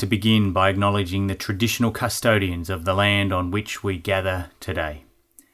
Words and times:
to 0.00 0.06
begin 0.06 0.50
by 0.50 0.70
acknowledging 0.70 1.26
the 1.26 1.34
traditional 1.34 1.90
custodians 1.90 2.70
of 2.70 2.86
the 2.86 2.94
land 2.94 3.34
on 3.34 3.50
which 3.50 3.84
we 3.84 3.98
gather 3.98 4.50
today, 4.58 5.04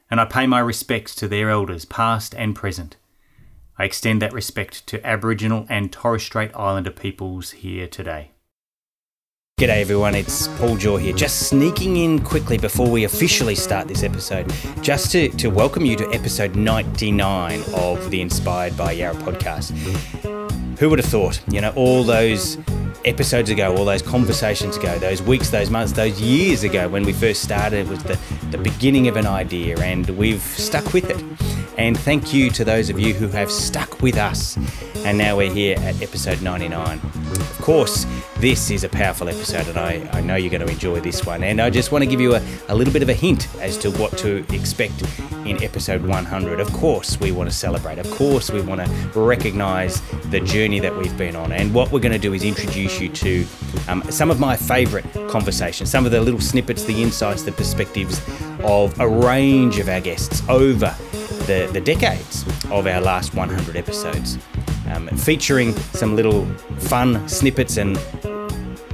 and 0.09 0.21
I 0.21 0.25
pay 0.25 0.47
my 0.47 0.61
respects 0.61 1.17
to 1.17 1.27
their 1.27 1.51
elders, 1.51 1.85
past 1.85 2.33
and 2.33 2.55
present. 2.55 2.97
I 3.77 3.85
extend 3.85 4.23
that 4.23 4.33
respect 4.33 4.87
to 4.87 5.05
Aboriginal 5.05 5.67
and 5.69 5.93
Torres 5.93 6.23
Strait 6.23 6.53
Islander 6.55 6.93
peoples 6.93 7.51
here 7.51 7.89
today. 7.89 8.31
G'day 9.59 9.81
everyone, 9.81 10.15
it's 10.15 10.47
Paul 10.59 10.77
Jaw 10.77 10.97
here, 10.97 11.15
just 11.15 11.49
sneaking 11.49 11.97
in 11.97 12.21
quickly 12.21 12.57
before 12.57 12.89
we 12.89 13.03
officially 13.03 13.57
start 13.57 13.89
this 13.89 14.05
episode, 14.05 14.53
just 14.81 15.11
to, 15.11 15.29
to 15.31 15.49
welcome 15.49 15.85
you 15.85 15.97
to 15.97 16.09
episode 16.13 16.55
99 16.55 17.65
of 17.75 18.11
the 18.11 18.21
Inspired 18.21 18.77
by 18.77 18.93
Yarra 18.93 19.17
podcast. 19.17 20.36
Who 20.79 20.91
would 20.91 20.99
have 20.99 21.09
thought, 21.09 21.41
you 21.49 21.63
know, 21.63 21.73
all 21.75 22.05
those 22.05 22.59
episodes 23.07 23.49
ago, 23.49 23.75
all 23.75 23.87
those 23.87 24.03
conversations 24.03 24.77
ago, 24.77 24.99
those 24.99 25.23
weeks, 25.23 25.49
those 25.49 25.71
months, 25.71 25.93
those 25.93 26.21
years 26.21 26.65
ago 26.65 26.87
when 26.89 27.05
we 27.05 27.15
first 27.15 27.43
started, 27.43 27.87
it 27.87 27.89
was 27.89 28.03
the, 28.03 28.19
the 28.51 28.59
beginning 28.59 29.09
of 29.09 29.17
an 29.17 29.27
idea 29.27 29.79
and 29.79 30.09
we've 30.11 30.43
stuck 30.43 30.93
with 30.93 31.09
it. 31.09 31.46
And 31.79 31.99
thank 31.99 32.33
you 32.33 32.51
to 32.51 32.65
those 32.65 32.89
of 32.89 32.99
you 32.99 33.13
who 33.13 33.29
have 33.29 33.51
stuck 33.51 34.01
with 34.01 34.17
us. 34.17 34.57
And 35.05 35.19
now 35.19 35.37
we're 35.37 35.53
here 35.53 35.77
at 35.81 36.01
episode 36.01 36.41
99. 36.41 36.99
Of 36.99 37.59
course, 37.61 38.07
this 38.39 38.71
is 38.71 38.83
a 38.83 38.89
powerful 38.89 39.29
episode, 39.29 39.69
and 39.69 39.79
I, 39.79 40.09
I 40.13 40.21
know 40.23 40.37
you're 40.37 40.51
going 40.51 40.67
to 40.67 40.73
enjoy 40.73 41.01
this 41.01 41.27
one. 41.27 41.45
And 41.45 41.61
I 41.61 41.69
just 41.69 41.93
want 41.93 42.03
to 42.03 42.11
give 42.11 42.21
you 42.21 42.35
a, 42.35 42.43
a 42.69 42.75
little 42.75 42.93
bit 42.93 43.03
of 43.03 43.11
a 43.11 43.15
hint 43.15 43.47
as 43.61 43.77
to 43.79 43.91
what 43.91 44.17
to 44.19 44.39
expect 44.55 45.05
in 45.45 45.63
episode 45.63 46.05
100. 46.05 46.61
Of 46.61 46.73
course, 46.73 47.21
we 47.21 47.31
want 47.31 47.51
to 47.51 47.55
celebrate. 47.55 47.99
Of 47.99 48.11
course, 48.11 48.51
we 48.51 48.63
want 48.63 48.81
to 48.81 49.21
recognize 49.21 50.01
the 50.31 50.41
journey 50.41 50.81
that 50.81 50.97
we've 50.97 51.17
been 51.19 51.37
on. 51.37 51.53
And 51.53 51.75
what 51.75 51.93
we're 51.93 52.01
going 52.01 52.13
to 52.13 52.19
do 52.19 52.33
is 52.33 52.43
introduce 52.43 53.01
you 53.01 53.11
to 53.11 53.47
um, 53.87 54.03
some 54.11 54.31
of 54.31 54.41
my 54.41 54.57
favorite 54.57 55.05
conversations, 55.29 55.91
some 55.91 56.07
of 56.07 56.11
the 56.11 56.21
little 56.23 56.41
snippets, 56.41 56.85
the 56.85 57.03
insights, 57.03 57.43
the 57.43 57.53
perspectives 57.53 58.21
of 58.61 58.99
a 58.99 59.07
range 59.07 59.79
of 59.79 59.91
our 59.91 60.01
guests 60.01 60.43
over 60.49 60.97
the, 61.47 61.69
the 61.73 61.81
decades 61.81 62.45
of 62.71 62.87
our 62.87 63.01
last 63.01 63.35
100 63.35 63.77
episodes, 63.77 64.39
um, 64.93 65.09
featuring 65.09 65.73
some 65.73 66.17
little 66.17 66.47
fun 66.79 67.29
snippets 67.29 67.77
and 67.77 67.99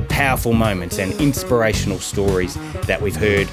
powerful 0.09 0.53
moments 0.53 0.98
and 0.98 1.12
inspirational 1.14 1.98
stories 1.98 2.55
that 2.86 3.00
we've 3.00 3.17
heard 3.17 3.48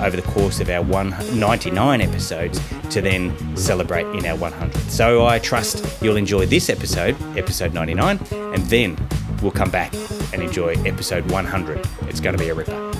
over 0.00 0.16
the 0.16 0.22
course 0.22 0.60
of 0.60 0.68
our 0.68 0.82
199 0.82 2.00
episodes 2.00 2.60
to 2.90 3.00
then 3.00 3.56
celebrate 3.56 4.06
in 4.16 4.26
our 4.26 4.36
100th. 4.36 4.90
So 4.90 5.26
I 5.26 5.38
trust 5.38 6.02
you'll 6.02 6.16
enjoy 6.16 6.46
this 6.46 6.68
episode, 6.68 7.16
episode 7.36 7.72
99, 7.72 8.18
and 8.32 8.62
then 8.64 8.96
we'll 9.42 9.52
come 9.52 9.70
back 9.70 9.94
and 10.32 10.42
enjoy 10.42 10.74
episode 10.84 11.30
100. 11.30 11.86
It's 12.02 12.20
going 12.20 12.36
to 12.36 12.42
be 12.42 12.50
a 12.50 12.54
ripper. 12.54 12.92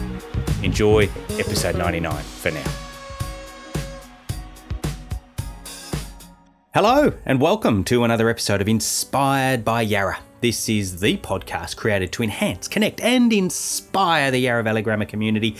Enjoy 0.62 1.08
episode 1.38 1.76
99 1.76 2.22
for 2.22 2.50
now. 2.50 2.83
Hello, 6.74 7.12
and 7.24 7.40
welcome 7.40 7.84
to 7.84 8.02
another 8.02 8.28
episode 8.28 8.60
of 8.60 8.66
Inspired 8.66 9.64
by 9.64 9.82
Yarra. 9.82 10.18
This 10.40 10.68
is 10.68 10.98
the 10.98 11.16
podcast 11.18 11.76
created 11.76 12.10
to 12.10 12.24
enhance, 12.24 12.66
connect, 12.66 13.00
and 13.00 13.32
inspire 13.32 14.32
the 14.32 14.40
Yarra 14.40 14.64
Valley 14.64 14.82
Grammar 14.82 15.04
community 15.04 15.56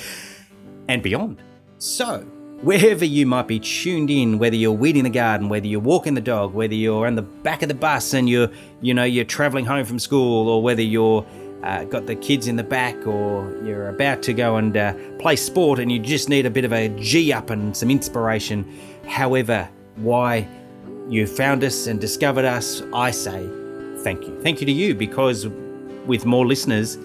and 0.88 1.04
beyond. 1.04 1.40
So, 1.78 2.22
wherever 2.62 3.04
you 3.04 3.26
might 3.26 3.46
be 3.46 3.60
tuned 3.60 4.10
in, 4.10 4.40
whether 4.40 4.56
you're 4.56 4.72
weeding 4.72 5.04
the 5.04 5.08
garden, 5.08 5.48
whether 5.48 5.68
you're 5.68 5.78
walking 5.78 6.14
the 6.14 6.20
dog, 6.20 6.52
whether 6.52 6.74
you're 6.74 7.06
on 7.06 7.14
the 7.14 7.22
back 7.22 7.62
of 7.62 7.68
the 7.68 7.76
bus 7.76 8.12
and 8.12 8.28
you're, 8.28 8.50
you 8.80 8.92
know, 8.92 9.04
you're 9.04 9.24
traveling 9.24 9.66
home 9.66 9.84
from 9.84 10.00
school, 10.00 10.48
or 10.48 10.60
whether 10.64 10.82
you're 10.82 11.24
uh, 11.62 11.84
got 11.84 12.06
the 12.06 12.16
kids 12.16 12.48
in 12.48 12.56
the 12.56 12.64
back, 12.64 12.96
or 13.06 13.56
you're 13.64 13.88
about 13.90 14.20
to 14.24 14.32
go 14.32 14.56
and 14.56 14.76
uh, 14.76 14.92
play 15.20 15.36
sport 15.36 15.78
and 15.78 15.92
you 15.92 16.00
just 16.00 16.28
need 16.28 16.44
a 16.44 16.50
bit 16.50 16.64
of 16.64 16.72
a 16.72 16.88
G 16.98 17.32
up 17.32 17.50
and 17.50 17.76
some 17.76 17.88
inspiration, 17.88 18.68
however, 19.06 19.68
why 19.94 20.48
you 21.08 21.26
found 21.26 21.62
us 21.64 21.86
and 21.86 22.00
discovered 22.00 22.44
us, 22.44 22.82
I 22.92 23.10
say 23.10 23.48
thank 23.98 24.26
you. 24.26 24.40
Thank 24.42 24.60
you 24.60 24.66
to 24.66 24.72
you 24.72 24.94
because 24.94 25.46
with 26.06 26.24
more 26.26 26.46
listeners, 26.46 26.98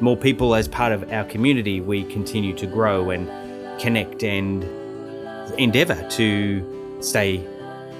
more 0.00 0.16
people 0.16 0.54
as 0.54 0.68
part 0.68 0.92
of 0.92 1.10
our 1.12 1.24
community, 1.24 1.80
we 1.80 2.04
continue 2.04 2.54
to 2.56 2.66
grow 2.66 3.10
and 3.10 3.28
connect 3.80 4.22
and 4.24 4.64
endeavor 5.58 6.06
to 6.10 6.98
stay 7.00 7.46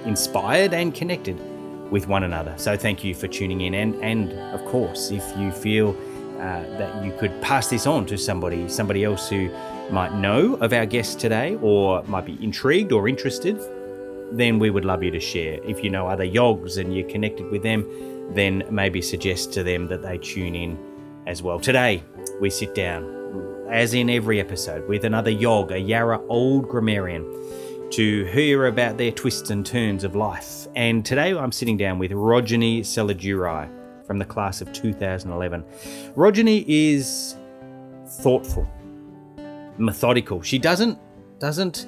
inspired 0.05 0.73
and 0.73 0.93
connected 0.93 1.39
with 1.91 2.07
one 2.07 2.23
another. 2.23 2.53
So 2.57 2.77
thank 2.77 3.03
you 3.03 3.15
for 3.15 3.27
tuning 3.27 3.61
in. 3.61 3.73
And, 3.73 3.95
and 4.03 4.33
of 4.53 4.63
course, 4.65 5.11
if 5.11 5.23
you 5.37 5.51
feel 5.51 5.95
uh, 6.37 6.61
that 6.77 7.03
you 7.03 7.13
could 7.17 7.41
pass 7.41 7.67
this 7.69 7.87
on 7.87 8.05
to 8.07 8.17
somebody, 8.17 8.67
somebody 8.69 9.03
else 9.03 9.29
who 9.29 9.49
might 9.89 10.13
know 10.13 10.55
of 10.55 10.73
our 10.73 10.85
guest 10.85 11.19
today 11.19 11.57
or 11.61 12.03
might 12.03 12.25
be 12.25 12.37
intrigued 12.43 12.91
or 12.91 13.07
interested, 13.07 13.59
then 14.31 14.59
we 14.59 14.69
would 14.69 14.85
love 14.85 15.03
you 15.03 15.11
to 15.11 15.19
share. 15.19 15.59
If 15.63 15.83
you 15.83 15.89
know 15.89 16.07
other 16.07 16.25
yogs 16.25 16.77
and 16.77 16.95
you're 16.95 17.09
connected 17.09 17.49
with 17.49 17.63
them, 17.63 17.85
then 18.33 18.63
maybe 18.69 19.01
suggest 19.01 19.53
to 19.53 19.63
them 19.63 19.87
that 19.87 20.01
they 20.01 20.17
tune 20.17 20.55
in 20.55 20.77
as 21.25 21.41
well. 21.41 21.59
Today, 21.59 22.03
we 22.39 22.49
sit 22.49 22.75
down, 22.75 23.65
as 23.69 23.93
in 23.93 24.09
every 24.09 24.39
episode, 24.39 24.87
with 24.87 25.05
another 25.05 25.31
yog, 25.31 25.71
a 25.71 25.79
Yarra 25.79 26.21
old 26.27 26.67
grammarian, 26.67 27.25
to 27.91 28.25
hear 28.25 28.67
about 28.67 28.97
their 28.97 29.11
twists 29.11 29.49
and 29.49 29.65
turns 29.65 30.03
of 30.03 30.15
life. 30.15 30.67
And 30.75 31.05
today 31.05 31.33
I'm 31.33 31.51
sitting 31.51 31.77
down 31.77 31.99
with 31.99 32.11
Rojani 32.11 32.81
Seladurai 32.81 33.69
from 34.05 34.19
the 34.19 34.25
class 34.25 34.61
of 34.61 34.71
2011. 34.73 35.63
Rojani 36.15 36.65
is 36.67 37.37
thoughtful, 38.07 38.67
methodical. 39.77 40.41
She 40.41 40.59
doesn't 40.59 40.99
doesn't 41.39 41.85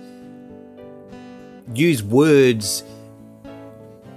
use 1.74 2.04
words. 2.04 2.84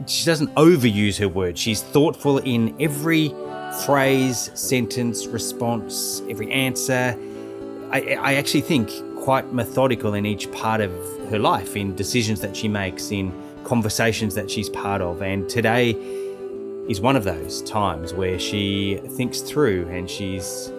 She 0.07 0.25
doesn't 0.27 0.55
overuse 0.55 1.19
her 1.19 1.29
words. 1.29 1.61
She's 1.61 1.83
thoughtful 1.83 2.39
in 2.39 2.75
every 2.81 3.35
phrase, 3.85 4.51
sentence, 4.55 5.27
response, 5.27 6.23
every 6.29 6.51
answer. 6.51 7.17
I, 7.91 8.17
I 8.21 8.35
actually 8.35 8.63
think 8.63 8.91
quite 9.23 9.53
methodical 9.53 10.15
in 10.15 10.27
each 10.27 10.51
part 10.53 10.81
of 10.81 10.91
her 11.31 11.39
life, 11.39 11.77
in 11.77 11.95
decisions 11.95 12.41
that 12.41 12.57
she 12.57 12.69
makes, 12.69 13.11
in 13.11 13.33
conversations 13.65 14.35
that 14.35 14.51
she's 14.51 14.69
part 14.69 15.01
of. 15.01 15.23
And 15.23 15.49
today 15.49 15.91
is 16.89 17.01
one 17.01 17.17
of 17.17 17.25
those 17.25 17.63
times 17.63 18.13
where 18.13 18.39
she 18.39 19.01
thinks 19.11 19.41
through 19.41 19.89
and 19.89 20.11
she's 20.11 20.73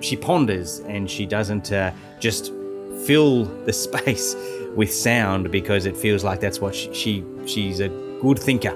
she 0.00 0.16
ponders 0.16 0.80
and 0.80 1.10
she 1.10 1.24
doesn't 1.24 1.72
uh, 1.72 1.90
just 2.18 2.52
fill 3.06 3.44
the 3.64 3.72
space 3.84 4.34
with 4.76 4.92
sound 4.92 5.50
because 5.50 5.86
it 5.86 5.96
feels 5.96 6.22
like 6.22 6.38
that's 6.38 6.60
what 6.60 6.74
she, 6.74 6.92
she 6.94 7.24
she's 7.46 7.80
a 7.80 7.88
good 8.20 8.38
thinker 8.38 8.74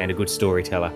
and 0.00 0.10
a 0.10 0.14
good 0.14 0.28
storyteller 0.28 0.92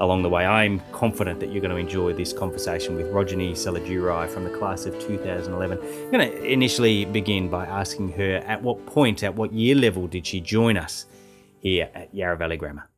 along 0.00 0.22
the 0.22 0.28
way. 0.28 0.46
I'm 0.46 0.80
confident 0.92 1.38
that 1.40 1.52
you're 1.52 1.60
going 1.60 1.70
to 1.70 1.76
enjoy 1.76 2.14
this 2.14 2.32
conversation 2.32 2.96
with 2.96 3.06
Rojani 3.12 3.52
Seladurai 3.52 4.28
from 4.28 4.44
the 4.44 4.50
class 4.50 4.86
of 4.86 4.98
2011. 4.98 5.78
I'm 5.78 6.10
going 6.10 6.30
to 6.30 6.44
initially 6.44 7.04
begin 7.04 7.48
by 7.50 7.66
asking 7.66 8.12
her 8.12 8.36
at 8.46 8.62
what 8.62 8.84
point, 8.86 9.22
at 9.22 9.34
what 9.34 9.52
year 9.52 9.74
level 9.74 10.06
did 10.06 10.26
she 10.26 10.40
join 10.40 10.78
us 10.78 11.04
here 11.60 11.90
at 11.94 12.14
Yarra 12.14 12.38
Valley 12.38 12.56
Grammar? 12.56 12.88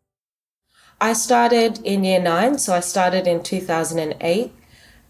I 1.00 1.14
started 1.14 1.80
in 1.82 2.04
year 2.04 2.20
nine, 2.20 2.58
so 2.58 2.72
I 2.72 2.80
started 2.80 3.26
in 3.26 3.42
2008. 3.42 4.52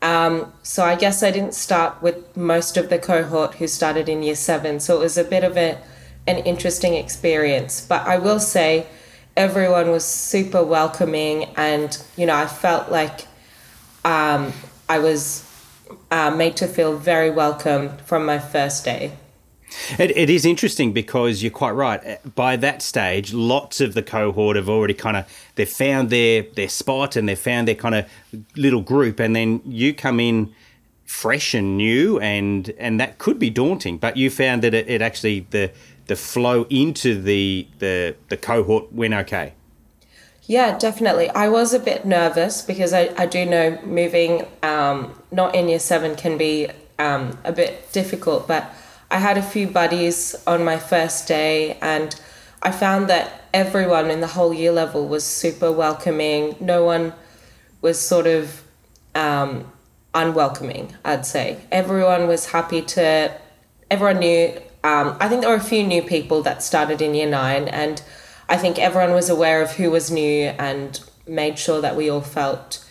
Um, 0.02 0.52
so 0.64 0.84
I 0.84 0.96
guess 0.96 1.22
I 1.22 1.30
didn't 1.30 1.54
start 1.54 2.02
with 2.02 2.36
most 2.36 2.76
of 2.76 2.90
the 2.90 2.98
cohort 2.98 3.54
who 3.54 3.68
started 3.68 4.08
in 4.08 4.22
year 4.22 4.34
seven. 4.34 4.80
So 4.80 4.96
it 4.96 5.00
was 5.00 5.16
a 5.16 5.24
bit 5.24 5.44
of 5.44 5.56
a, 5.56 5.78
an 6.26 6.38
interesting 6.38 6.94
experience. 6.94 7.80
But 7.80 8.06
I 8.06 8.18
will 8.18 8.40
say 8.40 8.86
everyone 9.36 9.90
was 9.90 10.04
super 10.04 10.64
welcoming 10.64 11.44
and, 11.56 11.96
you 12.16 12.26
know, 12.26 12.34
I 12.34 12.46
felt 12.46 12.90
like 12.90 13.28
um, 14.04 14.52
I 14.88 14.98
was 14.98 15.48
uh, 16.10 16.30
made 16.30 16.56
to 16.56 16.66
feel 16.66 16.96
very 16.98 17.30
welcome 17.30 17.96
from 17.98 18.26
my 18.26 18.40
first 18.40 18.84
day. 18.84 19.12
It, 19.98 20.16
it 20.16 20.30
is 20.30 20.44
interesting 20.44 20.92
because 20.92 21.42
you're 21.42 21.50
quite 21.50 21.72
right. 21.72 22.20
By 22.34 22.56
that 22.56 22.82
stage, 22.82 23.32
lots 23.32 23.80
of 23.80 23.94
the 23.94 24.02
cohort 24.02 24.56
have 24.56 24.68
already 24.68 24.94
kind 24.94 25.16
of 25.16 25.26
they've 25.54 25.68
found 25.68 26.10
their 26.10 26.42
their 26.42 26.68
spot 26.68 27.16
and 27.16 27.28
they've 27.28 27.38
found 27.38 27.68
their 27.68 27.74
kind 27.74 27.94
of 27.94 28.06
little 28.56 28.82
group, 28.82 29.20
and 29.20 29.34
then 29.34 29.60
you 29.64 29.94
come 29.94 30.20
in 30.20 30.54
fresh 31.04 31.54
and 31.54 31.76
new, 31.76 32.18
and 32.20 32.72
and 32.78 32.98
that 33.00 33.18
could 33.18 33.38
be 33.38 33.50
daunting. 33.50 33.98
But 33.98 34.16
you 34.16 34.30
found 34.30 34.62
that 34.62 34.74
it, 34.74 34.88
it 34.88 35.02
actually 35.02 35.46
the 35.50 35.70
the 36.06 36.16
flow 36.16 36.66
into 36.70 37.20
the 37.20 37.66
the 37.78 38.16
the 38.28 38.36
cohort 38.36 38.92
went 38.92 39.14
okay. 39.14 39.54
Yeah, 40.46 40.76
definitely. 40.76 41.30
I 41.30 41.48
was 41.48 41.72
a 41.72 41.78
bit 41.78 42.04
nervous 42.04 42.62
because 42.62 42.92
I, 42.92 43.10
I 43.16 43.26
do 43.26 43.46
know 43.46 43.78
moving 43.84 44.44
um, 44.62 45.14
not 45.30 45.54
in 45.54 45.68
year 45.68 45.78
seven 45.78 46.16
can 46.16 46.36
be 46.36 46.68
um, 46.98 47.38
a 47.44 47.52
bit 47.52 47.90
difficult, 47.92 48.48
but 48.48 48.74
I 49.12 49.18
had 49.18 49.36
a 49.36 49.42
few 49.42 49.66
buddies 49.66 50.34
on 50.46 50.64
my 50.64 50.78
first 50.78 51.28
day, 51.28 51.76
and 51.82 52.18
I 52.62 52.70
found 52.70 53.10
that 53.10 53.42
everyone 53.52 54.10
in 54.10 54.22
the 54.22 54.26
whole 54.26 54.54
year 54.54 54.72
level 54.72 55.06
was 55.06 55.22
super 55.22 55.70
welcoming. 55.70 56.56
No 56.60 56.86
one 56.86 57.12
was 57.82 58.00
sort 58.00 58.26
of 58.26 58.62
um, 59.14 59.70
unwelcoming, 60.14 60.96
I'd 61.04 61.26
say. 61.26 61.58
Everyone 61.70 62.26
was 62.26 62.46
happy 62.46 62.80
to, 62.80 63.30
everyone 63.90 64.20
knew. 64.20 64.58
Um, 64.82 65.18
I 65.20 65.28
think 65.28 65.42
there 65.42 65.50
were 65.50 65.56
a 65.56 65.60
few 65.60 65.86
new 65.86 66.02
people 66.02 66.40
that 66.44 66.62
started 66.62 67.02
in 67.02 67.14
year 67.14 67.28
nine, 67.28 67.68
and 67.68 68.02
I 68.48 68.56
think 68.56 68.78
everyone 68.78 69.12
was 69.12 69.28
aware 69.28 69.60
of 69.60 69.72
who 69.72 69.90
was 69.90 70.10
new 70.10 70.46
and 70.58 70.98
made 71.26 71.58
sure 71.58 71.82
that 71.82 71.96
we 71.96 72.08
all 72.08 72.22
felt 72.22 72.82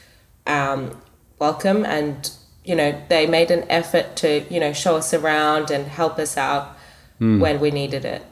um, 0.46 1.02
welcome. 1.40 1.84
And, 1.84 2.32
you 2.64 2.76
know, 2.76 3.02
they 3.10 3.26
made 3.26 3.52
an 3.52 3.66
effort 3.70 4.16
to, 4.18 4.46
you 4.54 4.60
know, 4.60 4.74
show 4.74 4.98
us 4.98 5.14
around 5.14 5.72
and 5.72 5.88
help 5.88 6.20
us 6.20 6.38
out 6.38 6.78
mm. 7.20 7.40
when 7.40 7.60
we 7.60 7.72
needed 7.72 8.06
it. 8.06 8.24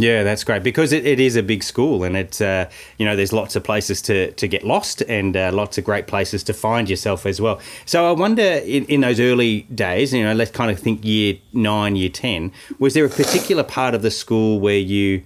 Yeah, 0.00 0.22
that's 0.22 0.44
great 0.44 0.62
because 0.62 0.92
it, 0.92 1.06
it 1.06 1.20
is 1.20 1.36
a 1.36 1.42
big 1.42 1.62
school 1.62 2.04
and 2.04 2.16
it's 2.16 2.40
uh, 2.40 2.70
you 2.96 3.04
know 3.04 3.16
there's 3.16 3.34
lots 3.34 3.54
of 3.54 3.64
places 3.64 4.00
to, 4.02 4.32
to 4.32 4.48
get 4.48 4.64
lost 4.64 5.02
and 5.02 5.36
uh, 5.36 5.50
lots 5.52 5.76
of 5.76 5.84
great 5.84 6.06
places 6.06 6.42
to 6.44 6.54
find 6.54 6.88
yourself 6.88 7.26
as 7.26 7.38
well. 7.38 7.60
So 7.84 8.08
I 8.08 8.12
wonder 8.12 8.42
in, 8.42 8.86
in 8.86 9.02
those 9.02 9.20
early 9.20 9.62
days, 9.74 10.14
you 10.14 10.24
know, 10.24 10.32
let's 10.32 10.52
kind 10.52 10.70
of 10.70 10.78
think 10.78 11.04
year 11.04 11.34
nine, 11.52 11.96
year 11.96 12.08
ten, 12.08 12.50
was 12.78 12.94
there 12.94 13.04
a 13.04 13.10
particular 13.10 13.62
part 13.62 13.94
of 13.94 14.00
the 14.00 14.10
school 14.10 14.58
where 14.58 14.78
you 14.78 15.22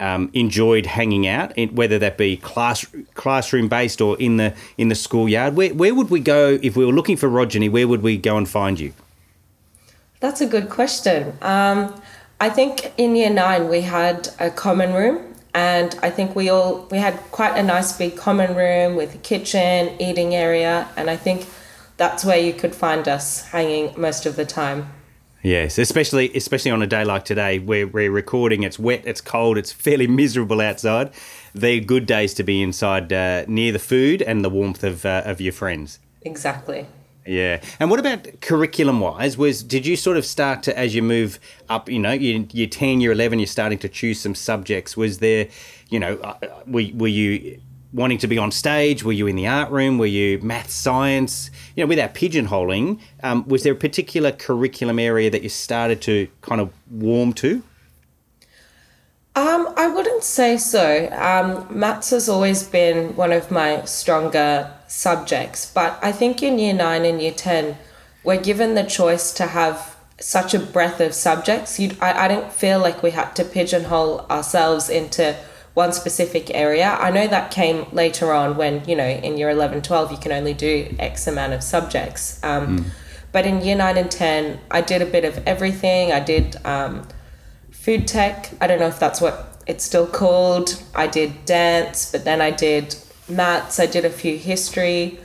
um, 0.00 0.30
enjoyed 0.32 0.86
hanging 0.86 1.26
out, 1.26 1.52
whether 1.72 1.98
that 1.98 2.16
be 2.18 2.36
class 2.36 2.86
classroom 3.14 3.68
based 3.68 4.00
or 4.00 4.18
in 4.18 4.36
the 4.36 4.54
in 4.76 4.88
the 4.88 4.94
schoolyard? 4.94 5.56
Where 5.56 5.74
where 5.74 5.94
would 5.94 6.10
we 6.10 6.20
go 6.20 6.58
if 6.62 6.76
we 6.76 6.84
were 6.84 6.92
looking 6.92 7.16
for 7.16 7.28
Rojani? 7.28 7.70
Where 7.70 7.88
would 7.88 8.02
we 8.02 8.16
go 8.16 8.36
and 8.36 8.48
find 8.48 8.78
you? 8.78 8.92
That's 10.20 10.40
a 10.40 10.46
good 10.46 10.68
question. 10.68 11.36
Um, 11.42 11.94
I 12.40 12.50
think 12.50 12.92
in 12.96 13.16
year 13.16 13.30
nine 13.30 13.68
we 13.68 13.82
had 13.82 14.28
a 14.38 14.50
common 14.50 14.92
room, 14.92 15.34
and 15.54 15.98
I 16.02 16.10
think 16.10 16.36
we 16.36 16.48
all 16.48 16.86
we 16.90 16.98
had 16.98 17.14
quite 17.30 17.56
a 17.56 17.62
nice 17.62 17.96
big 17.96 18.16
common 18.16 18.54
room 18.54 18.96
with 18.96 19.14
a 19.14 19.18
kitchen, 19.18 20.00
eating 20.00 20.34
area, 20.34 20.88
and 20.96 21.10
I 21.10 21.16
think 21.16 21.46
that's 21.96 22.24
where 22.24 22.38
you 22.38 22.52
could 22.52 22.74
find 22.74 23.08
us 23.08 23.42
hanging 23.48 23.92
most 24.00 24.24
of 24.24 24.36
the 24.36 24.46
time. 24.46 24.88
Yes, 25.42 25.78
especially 25.78 26.34
especially 26.34 26.72
on 26.72 26.82
a 26.82 26.86
day 26.86 27.04
like 27.04 27.24
today 27.24 27.58
where 27.58 27.86
we're 27.86 28.10
recording. 28.10 28.64
It's 28.64 28.78
wet, 28.78 29.02
it's 29.04 29.20
cold, 29.20 29.56
it's 29.56 29.70
fairly 29.70 30.06
miserable 30.22 30.60
outside. 30.60 31.12
They're 31.54 31.80
good 31.80 32.06
days 32.06 32.34
to 32.34 32.42
be 32.42 32.62
inside, 32.62 33.12
uh, 33.12 33.44
near 33.46 33.72
the 33.72 33.78
food 33.78 34.22
and 34.22 34.44
the 34.44 34.50
warmth 34.50 34.82
of 34.82 35.06
uh, 35.06 35.22
of 35.24 35.40
your 35.40 35.52
friends. 35.52 36.00
Exactly. 36.22 36.86
Yeah. 37.24 37.60
And 37.78 37.90
what 37.90 38.00
about 38.00 38.40
curriculum 38.40 39.00
wise? 39.00 39.36
Was 39.36 39.62
did 39.62 39.86
you 39.86 39.96
sort 39.96 40.16
of 40.16 40.24
start 40.24 40.62
to 40.64 40.76
as 40.76 40.94
you 40.94 41.02
move 41.02 41.38
up, 41.68 41.88
you 41.88 41.98
know, 41.98 42.12
you 42.12 42.48
you're 42.52 42.68
10, 42.68 43.00
you're 43.00 43.12
11, 43.12 43.38
you're 43.38 43.46
starting 43.46 43.78
to 43.78 43.88
choose 43.88 44.18
some 44.18 44.34
subjects. 44.34 44.96
Was 44.96 45.18
there, 45.18 45.48
you 45.90 46.00
know, 46.00 46.16
uh, 46.16 46.34
were, 46.66 46.86
were 46.94 47.06
you 47.06 47.60
wanting 47.98 48.18
to 48.18 48.26
be 48.26 48.38
on 48.38 48.50
stage? 48.50 49.04
Were 49.04 49.12
you 49.12 49.26
in 49.26 49.36
the 49.36 49.46
art 49.46 49.70
room? 49.70 49.98
Were 49.98 50.06
you 50.06 50.38
math, 50.40 50.70
science? 50.70 51.50
You 51.74 51.84
know, 51.84 51.88
without 51.88 52.14
pigeonholing, 52.14 53.00
um, 53.22 53.46
was 53.46 53.64
there 53.64 53.74
a 53.74 53.76
particular 53.76 54.32
curriculum 54.32 54.98
area 54.98 55.28
that 55.30 55.42
you 55.42 55.48
started 55.48 56.00
to 56.02 56.28
kind 56.40 56.60
of 56.60 56.72
warm 56.90 57.32
to? 57.34 57.62
Um, 59.34 59.72
I 59.76 59.86
wouldn't 59.86 60.24
say 60.24 60.56
so. 60.56 61.08
Um, 61.12 61.66
maths 61.70 62.10
has 62.10 62.28
always 62.28 62.62
been 62.62 63.14
one 63.14 63.32
of 63.32 63.50
my 63.50 63.84
stronger 63.84 64.72
subjects, 64.88 65.70
but 65.70 65.98
I 66.02 66.12
think 66.12 66.42
in 66.42 66.58
year 66.58 66.74
nine 66.74 67.04
and 67.04 67.20
year 67.20 67.32
10, 67.32 67.76
we're 68.24 68.40
given 68.40 68.74
the 68.74 68.82
choice 68.84 69.32
to 69.34 69.46
have 69.46 69.96
such 70.20 70.54
a 70.54 70.58
breadth 70.58 71.00
of 71.00 71.14
subjects. 71.14 71.78
I, 71.78 72.24
I 72.24 72.28
didn't 72.28 72.52
feel 72.52 72.80
like 72.80 73.02
we 73.02 73.12
had 73.12 73.34
to 73.36 73.44
pigeonhole 73.44 74.26
ourselves 74.28 74.90
into 74.90 75.36
one 75.78 75.92
specific 75.92 76.52
area. 76.54 76.98
I 77.00 77.12
know 77.12 77.28
that 77.28 77.52
came 77.52 77.86
later 77.92 78.32
on 78.32 78.56
when, 78.56 78.84
you 78.88 78.96
know, 78.96 79.06
in 79.06 79.38
year 79.38 79.48
11, 79.48 79.82
12, 79.82 80.10
you 80.10 80.18
can 80.18 80.32
only 80.32 80.52
do 80.52 80.92
X 80.98 81.28
amount 81.28 81.52
of 81.52 81.62
subjects. 81.62 82.42
Um, 82.42 82.78
mm. 82.78 82.84
But 83.30 83.46
in 83.46 83.60
year 83.60 83.76
9 83.76 83.96
and 83.96 84.10
10, 84.10 84.58
I 84.72 84.80
did 84.80 85.02
a 85.02 85.06
bit 85.06 85.24
of 85.24 85.38
everything. 85.46 86.10
I 86.10 86.18
did 86.18 86.56
um, 86.66 87.06
food 87.70 88.08
tech. 88.08 88.50
I 88.60 88.66
don't 88.66 88.80
know 88.80 88.88
if 88.88 88.98
that's 88.98 89.20
what 89.20 89.62
it's 89.68 89.84
still 89.84 90.08
called. 90.08 90.82
I 90.96 91.06
did 91.06 91.44
dance, 91.44 92.10
but 92.10 92.24
then 92.24 92.40
I 92.40 92.50
did 92.50 92.96
maths. 93.28 93.78
I 93.78 93.86
did 93.86 94.04
a 94.04 94.10
few 94.10 94.36
history 94.36 95.20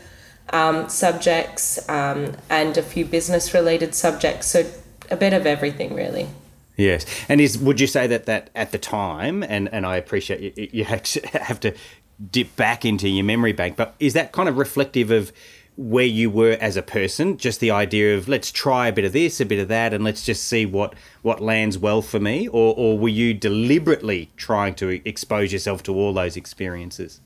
um, 0.51 0.87
subjects 0.87 1.79
um, 1.89 2.33
and 2.51 2.77
a 2.77 2.83
few 2.83 3.05
business 3.05 3.55
related 3.55 3.95
subjects. 3.95 4.45
So 4.45 4.69
a 5.09 5.15
bit 5.15 5.33
of 5.33 5.47
everything, 5.47 5.95
really. 5.95 6.27
Yes, 6.75 7.05
and 7.29 7.39
is 7.39 7.57
would 7.57 7.79
you 7.79 7.87
say 7.87 8.07
that 8.07 8.25
that 8.25 8.49
at 8.55 8.71
the 8.71 8.77
time, 8.77 9.43
and 9.43 9.71
and 9.73 9.85
I 9.85 9.97
appreciate 9.97 10.57
you, 10.57 10.69
you 10.71 10.85
have 10.85 11.59
to 11.61 11.73
dip 12.31 12.55
back 12.55 12.85
into 12.85 13.07
your 13.07 13.25
memory 13.25 13.53
bank, 13.53 13.75
but 13.75 13.95
is 13.99 14.13
that 14.13 14.31
kind 14.31 14.49
of 14.49 14.57
reflective 14.57 15.11
of 15.11 15.31
where 15.75 16.05
you 16.05 16.29
were 16.29 16.57
as 16.59 16.77
a 16.77 16.81
person? 16.81 17.37
Just 17.37 17.59
the 17.59 17.71
idea 17.71 18.17
of 18.17 18.27
let's 18.27 18.51
try 18.51 18.87
a 18.87 18.93
bit 18.93 19.05
of 19.05 19.13
this 19.13 19.39
a 19.39 19.45
bit 19.45 19.59
of 19.59 19.67
that 19.67 19.93
and 19.93 20.03
let's 20.03 20.25
just 20.25 20.43
see 20.45 20.65
what 20.65 20.95
what 21.21 21.41
lands 21.41 21.77
well 21.77 22.01
for 22.01 22.19
me? 22.19 22.47
Or 22.47 22.73
or 22.75 22.97
were 22.97 23.09
you 23.09 23.33
deliberately 23.33 24.31
trying 24.37 24.75
to 24.75 25.01
expose 25.07 25.53
yourself 25.53 25.83
to 25.83 25.95
all 25.95 26.13
those 26.13 26.35
experiences? 26.37 27.21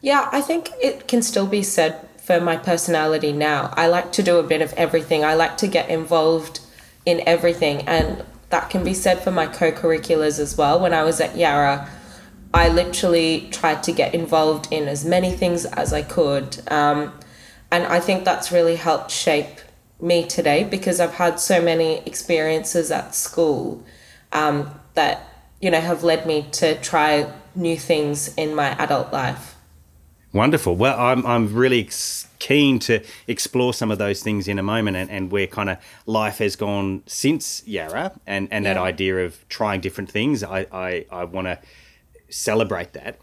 Yeah 0.00 0.28
i 0.30 0.40
think 0.40 0.70
it 0.80 1.08
can 1.08 1.22
still 1.22 1.46
be 1.46 1.62
said 1.62 2.08
for 2.28 2.42
my 2.42 2.58
personality 2.58 3.32
now. 3.32 3.72
I 3.74 3.86
like 3.86 4.12
to 4.12 4.22
do 4.22 4.36
a 4.36 4.42
bit 4.42 4.60
of 4.60 4.74
everything. 4.74 5.24
I 5.24 5.32
like 5.32 5.56
to 5.56 5.66
get 5.66 5.88
involved 5.88 6.60
in 7.06 7.22
everything. 7.26 7.88
And 7.88 8.22
that 8.50 8.70
can 8.70 8.84
be 8.84 8.94
said 8.94 9.20
for 9.20 9.30
my 9.30 9.46
co-curriculars 9.46 10.38
as 10.38 10.56
well 10.56 10.80
when 10.80 10.94
i 10.94 11.02
was 11.02 11.20
at 11.20 11.36
yarra 11.36 11.88
i 12.54 12.68
literally 12.68 13.48
tried 13.50 13.82
to 13.82 13.92
get 13.92 14.14
involved 14.14 14.68
in 14.70 14.88
as 14.88 15.04
many 15.04 15.30
things 15.30 15.64
as 15.64 15.92
i 15.92 16.02
could 16.02 16.58
um, 16.70 17.12
and 17.70 17.84
I 17.84 18.00
think 18.00 18.24
that's 18.24 18.50
really 18.50 18.76
helped 18.76 19.10
shape 19.10 19.60
me 20.00 20.26
today 20.26 20.64
because 20.64 21.00
I've 21.00 21.14
had 21.14 21.38
so 21.40 21.60
many 21.60 21.98
experiences 21.98 22.90
at 22.90 23.14
school 23.14 23.84
um, 24.32 24.70
that, 24.94 25.28
you 25.60 25.70
know, 25.70 25.80
have 25.80 26.02
led 26.02 26.26
me 26.26 26.46
to 26.52 26.80
try 26.80 27.30
new 27.54 27.76
things 27.76 28.32
in 28.34 28.54
my 28.54 28.70
adult 28.82 29.12
life. 29.12 29.56
Wonderful. 30.32 30.76
Well, 30.76 30.98
I'm, 30.98 31.24
I'm 31.24 31.54
really 31.54 31.88
keen 32.38 32.78
to 32.80 33.02
explore 33.26 33.72
some 33.72 33.90
of 33.90 33.98
those 33.98 34.22
things 34.22 34.46
in 34.46 34.58
a 34.58 34.62
moment 34.62 34.96
and, 34.96 35.10
and 35.10 35.32
where 35.32 35.46
kind 35.46 35.70
of 35.70 35.78
life 36.06 36.38
has 36.38 36.54
gone 36.54 37.02
since 37.06 37.66
Yarra 37.66 38.12
and, 38.26 38.48
and 38.50 38.64
yeah. 38.64 38.74
that 38.74 38.80
idea 38.80 39.24
of 39.24 39.48
trying 39.48 39.80
different 39.80 40.10
things. 40.10 40.44
I, 40.44 40.66
I, 40.70 41.06
I 41.10 41.24
want 41.24 41.46
to 41.46 41.58
celebrate 42.28 42.92
that 42.92 43.18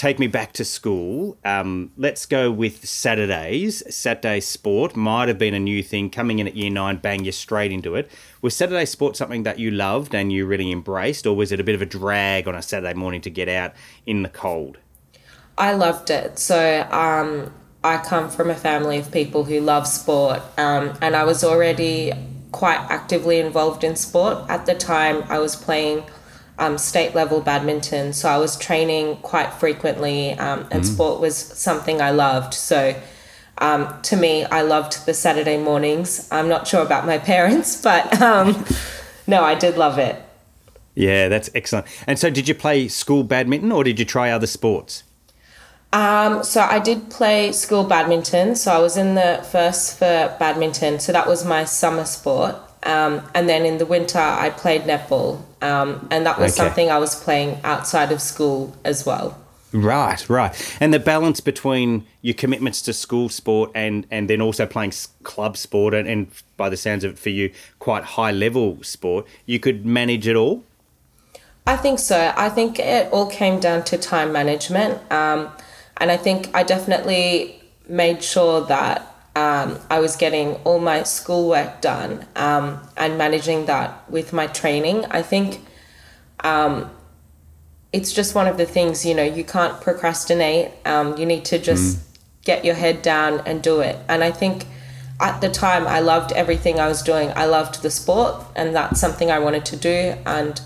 take 0.00 0.18
me 0.18 0.26
back 0.26 0.54
to 0.54 0.64
school. 0.64 1.36
Um, 1.44 1.92
let's 1.98 2.24
go 2.24 2.50
with 2.50 2.88
Saturdays. 2.88 3.82
Saturday 3.94 4.40
sport 4.40 4.96
might 4.96 5.28
have 5.28 5.36
been 5.36 5.52
a 5.52 5.60
new 5.60 5.82
thing 5.82 6.08
coming 6.08 6.38
in 6.38 6.46
at 6.46 6.56
year 6.56 6.70
nine, 6.70 6.96
bang, 6.96 7.22
you're 7.22 7.32
straight 7.32 7.70
into 7.70 7.96
it. 7.96 8.10
Was 8.40 8.56
Saturday 8.56 8.86
sport 8.86 9.14
something 9.14 9.42
that 9.42 9.58
you 9.58 9.70
loved 9.70 10.14
and 10.14 10.32
you 10.32 10.46
really 10.46 10.72
embraced, 10.72 11.26
or 11.26 11.36
was 11.36 11.52
it 11.52 11.60
a 11.60 11.64
bit 11.64 11.74
of 11.74 11.82
a 11.82 11.86
drag 11.86 12.48
on 12.48 12.54
a 12.54 12.62
Saturday 12.62 12.94
morning 12.94 13.20
to 13.20 13.28
get 13.28 13.46
out 13.46 13.74
in 14.06 14.22
the 14.22 14.30
cold? 14.30 14.78
I 15.60 15.74
loved 15.74 16.10
it. 16.10 16.38
So, 16.38 16.88
um, 16.90 17.52
I 17.82 17.98
come 17.98 18.28
from 18.28 18.50
a 18.50 18.54
family 18.54 18.98
of 18.98 19.10
people 19.12 19.44
who 19.44 19.60
love 19.60 19.86
sport, 19.86 20.40
um, 20.58 20.98
and 21.00 21.14
I 21.14 21.24
was 21.24 21.44
already 21.44 22.12
quite 22.52 22.80
actively 22.90 23.38
involved 23.38 23.84
in 23.84 23.96
sport. 23.96 24.38
At 24.48 24.66
the 24.66 24.74
time, 24.74 25.24
I 25.28 25.38
was 25.38 25.56
playing 25.56 26.04
um, 26.58 26.76
state 26.76 27.14
level 27.14 27.40
badminton. 27.40 28.12
So 28.12 28.28
I 28.28 28.36
was 28.38 28.56
training 28.56 29.16
quite 29.18 29.52
frequently, 29.54 30.32
um, 30.34 30.66
and 30.70 30.82
mm. 30.82 30.84
sport 30.84 31.20
was 31.20 31.36
something 31.36 32.00
I 32.02 32.10
loved. 32.10 32.54
So 32.54 32.94
um, 33.58 34.00
to 34.02 34.16
me, 34.16 34.44
I 34.44 34.62
loved 34.62 35.06
the 35.06 35.14
Saturday 35.14 35.56
mornings. 35.56 36.28
I'm 36.30 36.48
not 36.48 36.68
sure 36.68 36.82
about 36.82 37.06
my 37.06 37.18
parents, 37.34 37.80
but 37.80 38.20
um, 38.20 38.64
no, 39.26 39.42
I 39.42 39.54
did 39.54 39.76
love 39.76 39.98
it. 39.98 40.22
Yeah, 40.94 41.28
that's 41.28 41.48
excellent. 41.54 41.86
And 42.06 42.18
so, 42.18 42.30
did 42.30 42.48
you 42.48 42.54
play 42.54 42.88
school 42.88 43.24
badminton 43.24 43.72
or 43.72 43.84
did 43.84 43.98
you 43.98 44.04
try 44.04 44.30
other 44.30 44.46
sports? 44.46 45.04
Um, 45.92 46.44
so 46.44 46.60
I 46.60 46.78
did 46.78 47.10
play 47.10 47.52
school 47.52 47.84
badminton. 47.84 48.54
So 48.56 48.72
I 48.72 48.78
was 48.78 48.96
in 48.96 49.14
the 49.14 49.46
first 49.50 49.98
for 49.98 50.34
badminton. 50.38 51.00
So 51.00 51.12
that 51.12 51.26
was 51.26 51.44
my 51.44 51.64
summer 51.64 52.04
sport. 52.04 52.56
Um, 52.82 53.22
and 53.34 53.48
then 53.48 53.66
in 53.66 53.78
the 53.78 53.86
winter, 53.86 54.18
I 54.18 54.50
played 54.50 54.82
netball, 54.82 55.42
um, 55.60 56.08
and 56.10 56.24
that 56.24 56.38
was 56.38 56.52
okay. 56.52 56.66
something 56.66 56.90
I 56.90 56.98
was 56.98 57.14
playing 57.14 57.60
outside 57.62 58.10
of 58.10 58.22
school 58.22 58.74
as 58.84 59.04
well. 59.04 59.38
Right, 59.72 60.28
right. 60.28 60.76
And 60.80 60.92
the 60.92 60.98
balance 60.98 61.40
between 61.40 62.06
your 62.22 62.34
commitments 62.34 62.80
to 62.82 62.92
school 62.92 63.28
sport 63.28 63.70
and, 63.74 64.06
and 64.10 64.28
then 64.30 64.40
also 64.40 64.66
playing 64.66 64.94
club 65.22 65.56
sport, 65.56 65.92
and, 65.92 66.08
and 66.08 66.28
by 66.56 66.70
the 66.70 66.76
sounds 66.76 67.04
of 67.04 67.12
it, 67.12 67.18
for 67.18 67.28
you, 67.28 67.52
quite 67.78 68.02
high 68.02 68.32
level 68.32 68.82
sport, 68.82 69.26
you 69.46 69.60
could 69.60 69.84
manage 69.84 70.26
it 70.26 70.34
all? 70.34 70.64
I 71.66 71.76
think 71.76 71.98
so. 71.98 72.32
I 72.34 72.48
think 72.48 72.78
it 72.78 73.12
all 73.12 73.26
came 73.26 73.60
down 73.60 73.84
to 73.84 73.98
time 73.98 74.32
management. 74.32 74.98
Um, 75.12 75.50
and 76.00 76.10
I 76.10 76.16
think 76.16 76.50
I 76.54 76.62
definitely 76.62 77.60
made 77.88 78.22
sure 78.22 78.62
that 78.66 79.06
um, 79.36 79.78
I 79.90 80.00
was 80.00 80.16
getting 80.16 80.54
all 80.64 80.80
my 80.80 81.02
schoolwork 81.02 81.80
done 81.80 82.26
um, 82.34 82.80
and 82.96 83.16
managing 83.16 83.66
that 83.66 84.10
with 84.10 84.32
my 84.32 84.46
training. 84.48 85.04
I 85.06 85.22
think 85.22 85.60
um, 86.40 86.90
it's 87.92 88.12
just 88.12 88.34
one 88.34 88.48
of 88.48 88.56
the 88.56 88.66
things, 88.66 89.04
you 89.04 89.14
know, 89.14 89.22
you 89.22 89.44
can't 89.44 89.80
procrastinate. 89.80 90.72
Um, 90.84 91.16
you 91.16 91.26
need 91.26 91.44
to 91.46 91.58
just 91.58 91.98
mm. 91.98 92.18
get 92.44 92.64
your 92.64 92.74
head 92.74 93.02
down 93.02 93.40
and 93.46 93.62
do 93.62 93.80
it. 93.80 93.96
And 94.08 94.24
I 94.24 94.30
think 94.30 94.66
at 95.20 95.40
the 95.42 95.50
time, 95.50 95.86
I 95.86 96.00
loved 96.00 96.32
everything 96.32 96.80
I 96.80 96.88
was 96.88 97.02
doing. 97.02 97.30
I 97.36 97.44
loved 97.44 97.82
the 97.82 97.90
sport, 97.90 98.42
and 98.56 98.74
that's 98.74 98.98
something 98.98 99.30
I 99.30 99.38
wanted 99.38 99.66
to 99.66 99.76
do. 99.76 100.16
And 100.24 100.58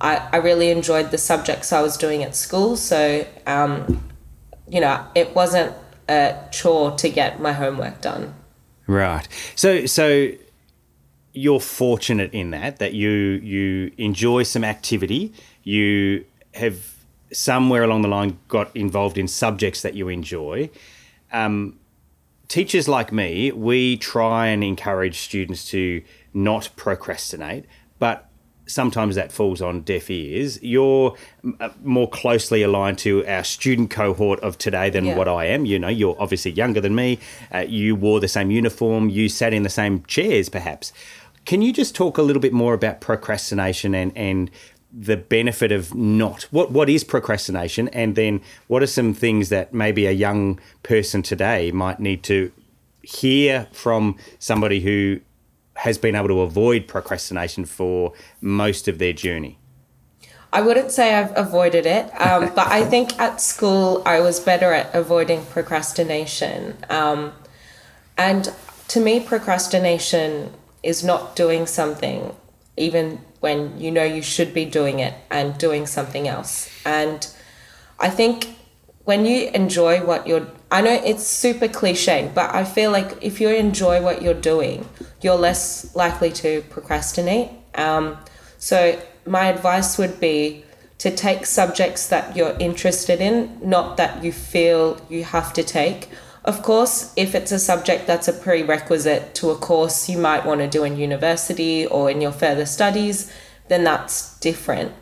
I, 0.00 0.28
I 0.32 0.36
really 0.36 0.70
enjoyed 0.70 1.10
the 1.10 1.18
subjects 1.18 1.72
I 1.72 1.82
was 1.82 1.96
doing 1.96 2.22
at 2.22 2.36
school. 2.36 2.76
So, 2.76 3.26
um, 3.46 4.00
you 4.68 4.80
know, 4.80 5.04
it 5.14 5.34
wasn't 5.34 5.74
a 6.08 6.36
chore 6.50 6.92
to 6.96 7.08
get 7.08 7.40
my 7.40 7.52
homework 7.52 8.00
done. 8.00 8.34
Right. 8.86 9.26
So, 9.54 9.86
so 9.86 10.30
you're 11.32 11.60
fortunate 11.60 12.32
in 12.32 12.50
that 12.50 12.78
that 12.78 12.94
you 12.94 13.10
you 13.10 13.92
enjoy 13.98 14.42
some 14.42 14.64
activity. 14.64 15.32
You 15.62 16.24
have 16.54 16.96
somewhere 17.32 17.82
along 17.82 18.02
the 18.02 18.08
line 18.08 18.38
got 18.48 18.74
involved 18.74 19.18
in 19.18 19.28
subjects 19.28 19.82
that 19.82 19.94
you 19.94 20.08
enjoy. 20.08 20.70
Um, 21.32 21.78
teachers 22.48 22.88
like 22.88 23.12
me, 23.12 23.52
we 23.52 23.96
try 23.96 24.46
and 24.46 24.64
encourage 24.64 25.20
students 25.20 25.68
to 25.70 26.02
not 26.32 26.70
procrastinate, 26.76 27.64
but 27.98 28.25
sometimes 28.66 29.14
that 29.14 29.32
falls 29.32 29.62
on 29.62 29.82
deaf 29.82 30.10
ears. 30.10 30.62
You're 30.62 31.14
uh, 31.60 31.68
more 31.84 32.08
closely 32.08 32.62
aligned 32.62 32.98
to 32.98 33.24
our 33.26 33.44
student 33.44 33.90
cohort 33.90 34.40
of 34.40 34.58
today 34.58 34.90
than 34.90 35.04
Yeah. 35.04 35.16
what 35.16 35.28
I 35.28 35.46
am. 35.46 35.64
You 35.66 35.78
know, 35.78 35.88
you're 35.88 36.16
obviously 36.18 36.50
younger 36.52 36.80
than 36.80 36.94
me. 36.94 37.18
Uh, 37.54 37.64
you 37.68 37.94
wore 37.94 38.20
the 38.20 38.28
same 38.28 38.50
uniform. 38.50 39.08
You 39.08 39.28
sat 39.28 39.52
in 39.52 39.62
the 39.62 39.68
same 39.70 40.02
chairs, 40.06 40.48
perhaps. 40.48 40.92
Can 41.44 41.62
you 41.62 41.72
just 41.72 41.94
talk 41.94 42.18
a 42.18 42.22
little 42.22 42.42
bit 42.42 42.52
more 42.52 42.74
about 42.74 43.00
procrastination 43.00 43.94
and 43.94 44.12
and 44.16 44.50
the 44.98 45.16
benefit 45.16 45.72
of 45.72 45.94
not 45.94 46.44
what 46.44 46.72
what 46.72 46.88
is 46.88 47.04
procrastination 47.04 47.86
and 47.88 48.14
then 48.16 48.40
what 48.66 48.82
are 48.82 48.86
some 48.86 49.12
things 49.12 49.48
that 49.50 49.74
maybe 49.74 50.06
a 50.06 50.12
young 50.12 50.58
person 50.82 51.22
today 51.22 51.70
might 51.70 52.00
need 52.00 52.22
to 52.22 52.50
hear 53.02 53.66
from 53.72 54.16
somebody 54.38 54.80
who 54.80 55.20
has 55.76 55.98
been 55.98 56.14
able 56.14 56.28
to 56.28 56.40
avoid 56.40 56.88
procrastination 56.88 57.64
for 57.64 58.12
most 58.40 58.88
of 58.88 58.98
their 58.98 59.12
journey. 59.12 59.58
I 60.52 60.62
wouldn't 60.62 60.90
say 60.90 61.14
I've 61.14 61.36
avoided 61.36 61.86
it, 61.86 62.10
um, 62.20 62.52
but 62.54 62.68
I 62.68 62.84
think 62.84 63.18
at 63.18 63.40
school 63.40 64.02
I 64.06 64.20
was 64.20 64.40
better 64.40 64.72
at 64.72 64.94
avoiding 64.94 65.44
procrastination. 65.46 66.76
Um, 66.88 67.32
and 68.16 68.52
to 68.88 69.00
me, 69.00 69.20
procrastination 69.20 70.52
is 70.82 71.04
not 71.04 71.36
doing 71.36 71.66
something, 71.66 72.34
even 72.76 73.20
when 73.40 73.78
you 73.78 73.90
know 73.90 74.04
you 74.04 74.22
should 74.22 74.54
be 74.54 74.64
doing 74.64 74.98
it 75.00 75.14
and 75.30 75.58
doing 75.58 75.86
something 75.86 76.26
else. 76.26 76.70
And 76.84 77.28
I 77.98 78.08
think 78.08 78.56
when 79.04 79.26
you 79.26 79.50
enjoy 79.50 80.04
what 80.04 80.26
you're 80.26 80.48
I 80.70 80.80
know 80.80 81.00
it's 81.04 81.24
super 81.24 81.68
cliche, 81.68 82.30
but 82.34 82.52
I 82.54 82.64
feel 82.64 82.90
like 82.90 83.22
if 83.22 83.40
you 83.40 83.48
enjoy 83.48 84.02
what 84.02 84.20
you're 84.20 84.34
doing, 84.34 84.88
you're 85.22 85.36
less 85.36 85.94
likely 85.94 86.32
to 86.32 86.62
procrastinate. 86.70 87.50
Um, 87.76 88.18
so 88.58 89.00
my 89.26 89.46
advice 89.46 89.96
would 89.96 90.18
be 90.18 90.64
to 90.98 91.14
take 91.14 91.46
subjects 91.46 92.08
that 92.08 92.36
you're 92.36 92.56
interested 92.58 93.20
in, 93.20 93.58
not 93.62 93.96
that 93.98 94.24
you 94.24 94.32
feel 94.32 95.00
you 95.08 95.24
have 95.24 95.52
to 95.52 95.62
take. 95.62 96.08
Of 96.44 96.62
course, 96.62 97.12
if 97.16 97.34
it's 97.34 97.52
a 97.52 97.58
subject 97.58 98.06
that's 98.06 98.28
a 98.28 98.32
prerequisite 98.32 99.34
to 99.36 99.50
a 99.50 99.56
course 99.56 100.08
you 100.08 100.18
might 100.18 100.46
want 100.46 100.60
to 100.60 100.68
do 100.68 100.84
in 100.84 100.96
university 100.96 101.86
or 101.86 102.10
in 102.10 102.20
your 102.20 102.32
further 102.32 102.66
studies, 102.66 103.30
then 103.68 103.84
that's 103.84 104.38
different. 104.40 104.92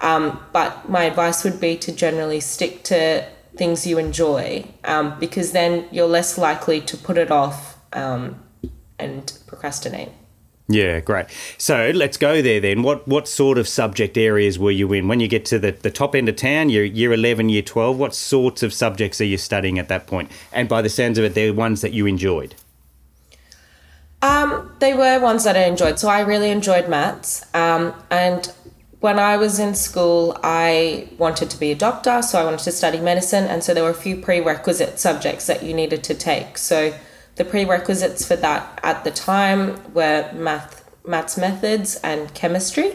Um, 0.00 0.40
but 0.52 0.88
my 0.88 1.04
advice 1.04 1.44
would 1.44 1.60
be 1.60 1.76
to 1.78 1.92
generally 1.92 2.40
stick 2.40 2.84
to 2.84 3.26
things 3.60 3.86
you 3.86 3.98
enjoy 3.98 4.64
um, 4.84 5.06
because 5.20 5.52
then 5.52 5.84
you're 5.92 6.12
less 6.18 6.38
likely 6.38 6.80
to 6.80 6.96
put 6.96 7.18
it 7.18 7.30
off 7.30 7.76
um, 7.92 8.22
and 8.98 9.38
procrastinate. 9.46 10.08
Yeah, 10.66 11.00
great. 11.00 11.26
So 11.58 11.90
let's 11.94 12.16
go 12.16 12.40
there 12.40 12.60
then. 12.60 12.82
What 12.82 13.06
what 13.06 13.28
sort 13.28 13.58
of 13.58 13.66
subject 13.68 14.16
areas 14.16 14.58
were 14.58 14.70
you 14.70 14.92
in 14.94 15.08
when 15.08 15.20
you 15.20 15.28
get 15.28 15.44
to 15.46 15.58
the, 15.58 15.72
the 15.72 15.90
top 15.90 16.14
end 16.14 16.28
of 16.28 16.36
town? 16.36 16.70
You're 16.70 16.84
year 16.84 17.12
eleven, 17.12 17.48
year 17.50 17.62
twelve. 17.62 17.98
What 17.98 18.14
sorts 18.14 18.62
of 18.62 18.72
subjects 18.72 19.20
are 19.20 19.26
you 19.26 19.36
studying 19.36 19.78
at 19.78 19.88
that 19.88 20.06
point? 20.06 20.30
And 20.52 20.68
by 20.68 20.80
the 20.80 20.88
sounds 20.88 21.18
of 21.18 21.24
it, 21.24 21.34
they're 21.34 21.52
ones 21.52 21.80
that 21.82 21.92
you 21.92 22.06
enjoyed. 22.06 22.54
Um, 24.22 24.72
they 24.78 24.94
were 24.94 25.18
ones 25.20 25.44
that 25.44 25.56
I 25.56 25.64
enjoyed. 25.64 25.98
So 25.98 26.08
I 26.08 26.20
really 26.20 26.50
enjoyed 26.50 26.88
maths. 26.88 27.44
Um, 27.52 27.92
and 28.10 28.52
when 29.00 29.18
I 29.18 29.38
was 29.38 29.58
in 29.58 29.74
school, 29.74 30.38
I 30.42 31.08
wanted 31.16 31.50
to 31.50 31.58
be 31.58 31.72
a 31.72 31.74
doctor, 31.74 32.20
so 32.20 32.38
I 32.38 32.44
wanted 32.44 32.60
to 32.60 32.72
study 32.72 33.00
medicine. 33.00 33.44
And 33.44 33.64
so 33.64 33.72
there 33.72 33.82
were 33.82 33.90
a 33.90 33.94
few 33.94 34.16
prerequisite 34.16 34.98
subjects 34.98 35.46
that 35.46 35.62
you 35.62 35.72
needed 35.72 36.04
to 36.04 36.14
take. 36.14 36.58
So 36.58 36.94
the 37.36 37.44
prerequisites 37.44 38.26
for 38.26 38.36
that 38.36 38.78
at 38.82 39.04
the 39.04 39.10
time 39.10 39.92
were 39.94 40.30
math, 40.34 40.84
maths 41.06 41.38
methods 41.38 41.96
and 41.96 42.32
chemistry. 42.34 42.92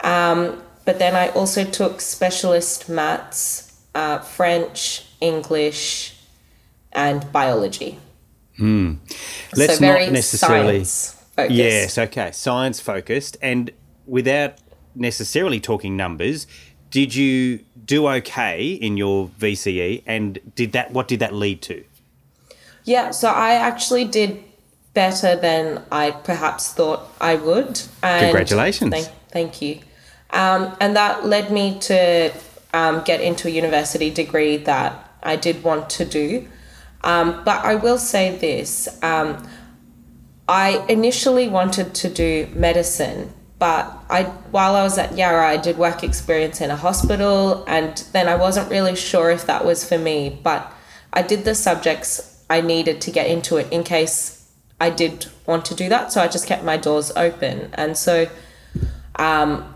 Um, 0.00 0.62
but 0.84 1.00
then 1.00 1.16
I 1.16 1.28
also 1.30 1.64
took 1.64 2.00
specialist 2.00 2.88
maths, 2.88 3.80
uh, 3.94 4.18
French, 4.18 5.06
English, 5.20 6.20
and 6.92 7.32
biology. 7.32 7.98
Let's 9.56 9.78
so 9.78 9.86
not 9.86 10.12
necessarily. 10.12 10.84
Yes, 11.48 11.98
okay, 11.98 12.30
science 12.30 12.78
focused, 12.78 13.36
and 13.42 13.72
without 14.06 14.58
necessarily 14.94 15.60
talking 15.60 15.96
numbers. 15.96 16.46
Did 16.90 17.14
you 17.14 17.60
do 17.84 18.08
okay 18.08 18.72
in 18.72 18.96
your 18.96 19.28
VCE, 19.28 20.02
and 20.06 20.38
did 20.54 20.72
that? 20.72 20.92
What 20.92 21.08
did 21.08 21.20
that 21.20 21.34
lead 21.34 21.60
to? 21.62 21.84
Yeah, 22.84 23.10
so 23.10 23.28
I 23.28 23.54
actually 23.54 24.04
did 24.04 24.44
better 24.92 25.34
than 25.36 25.82
I 25.90 26.12
perhaps 26.12 26.72
thought 26.72 27.00
I 27.20 27.34
would. 27.34 27.80
And 28.02 28.26
Congratulations. 28.26 28.90
Thank, 28.92 29.08
thank 29.30 29.62
you. 29.62 29.80
Um, 30.30 30.76
and 30.80 30.96
that 30.96 31.26
led 31.26 31.50
me 31.50 31.78
to 31.80 32.32
um, 32.72 33.02
get 33.04 33.20
into 33.20 33.48
a 33.48 33.50
university 33.50 34.10
degree 34.10 34.56
that 34.58 35.10
I 35.22 35.36
did 35.36 35.62
want 35.62 35.90
to 35.90 36.04
do. 36.04 36.48
Um, 37.02 37.42
but 37.44 37.64
I 37.64 37.74
will 37.74 37.98
say 37.98 38.36
this 38.36 38.88
um, 39.02 39.46
I 40.48 40.84
initially 40.88 41.48
wanted 41.48 41.94
to 41.94 42.08
do 42.08 42.48
medicine, 42.54 43.32
but 43.58 43.96
I 44.10 44.24
while 44.50 44.74
I 44.74 44.82
was 44.82 44.98
at 44.98 45.16
Yarra, 45.16 45.48
I 45.48 45.56
did 45.56 45.78
work 45.78 46.02
experience 46.02 46.60
in 46.60 46.70
a 46.70 46.76
hospital, 46.76 47.64
and 47.66 47.96
then 48.12 48.28
I 48.28 48.36
wasn't 48.36 48.70
really 48.70 48.96
sure 48.96 49.30
if 49.30 49.46
that 49.46 49.64
was 49.64 49.88
for 49.88 49.98
me. 49.98 50.38
But 50.42 50.72
I 51.12 51.22
did 51.22 51.44
the 51.44 51.54
subjects 51.54 52.42
I 52.50 52.60
needed 52.60 53.00
to 53.02 53.10
get 53.10 53.28
into 53.28 53.56
it 53.56 53.72
in 53.72 53.84
case 53.84 54.50
I 54.80 54.90
did 54.90 55.26
want 55.46 55.64
to 55.66 55.74
do 55.74 55.88
that. 55.88 56.12
So 56.12 56.20
I 56.20 56.28
just 56.28 56.46
kept 56.46 56.64
my 56.64 56.76
doors 56.76 57.12
open, 57.16 57.70
and 57.74 57.96
so 57.96 58.28
um, 59.16 59.74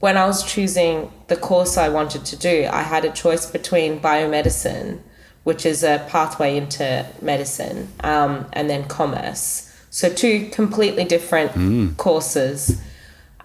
when 0.00 0.16
I 0.16 0.26
was 0.26 0.42
choosing 0.44 1.12
the 1.26 1.36
course 1.36 1.76
I 1.76 1.88
wanted 1.88 2.24
to 2.26 2.36
do, 2.36 2.68
I 2.70 2.82
had 2.82 3.04
a 3.04 3.10
choice 3.10 3.50
between 3.50 4.00
biomedicine, 4.00 5.00
which 5.44 5.66
is 5.66 5.82
a 5.82 6.06
pathway 6.08 6.56
into 6.56 7.06
medicine, 7.20 7.88
um, 8.00 8.46
and 8.52 8.70
then 8.70 8.84
commerce. 8.84 9.64
So, 9.90 10.08
two 10.08 10.48
completely 10.50 11.04
different 11.04 11.96
courses. 11.96 12.80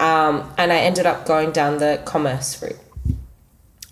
Um, 0.04 0.52
and 0.58 0.74
I 0.74 0.80
ended 0.80 1.06
up 1.06 1.26
going 1.26 1.52
down 1.52 1.78
the 1.78 2.02
commerce 2.04 2.62
route. 2.62 2.78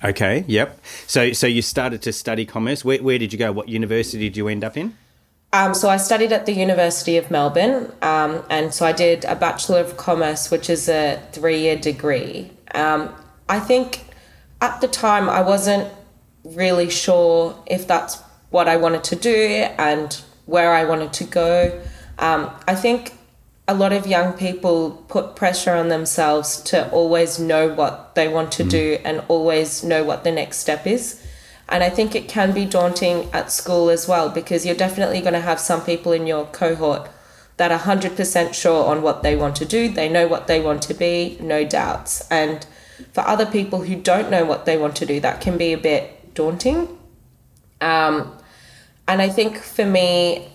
Okay, 0.04 0.44
yep. 0.46 0.78
So, 1.08 1.32
so 1.32 1.48
you 1.48 1.62
started 1.62 2.02
to 2.02 2.12
study 2.12 2.46
commerce. 2.46 2.84
Where, 2.84 3.02
where 3.02 3.18
did 3.18 3.32
you 3.32 3.40
go? 3.40 3.54
What 3.54 3.70
university 3.70 4.28
did 4.28 4.36
you 4.36 4.50
end 4.50 4.66
up 4.66 4.76
in? 4.76 4.98
Um, 5.54 5.74
so 5.74 5.90
I 5.90 5.96
studied 5.96 6.34
at 6.34 6.46
the 6.46 6.52
University 6.52 7.16
of 7.16 7.32
Melbourne, 7.32 7.92
um, 8.02 8.44
and 8.50 8.74
so 8.74 8.86
I 8.86 8.92
did 8.92 9.24
a 9.24 9.36
Bachelor 9.36 9.80
of 9.80 9.96
Commerce, 9.96 10.52
which 10.52 10.70
is 10.70 10.90
a 10.90 11.22
three-year 11.32 11.78
degree. 11.78 12.52
Um, 12.74 13.14
I 13.48 13.60
think 13.60 14.04
at 14.60 14.82
the 14.82 14.88
time 14.90 15.30
I 15.30 15.42
wasn't 15.42 15.90
really 16.44 16.90
sure 16.90 17.56
if 17.68 17.88
that's 17.88 18.22
what 18.50 18.68
I 18.68 18.76
wanted 18.76 19.06
to 19.06 19.16
do 19.16 19.66
and 19.78 20.22
where 20.46 20.74
I 20.74 20.84
wanted 20.84 21.14
to 21.14 21.24
go. 21.24 21.82
Um, 22.20 22.50
I 22.68 22.76
think 22.76 23.14
a 23.68 23.74
lot 23.74 23.94
of 23.94 24.08
young 24.08 24.34
people 24.34 25.04
put 25.08 25.36
pressure 25.36 25.74
on 25.74 25.90
themselves 25.90 26.62
to 26.62 26.90
always 26.92 27.40
know 27.40 27.74
what 27.74 28.16
they 28.16 28.28
want 28.28 28.52
to 28.54 28.64
do 28.64 28.98
and 29.06 29.24
always 29.28 29.84
know 29.84 30.04
what 30.04 30.24
the 30.24 30.32
next 30.32 30.58
step 30.58 30.86
is. 30.86 31.26
And 31.70 31.84
I 31.84 31.90
think 31.90 32.16
it 32.16 32.28
can 32.28 32.54
be 32.54 32.66
daunting 32.66 33.30
at 33.32 33.52
school 33.52 33.90
as 33.90 34.08
well 34.08 34.30
because 34.30 34.66
you're 34.66 34.76
definitely 34.76 35.22
going 35.22 35.34
to 35.34 35.40
have 35.40 35.60
some 35.60 35.82
people 35.82 36.12
in 36.12 36.28
your 36.28 36.46
cohort 36.46 37.10
that 37.58 37.72
are 37.72 37.80
100% 37.80 38.54
sure 38.54 38.86
on 38.86 39.02
what 39.02 39.24
they 39.24 39.36
want 39.36 39.56
to 39.58 39.66
do. 39.66 39.88
They 39.88 40.10
know 40.10 40.28
what 40.28 40.48
they 40.48 40.60
want 40.60 40.82
to 40.84 40.94
be, 40.94 41.38
no 41.40 41.64
doubts. 41.64 42.28
And 42.30 42.66
for 43.14 43.22
other 43.22 43.46
people 43.46 43.84
who 43.84 43.96
don't 43.96 44.30
know 44.30 44.44
what 44.44 44.66
they 44.66 44.78
want 44.78 44.96
to 44.98 45.06
do, 45.06 45.20
that 45.22 45.40
can 45.40 45.58
be 45.58 45.72
a 45.72 45.78
bit 45.78 46.34
daunting. 46.34 46.98
Um, 47.80 48.36
and 49.08 49.22
I 49.22 49.30
think 49.30 49.58
for 49.58 49.86
me, 49.86 50.50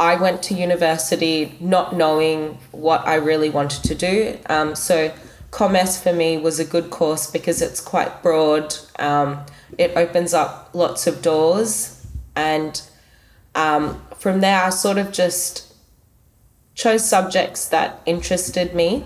I 0.00 0.16
went 0.16 0.42
to 0.44 0.54
university 0.54 1.54
not 1.60 1.94
knowing 1.94 2.58
what 2.70 3.06
I 3.06 3.16
really 3.16 3.50
wanted 3.50 3.84
to 3.84 3.94
do. 3.94 4.38
Um, 4.48 4.74
so, 4.74 5.12
commerce 5.50 6.02
for 6.02 6.14
me 6.14 6.38
was 6.38 6.58
a 6.58 6.64
good 6.64 6.88
course 6.88 7.30
because 7.30 7.60
it's 7.60 7.82
quite 7.82 8.22
broad. 8.22 8.74
Um, 8.98 9.44
it 9.76 9.92
opens 9.96 10.32
up 10.32 10.70
lots 10.72 11.06
of 11.06 11.20
doors. 11.20 12.06
And 12.34 12.80
um, 13.54 14.02
from 14.16 14.40
there, 14.40 14.62
I 14.62 14.70
sort 14.70 14.96
of 14.96 15.12
just 15.12 15.74
chose 16.74 17.06
subjects 17.06 17.68
that 17.68 18.00
interested 18.06 18.74
me. 18.74 19.04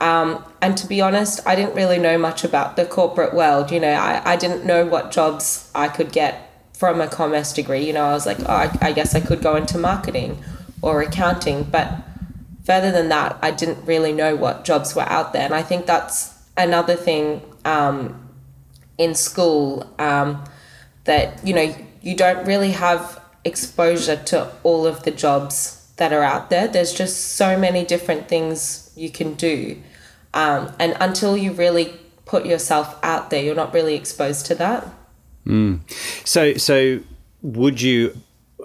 Um, 0.00 0.42
and 0.62 0.78
to 0.78 0.86
be 0.86 1.02
honest, 1.02 1.46
I 1.46 1.54
didn't 1.54 1.74
really 1.74 1.98
know 1.98 2.16
much 2.16 2.42
about 2.42 2.76
the 2.76 2.86
corporate 2.86 3.34
world. 3.34 3.70
You 3.70 3.80
know, 3.80 3.92
I, 3.92 4.32
I 4.32 4.36
didn't 4.36 4.64
know 4.64 4.86
what 4.86 5.10
jobs 5.10 5.70
I 5.74 5.88
could 5.88 6.10
get 6.10 6.51
from 6.82 7.00
a 7.00 7.06
commerce 7.06 7.52
degree. 7.52 7.86
You 7.86 7.92
know, 7.92 8.06
I 8.06 8.12
was 8.12 8.26
like, 8.26 8.40
oh, 8.40 8.46
I, 8.64 8.76
I 8.82 8.90
guess 8.90 9.14
I 9.14 9.20
could 9.20 9.40
go 9.40 9.54
into 9.54 9.78
marketing 9.78 10.42
or 10.82 11.00
accounting. 11.00 11.62
But 11.62 11.94
further 12.64 12.90
than 12.90 13.08
that, 13.08 13.38
I 13.40 13.52
didn't 13.52 13.86
really 13.86 14.12
know 14.12 14.34
what 14.34 14.64
jobs 14.64 14.96
were 14.96 15.08
out 15.08 15.32
there. 15.32 15.44
And 15.44 15.54
I 15.54 15.62
think 15.62 15.86
that's 15.86 16.36
another 16.56 16.96
thing 16.96 17.40
um, 17.64 18.28
in 18.98 19.14
school 19.14 19.94
um, 20.00 20.42
that, 21.04 21.46
you 21.46 21.54
know, 21.54 21.72
you 22.00 22.16
don't 22.16 22.44
really 22.48 22.72
have 22.72 23.22
exposure 23.44 24.16
to 24.16 24.50
all 24.64 24.84
of 24.84 25.04
the 25.04 25.12
jobs 25.12 25.88
that 25.98 26.12
are 26.12 26.24
out 26.24 26.50
there. 26.50 26.66
There's 26.66 26.92
just 26.92 27.36
so 27.36 27.56
many 27.56 27.84
different 27.84 28.26
things 28.26 28.90
you 28.96 29.08
can 29.08 29.34
do. 29.34 29.80
Um, 30.34 30.72
and 30.80 30.96
until 30.98 31.36
you 31.36 31.52
really 31.52 31.94
put 32.24 32.44
yourself 32.44 32.98
out 33.04 33.30
there, 33.30 33.40
you're 33.40 33.54
not 33.54 33.72
really 33.72 33.94
exposed 33.94 34.46
to 34.46 34.56
that. 34.56 34.84
Mm. 35.46 35.80
So, 36.26 36.54
so 36.54 37.00
would 37.42 37.80
you? 37.80 38.16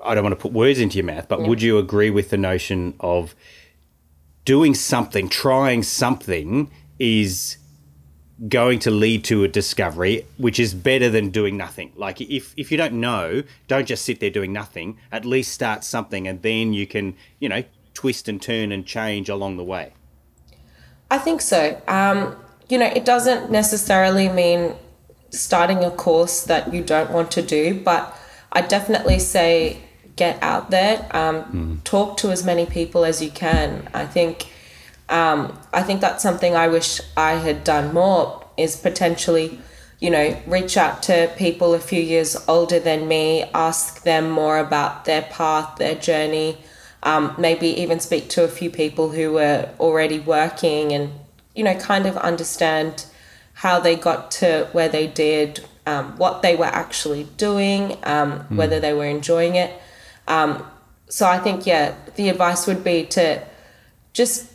I 0.04 0.14
don't 0.14 0.24
want 0.24 0.34
to 0.34 0.42
put 0.42 0.52
words 0.52 0.80
into 0.80 0.98
your 0.98 1.06
mouth, 1.06 1.28
but 1.28 1.42
would 1.42 1.62
you 1.62 1.80
agree 1.80 2.12
with 2.12 2.30
the 2.30 2.38
notion 2.38 2.94
of 3.00 3.34
doing 4.46 4.76
something, 4.76 5.28
trying 5.28 5.84
something, 5.84 6.72
is 7.00 7.58
going 8.48 8.78
to 8.78 8.92
lead 8.92 9.24
to 9.26 9.44
a 9.44 9.48
discovery, 9.48 10.26
which 10.38 10.60
is 10.60 10.74
better 10.74 11.10
than 11.10 11.30
doing 11.30 11.58
nothing. 11.58 11.92
Like 11.96 12.22
if 12.22 12.54
if 12.56 12.72
you 12.72 12.78
don't 12.78 12.94
know, 12.94 13.44
don't 13.68 13.88
just 13.88 14.06
sit 14.06 14.20
there 14.20 14.30
doing 14.30 14.54
nothing. 14.54 14.98
At 15.12 15.26
least 15.26 15.54
start 15.54 15.84
something, 15.84 16.28
and 16.28 16.42
then 16.42 16.74
you 16.74 16.86
can 16.86 17.16
you 17.40 17.50
know 17.50 17.64
twist 17.94 18.30
and 18.30 18.42
turn 18.42 18.72
and 18.72 18.86
change 18.86 19.28
along 19.28 19.58
the 19.58 19.64
way. 19.64 19.94
I 21.10 21.18
think 21.18 21.42
so. 21.42 21.82
Um, 21.88 22.36
you 22.70 22.78
know, 22.78 22.86
it 22.86 23.06
doesn't 23.06 23.50
necessarily 23.50 24.30
mean 24.30 24.76
starting 25.40 25.84
a 25.84 25.92
course 25.92 26.44
that 26.44 26.74
you 26.74 26.84
don't 26.84 27.12
want 27.12 27.32
to 27.32 27.42
do, 27.42 27.80
but 27.84 28.18
I 28.52 28.62
definitely 28.62 29.20
say 29.20 29.82
get 30.16 30.42
out 30.42 30.72
there, 30.72 31.08
um, 31.12 31.44
mm. 31.44 31.84
talk 31.84 32.18
to 32.18 32.32
as 32.32 32.44
many 32.44 32.66
people 32.66 33.06
as 33.06 33.22
you 33.22 33.30
can. 33.30 33.88
I 33.94 34.06
think 34.06 34.48
um, 35.10 35.58
I 35.72 35.84
think 35.84 36.02
that's 36.02 36.22
something 36.22 36.56
I 36.56 36.68
wish 36.68 37.00
I 37.16 37.34
had 37.34 37.64
done 37.64 37.94
more 37.94 38.46
is 38.58 38.76
potentially, 38.76 39.60
you 40.00 40.10
know, 40.10 40.38
reach 40.46 40.76
out 40.76 41.02
to 41.04 41.32
people 41.38 41.74
a 41.74 41.80
few 41.80 42.02
years 42.02 42.36
older 42.48 42.80
than 42.80 43.08
me, 43.08 43.44
ask 43.54 44.04
them 44.04 44.30
more 44.30 44.58
about 44.58 45.06
their 45.06 45.22
path, 45.22 45.78
their 45.78 45.96
journey, 45.96 46.58
um, 47.04 47.36
maybe 47.38 47.68
even 47.68 48.00
speak 48.00 48.28
to 48.30 48.44
a 48.44 48.50
few 48.50 48.70
people 48.70 49.12
who 49.12 49.34
were 49.34 49.70
already 49.80 50.20
working 50.20 50.92
and, 50.92 51.12
you 51.56 51.64
know, 51.64 51.76
kind 51.76 52.06
of 52.06 52.18
understand 52.18 53.06
how 53.58 53.80
they 53.80 53.96
got 53.96 54.30
to 54.30 54.68
where 54.72 54.88
they 54.88 55.08
did, 55.08 55.66
um, 55.88 56.16
what 56.18 56.44
they 56.44 56.56
were 56.56 56.66
actually 56.66 57.24
doing, 57.38 57.94
um, 58.04 58.40
mm. 58.40 58.56
whether 58.56 58.80
they 58.80 58.94
were 58.94 59.06
enjoying 59.06 59.56
it. 59.56 59.74
Um, 60.28 60.64
so 61.10 61.26
I 61.26 61.40
think, 61.40 61.66
yeah, 61.66 61.96
the 62.16 62.30
advice 62.30 62.68
would 62.68 62.84
be 62.84 63.04
to 63.08 63.44
just 64.14 64.52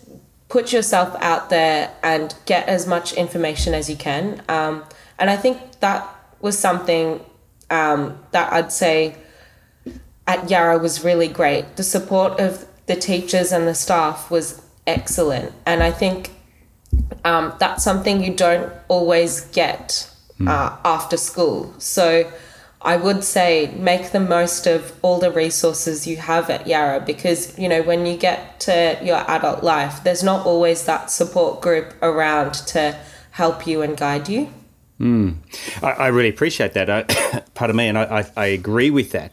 put 0.49 0.73
yourself 0.73 1.17
out 1.21 1.51
there 1.51 1.93
and 2.05 2.33
get 2.47 2.69
as 2.69 2.87
much 2.87 3.13
information 3.15 3.75
as 3.75 3.91
you 3.91 3.97
can. 3.97 4.41
Um, 4.49 4.85
and 5.19 5.29
I 5.31 5.37
think 5.37 5.81
that 5.81 6.07
was 6.41 6.57
something 6.57 7.25
um, 7.71 8.21
that 8.31 8.53
I'd 8.53 8.71
say 8.71 9.17
at 10.29 10.49
Yarra 10.49 10.79
was 10.79 11.03
really 11.03 11.29
great. 11.29 11.75
The 11.75 11.83
support 11.83 12.39
of 12.39 12.67
the 12.87 12.95
teachers 12.95 13.51
and 13.51 13.67
the 13.67 13.75
staff 13.75 14.31
was 14.31 14.63
excellent. 14.87 15.53
And 15.67 15.83
I 15.83 15.91
think 15.91 16.31
um, 17.25 17.55
that's 17.59 17.85
something 17.85 18.23
you 18.23 18.35
don't 18.35 18.73
always 18.89 19.43
get 19.47 20.11
hmm. 20.39 20.49
uh, 20.49 20.77
after 20.85 21.17
school. 21.17 21.75
So 21.79 22.31
I 22.81 22.97
would 22.97 23.23
say 23.23 23.73
make 23.77 24.11
the 24.11 24.21
most 24.21 24.67
of 24.67 24.93
all 25.03 25.19
the 25.19 25.31
resources 25.31 26.07
you 26.07 26.17
have 26.17 26.51
at 26.51 26.67
Yarra 26.67 27.01
because, 27.01 27.57
you 27.59 27.69
know, 27.69 27.83
when 27.83 28.07
you 28.07 28.17
get 28.17 28.61
to 28.61 28.99
your 29.03 29.19
adult 29.31 29.63
life, 29.63 30.03
there's 30.03 30.23
not 30.23 30.45
always 30.45 30.85
that 30.87 31.11
support 31.11 31.61
group 31.61 31.95
around 32.03 32.55
to 32.55 32.99
help 33.31 33.67
you 33.67 33.83
and 33.83 33.97
guide 33.97 34.29
you. 34.29 34.53
Mm. 35.01 35.37
I, 35.83 35.91
I, 35.91 36.07
really 36.09 36.29
appreciate 36.29 36.75
that. 36.75 36.89
I, 36.89 37.03
pardon 37.55 37.77
me, 37.77 37.89
and 37.89 37.99
I, 37.99 38.21
I, 38.21 38.31
I 38.37 38.47
agree 38.47 38.91
with 38.91 39.11
that. 39.13 39.33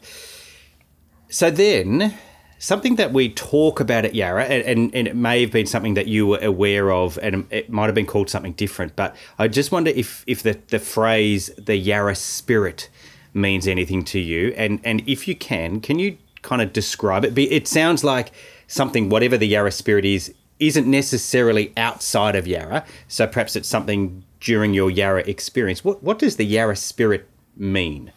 So 1.28 1.50
then, 1.50 2.14
something 2.60 2.96
that 2.96 3.12
we 3.12 3.30
talk 3.30 3.80
about 3.80 4.04
at 4.04 4.14
Yarra, 4.14 4.44
and, 4.44 4.62
and, 4.64 4.94
and, 4.94 5.08
it 5.08 5.16
may 5.16 5.40
have 5.40 5.50
been 5.50 5.66
something 5.66 5.94
that 5.94 6.06
you 6.06 6.26
were 6.26 6.38
aware 6.38 6.92
of, 6.92 7.18
and 7.22 7.46
it 7.50 7.70
might 7.70 7.86
have 7.86 7.94
been 7.94 8.06
called 8.06 8.30
something 8.30 8.52
different, 8.52 8.94
but 8.94 9.16
I 9.38 9.48
just 9.48 9.72
wonder 9.72 9.90
if, 9.90 10.22
if 10.26 10.42
the, 10.42 10.58
the 10.68 10.78
phrase 10.78 11.50
the 11.56 11.76
Yarra 11.76 12.14
spirit 12.14 12.88
means 13.32 13.66
anything 13.66 14.04
to 14.04 14.18
you. 14.18 14.52
And 14.56 14.80
and 14.84 15.02
if 15.08 15.26
you 15.26 15.34
can, 15.34 15.80
can 15.80 15.98
you 15.98 16.18
kind 16.42 16.62
of 16.62 16.72
describe 16.72 17.24
it? 17.24 17.36
It 17.38 17.66
sounds 17.66 18.04
like 18.04 18.32
something, 18.66 19.08
whatever 19.08 19.36
the 19.36 19.46
Yarra 19.46 19.72
spirit 19.72 20.04
is, 20.04 20.34
isn't 20.58 20.86
necessarily 20.86 21.72
outside 21.76 22.36
of 22.36 22.46
Yarra. 22.46 22.84
So 23.08 23.26
perhaps 23.26 23.56
it's 23.56 23.68
something 23.68 24.24
during 24.40 24.74
your 24.74 24.90
Yarra 24.90 25.22
experience. 25.22 25.84
What 25.84 26.02
what 26.02 26.18
does 26.18 26.36
the 26.36 26.44
Yarra 26.44 26.76
spirit 26.76 27.26
mean? 27.56 28.12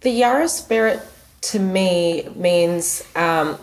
The 0.00 0.10
Yarra 0.10 0.48
spirit 0.48 1.00
to 1.42 1.58
me 1.58 2.28
means, 2.34 3.02
um, 3.14 3.58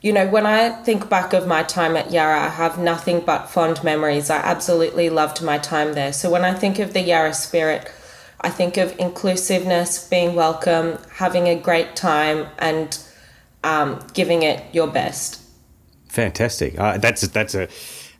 you 0.00 0.12
know, 0.12 0.28
when 0.28 0.46
I 0.46 0.70
think 0.82 1.08
back 1.08 1.32
of 1.32 1.46
my 1.46 1.62
time 1.62 1.96
at 1.96 2.10
Yarra, 2.12 2.40
I 2.40 2.48
have 2.48 2.78
nothing 2.78 3.20
but 3.20 3.50
fond 3.50 3.82
memories. 3.82 4.30
I 4.30 4.36
absolutely 4.36 5.10
loved 5.10 5.42
my 5.42 5.58
time 5.58 5.94
there. 5.94 6.12
So 6.12 6.30
when 6.30 6.44
I 6.44 6.54
think 6.54 6.78
of 6.78 6.92
the 6.92 7.00
Yarra 7.00 7.34
spirit, 7.34 7.90
I 8.40 8.50
think 8.50 8.76
of 8.76 8.96
inclusiveness, 8.98 10.06
being 10.08 10.34
welcome, 10.34 10.98
having 11.14 11.48
a 11.48 11.56
great 11.56 11.96
time, 11.96 12.46
and 12.58 12.96
um, 13.64 14.06
giving 14.12 14.42
it 14.42 14.62
your 14.72 14.86
best. 14.86 15.40
Fantastic. 16.08 16.78
Uh, 16.78 16.98
that's 16.98 17.22
that's 17.28 17.54
a 17.54 17.68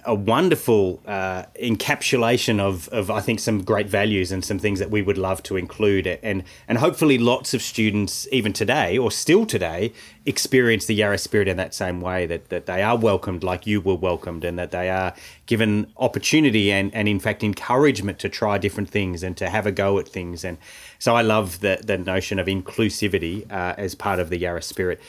a 0.07 0.15
wonderful 0.15 1.03
uh, 1.07 1.43
encapsulation 1.61 2.61
of, 2.61 2.89
of 2.89 3.11
I 3.11 3.21
think 3.21 3.41
some 3.41 3.63
great 3.63 3.89
values 3.89 4.31
and 4.31 4.45
some 4.45 4.59
things 4.59 4.79
that 4.79 4.91
we 4.91 5.03
would 5.03 5.19
love 5.19 5.43
to 5.45 5.57
include. 5.57 6.07
And 6.07 6.45
and 6.69 6.79
hopefully 6.79 7.19
lots 7.19 7.53
of 7.53 7.61
students 7.61 8.29
even 8.31 8.53
today 8.53 8.97
or 8.97 9.11
still 9.11 9.45
today 9.45 9.93
experience 10.25 10.87
the 10.87 10.95
Yarra 10.95 11.19
spirit 11.19 11.49
in 11.49 11.57
that 11.57 11.75
same 11.75 12.01
way 12.01 12.25
that, 12.27 12.49
that 12.49 12.67
they 12.67 12.83
are 12.83 12.97
welcomed 12.97 13.43
like 13.43 13.67
you 13.67 13.81
were 13.81 13.95
welcomed 13.97 14.45
and 14.45 14.59
that 14.59 14.71
they 14.71 14.89
are 14.89 15.13
given 15.47 15.93
opportunity 15.97 16.73
and, 16.73 16.95
and 16.95 17.09
in 17.09 17.21
fact 17.21 17.43
encouragement 17.43 18.19
to 18.21 18.29
try 18.29 18.59
different 18.59 18.89
things 18.89 19.23
and 19.23 19.37
to 19.37 19.49
have 19.49 19.67
a 19.67 19.73
go 19.73 19.99
at 19.99 20.09
things. 20.09 20.45
And 20.45 20.59
so 20.99 21.15
I 21.15 21.23
love 21.23 21.61
the, 21.61 21.81
the 21.85 21.99
notion 21.99 22.39
of 22.39 22.47
inclusivity 22.47 23.51
uh, 23.51 23.75
as 23.77 23.95
part 23.95 24.21
of 24.21 24.31
the 24.31 24.39
Yarra 24.39 24.63
spirit 24.63 25.01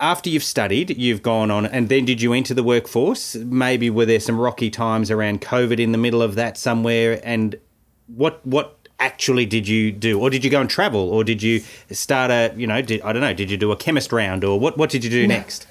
after 0.00 0.28
you've 0.28 0.44
studied, 0.44 0.96
you've 0.98 1.22
gone 1.22 1.50
on, 1.50 1.66
and 1.66 1.88
then 1.88 2.04
did 2.04 2.20
you 2.20 2.32
enter 2.32 2.54
the 2.54 2.62
workforce? 2.62 3.36
Maybe 3.36 3.90
were 3.90 4.06
there 4.06 4.20
some 4.20 4.40
rocky 4.40 4.70
times 4.70 5.10
around 5.10 5.40
COVID 5.40 5.78
in 5.78 5.92
the 5.92 5.98
middle 5.98 6.22
of 6.22 6.34
that 6.34 6.56
somewhere? 6.58 7.20
And 7.22 7.56
what 8.06 8.44
what 8.46 8.88
actually 8.98 9.46
did 9.46 9.68
you 9.68 9.92
do, 9.92 10.20
or 10.20 10.30
did 10.30 10.44
you 10.44 10.50
go 10.50 10.60
and 10.60 10.68
travel, 10.68 11.10
or 11.10 11.24
did 11.24 11.42
you 11.42 11.62
start 11.90 12.30
a 12.30 12.52
you 12.56 12.66
know 12.66 12.80
did, 12.82 13.02
I 13.02 13.12
don't 13.12 13.22
know 13.22 13.34
did 13.34 13.50
you 13.50 13.56
do 13.56 13.72
a 13.72 13.76
chemist 13.76 14.12
round, 14.12 14.44
or 14.44 14.58
what 14.58 14.76
what 14.76 14.90
did 14.90 15.04
you 15.04 15.10
do 15.10 15.26
next? 15.26 15.66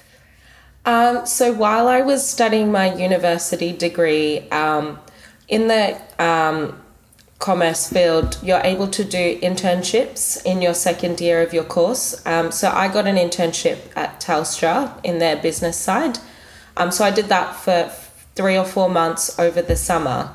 Um, 0.86 1.24
so 1.24 1.52
while 1.52 1.88
I 1.88 2.02
was 2.02 2.28
studying 2.28 2.70
my 2.70 2.94
university 2.94 3.72
degree, 3.72 4.48
um, 4.50 4.98
in 5.48 5.68
the 5.68 6.00
um, 6.22 6.83
commerce 7.38 7.88
field, 7.88 8.38
you're 8.42 8.62
able 8.64 8.88
to 8.88 9.04
do 9.04 9.38
internships 9.40 10.42
in 10.44 10.62
your 10.62 10.74
second 10.74 11.20
year 11.20 11.42
of 11.42 11.52
your 11.52 11.64
course. 11.64 12.24
Um, 12.26 12.50
so 12.50 12.70
I 12.70 12.88
got 12.88 13.06
an 13.06 13.16
internship 13.16 13.78
at 13.96 14.20
Telstra 14.20 14.98
in 15.04 15.18
their 15.18 15.36
business 15.36 15.76
side. 15.76 16.18
Um, 16.76 16.90
so 16.90 17.04
I 17.04 17.10
did 17.10 17.26
that 17.26 17.54
for 17.54 17.90
three 18.34 18.56
or 18.56 18.64
four 18.64 18.88
months 18.88 19.38
over 19.38 19.62
the 19.62 19.76
summer. 19.76 20.34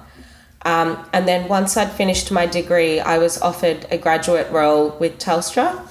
Um, 0.64 1.04
and 1.14 1.28
then 1.28 1.48
once 1.48 1.78
I'd 1.78 1.92
finished 1.92 2.32
my 2.32 2.46
degree, 2.46 3.00
I 3.00 3.18
was 3.18 3.42
offered 3.42 3.86
a 3.92 3.98
graduate 3.98 4.52
role 4.52 4.90
with 5.00 5.18
Telstra. 5.18 5.86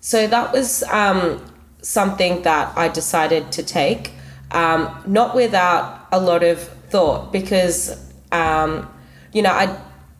So 0.00 0.26
that 0.26 0.52
was 0.52 0.82
um, 0.84 1.44
something 1.82 2.42
that 2.42 2.76
I 2.76 2.88
decided 2.88 3.52
to 3.52 3.62
take, 3.62 4.12
um, 4.50 5.02
not 5.06 5.34
without 5.34 6.06
a 6.10 6.18
lot 6.18 6.42
of 6.42 6.60
thought, 6.90 7.32
because, 7.32 8.12
um, 8.32 8.88
you 9.32 9.42
know, 9.42 9.52
I 9.52 9.76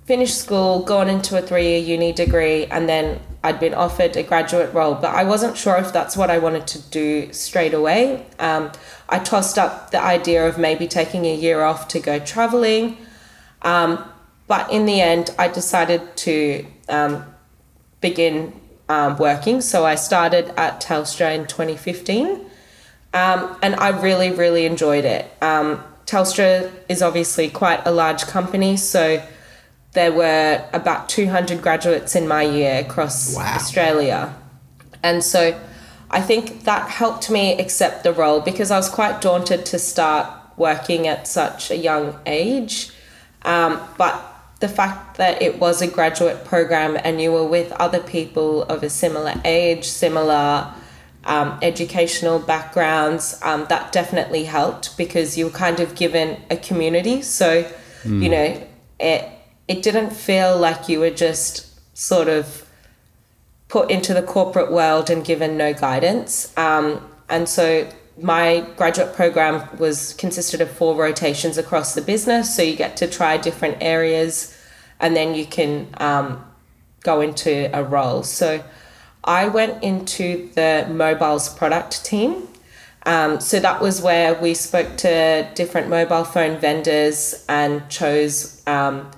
finished 0.09 0.38
school, 0.38 0.81
gone 0.81 1.11
into 1.11 1.37
a 1.37 1.42
three 1.42 1.68
year 1.68 1.79
uni 1.79 2.12
degree, 2.12 2.64
and 2.66 2.88
then 2.88 3.21
I'd 3.44 3.61
been 3.61 3.75
offered 3.75 4.16
a 4.16 4.23
graduate 4.23 4.73
role, 4.73 4.94
but 4.94 5.14
I 5.14 5.25
wasn't 5.25 5.55
sure 5.59 5.77
if 5.77 5.92
that's 5.92 6.16
what 6.16 6.31
I 6.31 6.38
wanted 6.38 6.66
to 6.68 6.79
do 6.88 7.31
straight 7.35 7.75
away. 7.75 8.25
Um, 8.38 8.73
I 9.11 9.18
tossed 9.18 9.59
up 9.59 9.90
the 9.90 10.03
idea 10.03 10.49
of 10.49 10.57
maybe 10.57 10.88
taking 10.88 11.27
a 11.27 11.35
year 11.35 11.62
off 11.62 11.88
to 11.88 12.01
go 12.01 12.18
traveling. 12.18 12.97
Um, 13.61 14.03
but 14.47 14.73
in 14.73 14.87
the 14.87 14.99
end, 15.03 15.35
I 15.38 15.49
decided 15.49 16.16
to 16.16 16.64
um, 16.88 17.27
begin 18.01 18.59
um, 18.88 19.18
working. 19.18 19.61
So 19.61 19.85
I 19.85 19.97
started 19.97 20.55
at 20.57 20.81
Telstra 20.81 21.35
in 21.35 21.47
2015. 21.47 22.47
Um, 23.12 23.57
and 23.62 23.75
I 23.77 23.90
really, 23.90 24.31
really 24.31 24.64
enjoyed 24.64 25.05
it. 25.05 25.31
Um, 25.42 25.85
Telstra 26.07 26.73
is 26.88 27.03
obviously 27.03 27.51
quite 27.51 27.87
a 27.87 27.90
large 27.90 28.23
company, 28.23 28.79
so 28.79 29.23
there 29.92 30.12
were 30.12 30.64
about 30.72 31.09
200 31.09 31.62
graduates 31.62 32.14
in 32.14 32.29
my 32.29 32.42
year 32.42 32.81
across 32.81 33.35
Wow. 33.35 33.55
Australia. 33.55 34.35
And 35.03 35.24
so 35.24 35.59
I 36.11 36.20
think 36.20 36.64
that 36.64 36.88
helped 36.90 37.31
me 37.31 37.59
accept 37.59 38.03
the 38.05 38.12
role 38.12 38.40
because 38.40 38.70
I 38.70 38.77
was 38.77 38.88
quite 38.88 39.20
daunted 39.20 39.66
to 39.66 39.79
start 39.79 40.31
working 40.57 41.07
at 41.07 41.27
such 41.27 41.70
a 41.70 41.77
young 41.77 42.18
age. 42.27 42.90
Um, 43.42 43.81
but 43.96 44.24
the 44.61 44.68
fact 44.68 45.16
that 45.18 45.40
it 45.40 45.59
was 45.59 45.81
a 45.81 45.87
graduate 45.87 46.44
program 46.44 46.98
and 47.03 47.20
you 47.20 47.33
were 47.33 47.46
with 47.46 47.70
other 47.72 48.01
people 48.01 48.64
of 48.64 48.83
a 48.83 48.90
similar 48.90 49.35
age, 49.44 49.85
similar 49.85 50.72
um, 51.24 51.59
educational 51.62 52.38
backgrounds, 52.40 53.38
um, 53.42 53.66
that 53.68 53.92
definitely 53.92 54.44
helped 54.44 54.96
because 54.96 55.38
you 55.38 55.44
were 55.46 55.51
kind 55.53 55.79
of 55.81 55.94
given 55.94 56.40
a 56.51 56.57
community. 56.57 57.22
So, 57.22 57.70
you 58.05 58.29
know, 58.29 58.66
it 58.98 59.29
it 59.68 59.83
didn't 59.83 60.11
feel 60.11 60.57
like 60.59 60.88
you 60.88 60.98
were 60.98 61.11
just 61.11 61.66
sort 61.96 62.28
of 62.28 62.66
put 63.68 63.90
into 63.90 64.14
the 64.14 64.22
corporate 64.22 64.72
world 64.72 65.11
and 65.11 65.24
given 65.24 65.57
no 65.59 65.74
guidance. 65.74 66.57
Um, 66.57 67.07
and 67.28 67.46
so 67.48 67.87
my 68.20 68.66
graduate 68.76 69.14
program 69.14 69.68
was 69.78 70.14
consisted 70.14 70.61
of 70.61 70.70
four 70.70 70.96
rotations 70.96 71.59
across 71.59 71.94
the 71.94 72.00
business. 72.00 72.57
So 72.57 72.62
you 72.62 72.76
get 72.76 72.96
to 72.96 73.07
try 73.07 73.37
different 73.37 73.76
areas, 73.83 74.57
and 74.98 75.14
then 75.14 75.35
you 75.35 75.44
can 75.44 75.88
um, 75.98 76.44
go 77.02 77.20
into 77.20 77.70
a 77.78 77.85
role. 77.85 78.22
So 78.22 78.64
I 79.22 79.48
went 79.48 79.83
into 79.85 80.48
the 80.54 80.88
mobiles 80.90 81.54
product 81.54 82.04
team. 82.04 82.48
Um, 83.04 83.40
so 83.40 83.61
that 83.61 83.81
was 83.81 84.02
where 84.02 84.35
we 84.35 84.54
spoke 84.54 84.96
to 84.98 85.48
different 85.54 85.88
mobile 85.88 86.24
phone 86.24 86.59
vendors 86.59 87.44
and 87.48 87.88
chose 87.88 88.62
um, 88.66 89.11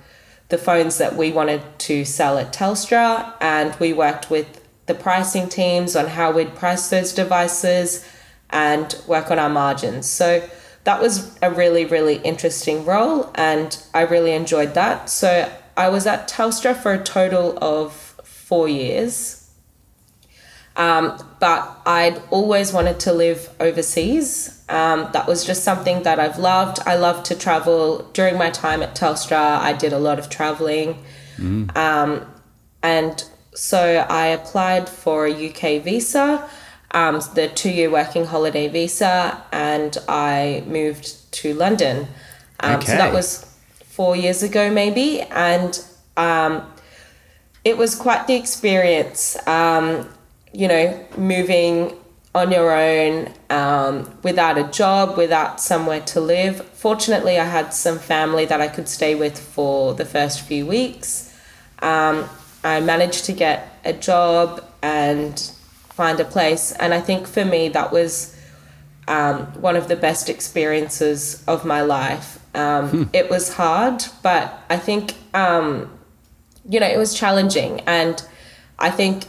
the 0.50 0.58
phones 0.58 0.98
that 0.98 1.16
we 1.16 1.32
wanted 1.32 1.62
to 1.78 2.04
sell 2.04 2.36
at 2.36 2.52
Telstra, 2.52 3.32
and 3.40 3.74
we 3.80 3.92
worked 3.92 4.30
with 4.30 4.60
the 4.86 4.94
pricing 4.94 5.48
teams 5.48 5.96
on 5.96 6.08
how 6.08 6.32
we'd 6.32 6.54
price 6.54 6.90
those 6.90 7.12
devices 7.12 8.04
and 8.50 9.00
work 9.06 9.30
on 9.30 9.38
our 9.38 9.48
margins. 9.48 10.10
So 10.10 10.42
that 10.84 11.00
was 11.00 11.38
a 11.40 11.50
really, 11.50 11.84
really 11.84 12.16
interesting 12.16 12.84
role, 12.84 13.30
and 13.36 13.80
I 13.94 14.02
really 14.02 14.32
enjoyed 14.32 14.74
that. 14.74 15.08
So 15.08 15.50
I 15.76 15.88
was 15.88 16.06
at 16.06 16.28
Telstra 16.28 16.76
for 16.76 16.92
a 16.92 17.02
total 17.02 17.56
of 17.62 17.92
four 18.24 18.68
years. 18.68 19.39
Um, 20.76 21.18
but 21.40 21.68
I'd 21.84 22.22
always 22.30 22.72
wanted 22.72 23.00
to 23.00 23.12
live 23.12 23.48
overseas. 23.60 24.62
Um, 24.68 25.08
that 25.12 25.26
was 25.26 25.44
just 25.44 25.64
something 25.64 26.04
that 26.04 26.18
I've 26.20 26.38
loved. 26.38 26.78
I 26.86 26.94
love 26.96 27.22
to 27.24 27.34
travel. 27.34 28.08
During 28.12 28.38
my 28.38 28.50
time 28.50 28.82
at 28.82 28.94
Telstra, 28.94 29.58
I 29.58 29.72
did 29.72 29.92
a 29.92 29.98
lot 29.98 30.18
of 30.18 30.28
traveling. 30.30 31.02
Um, 31.76 32.26
and 32.82 33.24
so 33.54 34.06
I 34.08 34.26
applied 34.28 34.88
for 34.88 35.26
a 35.26 35.32
UK 35.48 35.82
visa, 35.82 36.48
um, 36.92 37.20
the 37.34 37.48
two 37.48 37.70
year 37.70 37.90
working 37.90 38.26
holiday 38.26 38.68
visa, 38.68 39.42
and 39.52 39.96
I 40.08 40.62
moved 40.66 41.30
to 41.32 41.54
London. 41.54 42.06
Um, 42.60 42.80
So 42.82 42.92
that 42.98 43.12
was 43.12 43.46
four 43.84 44.16
years 44.16 44.42
ago, 44.42 44.70
maybe. 44.70 45.20
And 45.22 45.82
um, 46.16 46.62
it 47.64 47.76
was 47.76 47.94
quite 47.94 48.26
the 48.26 48.34
experience, 48.34 49.36
um, 49.46 50.08
you 50.52 50.68
know, 50.68 51.06
moving 51.16 51.96
on 52.34 52.52
your 52.52 52.72
own 52.72 53.32
um, 53.50 54.18
without 54.22 54.56
a 54.56 54.64
job, 54.70 55.16
without 55.16 55.60
somewhere 55.60 56.00
to 56.00 56.20
live. 56.20 56.64
Fortunately, 56.68 57.38
I 57.38 57.44
had 57.44 57.74
some 57.74 57.98
family 57.98 58.44
that 58.46 58.60
I 58.60 58.68
could 58.68 58.88
stay 58.88 59.14
with 59.14 59.38
for 59.38 59.94
the 59.94 60.04
first 60.04 60.42
few 60.42 60.66
weeks. 60.66 61.34
Um, 61.80 62.28
I 62.62 62.80
managed 62.80 63.24
to 63.24 63.32
get 63.32 63.78
a 63.84 63.92
job 63.92 64.64
and 64.82 65.38
find 65.88 66.20
a 66.20 66.24
place, 66.24 66.72
and 66.72 66.94
I 66.94 67.00
think 67.00 67.26
for 67.26 67.44
me 67.44 67.68
that 67.70 67.90
was 67.90 68.36
um, 69.08 69.46
one 69.60 69.76
of 69.76 69.88
the 69.88 69.96
best 69.96 70.28
experiences 70.28 71.42
of 71.46 71.64
my 71.64 71.80
life. 71.82 72.38
Um, 72.54 73.10
It 73.12 73.30
was 73.30 73.54
hard, 73.54 74.04
but 74.22 74.62
I 74.68 74.76
think 74.76 75.14
um, 75.34 75.90
you 76.68 76.80
know 76.80 76.86
it 76.86 76.98
was 76.98 77.14
challenging, 77.14 77.80
and 77.86 78.22
I 78.78 78.90
think 78.90 79.24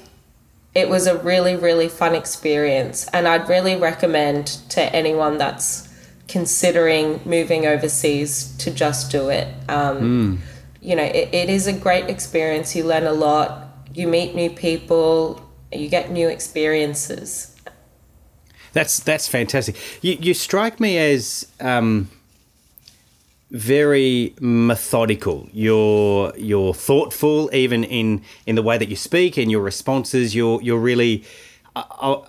it 0.73 0.89
was 0.89 1.07
a 1.07 1.17
really 1.17 1.55
really 1.55 1.89
fun 1.89 2.15
experience, 2.15 3.07
and 3.13 3.27
I'd 3.27 3.47
really 3.49 3.75
recommend 3.75 4.47
to 4.69 4.81
anyone 4.95 5.37
that's 5.37 5.89
considering 6.27 7.19
moving 7.25 7.65
overseas 7.65 8.55
to 8.57 8.71
just 8.71 9.11
do 9.11 9.29
it. 9.29 9.47
Um, 9.69 10.41
You 10.81 10.95
know, 10.95 11.03
it, 11.03 11.29
it 11.31 11.49
is 11.49 11.67
a 11.67 11.73
great 11.73 12.09
experience. 12.09 12.75
You 12.75 12.85
learn 12.85 13.05
a 13.05 13.13
lot. 13.13 13.67
You 13.93 14.07
meet 14.07 14.33
new 14.33 14.49
people. 14.49 15.39
You 15.71 15.87
get 15.89 16.09
new 16.09 16.27
experiences. 16.27 17.55
That's 18.73 18.99
that's 18.99 19.27
fantastic. 19.27 19.75
You 20.01 20.17
you 20.19 20.33
strike 20.33 20.79
me 20.79 20.97
as 20.97 21.47
um, 21.59 22.09
very 23.51 24.33
methodical. 24.39 25.49
You're 25.51 26.33
you're 26.37 26.73
thoughtful, 26.73 27.49
even 27.53 27.83
in 27.83 28.23
in 28.45 28.55
the 28.55 28.63
way 28.63 28.77
that 28.77 28.89
you 28.89 28.95
speak 28.95 29.37
and 29.37 29.51
your 29.51 29.61
responses. 29.61 30.33
You're 30.33 30.61
you're 30.61 30.79
really. 30.79 31.23
I, 31.75 32.23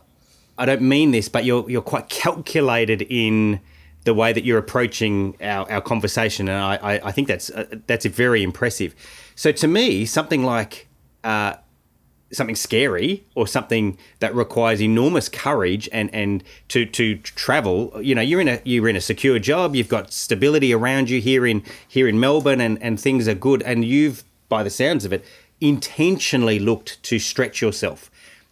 I, 0.57 0.67
don't 0.67 0.83
mean 0.83 1.11
this, 1.11 1.29
but 1.29 1.45
you're 1.45 1.69
you're 1.69 1.83
quite 1.83 2.09
calculated 2.09 3.03
in 3.03 3.61
the 4.05 4.15
way 4.15 4.33
that 4.33 4.45
you're 4.45 4.59
approaching 4.59 5.37
our, 5.41 5.69
our 5.71 5.81
conversation, 5.81 6.49
and 6.49 6.59
I, 6.59 6.77
I, 6.77 7.09
I 7.09 7.13
think 7.13 7.27
that's 7.29 7.51
uh, 7.51 7.67
that's 7.87 8.07
very 8.07 8.43
impressive. 8.43 8.95
So 9.35 9.51
to 9.53 9.67
me, 9.67 10.05
something 10.05 10.45
like 10.45 10.89
uh, 11.25 11.55
something 12.33 12.57
scary 12.57 13.25
or 13.35 13.47
something 13.47 13.99
that 14.21 14.35
requires 14.35 14.81
enormous 14.81 15.29
courage 15.29 15.89
and 15.93 16.13
and 16.15 16.43
to 16.69 16.85
to 16.87 17.17
travel. 17.19 17.93
You 18.01 18.15
know 18.15 18.23
you're 18.23 18.41
in 18.41 18.49
a 18.49 18.61
you're 18.65 18.89
in 18.89 18.97
a 18.97 19.01
secure 19.01 19.39
job. 19.39 19.75
You've 19.75 19.89
got 19.89 20.13
stability 20.13 20.73
around 20.73 21.11
you 21.11 21.21
here 21.21 21.47
in 21.47 21.63
here 21.87 22.09
in 22.09 22.19
Melbourne 22.19 22.61
and 22.61 22.83
and 22.83 22.99
things 23.01 23.29
are 23.29 23.35
good. 23.35 23.63
And 23.63 23.85
you've 23.85 24.25
by 24.49 24.63
the 24.63 24.71
sounds 24.71 25.05
of 25.05 25.13
it 25.13 25.25
intentionally 25.61 26.59
looked 26.59 27.03
to 27.05 27.19
stretch 27.19 27.61
yourself 27.63 28.11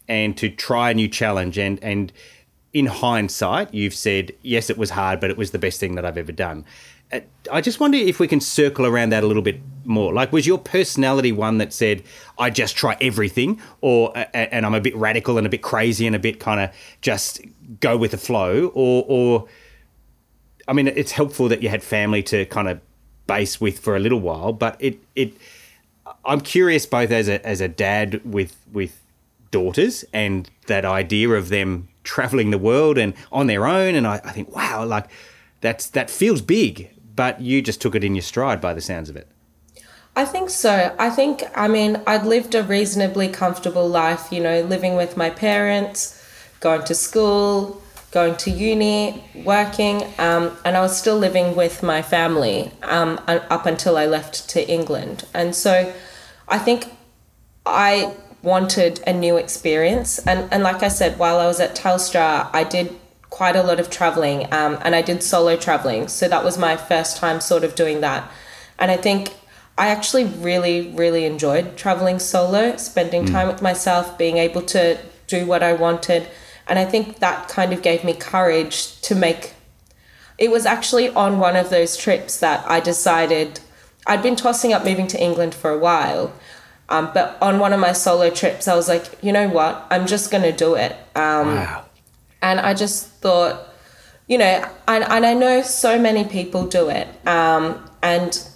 and 0.09 0.37
to 0.37 0.49
try 0.49 0.91
a 0.91 0.95
new 0.95 1.09
challenge. 1.09 1.59
And 1.59 1.83
and 1.83 2.13
in 2.73 2.87
hindsight 2.87 3.75
you've 3.75 3.95
said 3.95 4.33
yes 4.43 4.71
it 4.71 4.79
was 4.79 4.91
hard 4.91 5.19
but 5.19 5.29
it 5.29 5.37
was 5.37 5.51
the 5.51 5.59
best 5.59 5.81
thing 5.81 5.97
that 5.97 6.05
I've 6.05 6.17
ever 6.17 6.31
done 6.31 6.65
Uh, 7.13 7.21
I 7.51 7.61
just 7.61 7.81
wonder 7.81 7.99
if 7.99 8.21
we 8.21 8.29
can 8.29 8.41
circle 8.41 8.87
around 8.87 9.11
that 9.11 9.25
a 9.25 9.27
little 9.27 9.43
bit 9.43 9.61
more. 9.85 10.13
Like, 10.13 10.33
was 10.33 10.47
your 10.47 10.59
personality 10.59 11.33
one 11.33 11.59
that 11.59 11.73
said, 11.73 12.03
"I 12.39 12.51
just 12.51 12.77
try 12.77 12.97
everything," 13.01 13.61
or 13.81 14.17
uh, 14.17 14.27
uh, 14.35 14.37
and 14.37 14.65
I'm 14.65 14.75
a 14.75 14.81
bit 14.81 14.97
radical 14.97 15.39
and 15.39 15.47
a 15.47 15.51
bit 15.51 15.63
crazy 15.63 16.07
and 16.07 16.15
a 16.15 16.21
bit 16.21 16.41
kind 16.41 16.61
of 16.61 16.71
just 17.01 17.41
go 17.81 17.97
with 17.97 18.13
the 18.13 18.19
flow, 18.19 18.71
or 18.75 19.05
or 19.09 19.49
I 20.69 20.73
mean, 20.73 20.87
it's 20.87 21.13
helpful 21.13 21.49
that 21.49 21.63
you 21.63 21.69
had 21.69 21.83
family 21.83 22.23
to 22.25 22.45
kind 22.47 22.69
of 22.69 22.81
base 23.27 23.61
with 23.61 23.79
for 23.79 23.97
a 23.97 23.99
little 23.99 24.21
while, 24.21 24.53
but 24.53 24.77
it 24.79 24.99
it 25.17 25.35
I'm 26.25 26.41
curious 26.41 26.87
both 26.87 27.11
as 27.11 27.29
a 27.29 27.45
as 27.47 27.61
a 27.61 27.69
dad 27.69 28.21
with 28.25 28.57
with 28.73 29.01
daughters 29.51 30.05
and 30.13 30.49
that 30.67 30.85
idea 30.85 31.31
of 31.31 31.49
them 31.49 31.89
traveling 32.05 32.51
the 32.51 32.59
world 32.59 32.97
and 32.99 33.15
on 33.33 33.47
their 33.49 33.67
own 33.67 33.95
and 33.97 34.07
I, 34.07 34.21
I 34.25 34.31
think 34.31 34.55
wow 34.55 34.85
like 34.85 35.07
that's 35.61 35.89
that 35.89 36.09
feels 36.09 36.41
big 36.41 36.89
but 37.15 37.41
you 37.41 37.63
just 37.63 37.81
took 37.81 37.95
it 37.95 38.05
in 38.05 38.15
your 38.15 38.23
stride 38.23 38.61
by 38.61 38.73
the 38.73 38.81
sounds 38.81 39.09
of 39.09 39.17
it 39.17 39.29
I 40.17 40.25
think 40.25 40.51
so. 40.51 40.95
I 40.99 41.09
think, 41.09 41.45
I 41.55 41.69
mean, 41.69 42.03
I'd 42.07 42.27
lived 42.27 42.55
a 42.55 42.65
reasonably 42.65 43.29
comfortable 43.29 43.89
life, 43.89 44.33
you 44.33 44.41
know, 44.41 44.61
living 44.63 44.97
with 44.97 45.17
my 45.17 45.31
parents, 45.31 46.21
going 46.59 46.85
to 46.85 46.95
school, 46.95 47.81
going 48.11 48.37
to 48.37 48.51
uni, 48.51 49.23
working, 49.45 50.03
um, 50.19 50.57
and 50.65 50.77
I 50.77 50.81
was 50.81 50.99
still 50.99 51.17
living 51.17 51.55
with 51.55 51.83
my 51.83 52.03
family 52.03 52.73
um, 52.83 53.21
up 53.29 53.67
until 53.67 53.97
I 53.97 54.07
left 54.07 54.49
to 54.51 54.69
England. 54.69 55.25
And 55.33 55.55
so 55.55 55.93
I 56.49 56.59
think 56.59 56.87
I 57.65 58.15
wanted 58.43 59.01
a 59.07 59.13
new 59.13 59.37
experience. 59.37 60.19
And, 60.27 60.53
and 60.53 60.65
like 60.65 60.83
I 60.83 60.89
said, 60.89 61.19
while 61.19 61.39
I 61.39 61.47
was 61.47 61.61
at 61.61 61.77
Telstra, 61.77 62.51
I 62.53 62.65
did 62.65 62.99
quite 63.41 63.57
a 63.57 63.63
lot 63.63 63.81
of 63.81 63.89
traveling 63.89 64.45
um, 64.53 64.77
and 64.83 64.95
I 64.95 65.01
did 65.01 65.23
solo 65.23 65.57
traveling. 65.57 66.09
So 66.09 66.29
that 66.29 66.45
was 66.45 66.59
my 66.59 66.77
first 66.77 67.17
time 67.17 67.41
sort 67.41 67.65
of 67.65 67.75
doing 67.75 68.03
that. 68.03 68.31
And 68.79 68.91
I 68.91 68.99
think 68.99 69.33
I 69.79 69.89
actually 69.89 70.27
really, 70.27 70.91
really 70.91 71.25
enjoyed 71.25 71.75
traveling 71.75 72.19
solo, 72.19 72.77
spending 72.77 73.25
time 73.25 73.49
with 73.49 73.63
myself, 73.63 74.19
being 74.19 74.37
able 74.37 74.61
to 74.77 74.99
do 75.27 75.47
what 75.47 75.63
I 75.63 75.73
wanted. 75.73 76.29
And 76.69 76.79
I 76.79 76.85
think 76.85 77.21
that 77.21 77.49
kind 77.49 77.73
of 77.73 77.81
gave 77.81 78.05
me 78.05 78.13
courage 78.13 79.01
to 79.01 79.15
make. 79.15 79.55
It 80.37 80.51
was 80.51 80.67
actually 80.67 81.09
on 81.09 81.39
one 81.39 81.57
of 81.57 81.71
those 81.71 81.97
trips 81.97 82.39
that 82.41 82.71
I 82.71 82.79
decided 82.79 83.61
I'd 84.07 84.23
been 84.23 84.37
tossing 84.37 84.75
up 84.75 84.85
moving 84.85 85.07
to 85.07 85.19
England 85.19 85.55
for 85.55 85.71
a 85.71 85.79
while. 85.79 86.35
Um, 86.91 87.11
but 87.15 87.39
on 87.41 87.59
one 87.59 87.73
of 87.73 87.81
my 87.81 87.93
solo 87.93 88.29
trips, 88.29 88.69
I 88.69 88.75
was 88.75 88.87
like, 88.87 89.07
you 89.23 89.33
know 89.33 89.49
what? 89.49 89.87
I'm 89.89 90.07
just 90.07 90.31
going 90.31 90.43
to 90.43 90.53
do 90.53 90.75
it. 90.75 90.93
Um, 91.17 91.57
wow 91.57 91.87
and 92.43 92.61
I 92.61 92.75
just 92.75 93.09
thought, 93.09 93.69
you 94.27 94.39
know, 94.39 94.65
and, 94.89 95.05
and 95.05 95.27
I 95.27 95.35
know 95.35 95.63
so 95.63 95.99
many 95.99 96.25
people 96.25 96.67
do 96.67 96.89
it. 96.89 97.09
Um, 97.27 97.89
and 98.03 98.47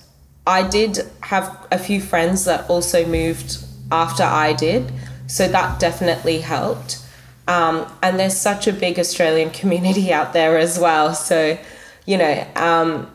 I 0.47 0.67
did 0.69 1.01
have 1.21 1.67
a 1.71 1.79
few 1.79 2.01
friends 2.01 2.45
that 2.45 2.69
also 2.71 3.07
moved 3.07 3.65
after 3.91 4.23
I 4.23 4.53
did. 4.53 4.93
So 5.27 5.49
that 5.49 5.81
definitely 5.81 6.41
helped. 6.41 7.03
Um, 7.47 7.91
and 8.03 8.19
there's 8.19 8.37
such 8.37 8.67
a 8.67 8.73
big 8.73 8.99
Australian 8.99 9.51
community 9.61 10.13
out 10.13 10.33
there 10.33 10.59
as 10.59 10.79
well. 10.79 11.15
So, 11.15 11.59
you 12.07 12.19
know, 12.19 12.47
um, 12.57 13.11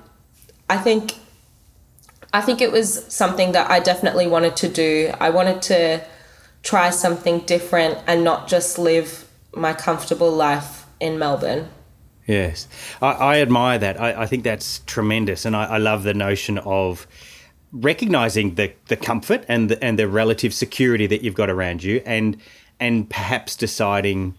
I 0.70 0.78
think 0.78 1.14
I 2.32 2.42
think 2.42 2.62
it 2.62 2.72
was 2.72 3.06
something 3.12 3.54
that 3.54 3.72
I 3.72 3.80
definitely 3.80 4.28
wanted 4.28 4.56
to 4.58 4.70
do. 4.70 5.12
I 5.20 5.32
wanted 5.32 5.64
to 5.64 6.04
try 6.62 6.92
something 6.92 7.40
different 7.40 7.98
and 8.06 8.24
not 8.24 8.48
just 8.48 8.78
live 8.78 9.28
my 9.54 9.74
comfortable 9.74 10.32
life 10.32 10.86
in 11.00 11.20
Melbourne. 11.20 11.70
Yes, 12.28 12.68
I, 13.02 13.12
I 13.12 13.42
admire 13.42 13.80
that. 13.80 14.00
I, 14.00 14.22
I, 14.22 14.26
think 14.28 14.44
that's 14.44 14.80
tremendous, 14.86 15.46
and 15.46 15.56
I, 15.56 15.66
I, 15.66 15.78
love 15.80 16.04
the 16.04 16.14
notion 16.14 16.60
of 16.60 17.08
recognizing 17.72 18.54
the, 18.54 18.72
the 18.88 18.96
comfort 18.96 19.46
and 19.48 19.70
the, 19.70 19.84
and 19.84 19.98
the 19.98 20.08
relative 20.08 20.54
security 20.54 21.08
that 21.08 21.24
you've 21.24 21.34
got 21.34 21.50
around 21.50 21.84
you, 21.84 22.04
and 22.06 22.38
and 22.80 23.10
perhaps 23.10 23.56
deciding, 23.56 24.36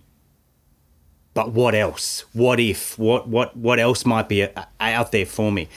but 1.35 1.51
what 1.51 1.75
else? 1.75 2.25
What 2.33 2.61
if? 2.61 2.97
What 2.97 3.27
what 3.27 3.57
what 3.57 3.81
else 3.81 4.07
might 4.07 4.29
be 4.29 4.47
out 4.79 5.11
there 5.11 5.27
for 5.27 5.51
me? 5.51 5.69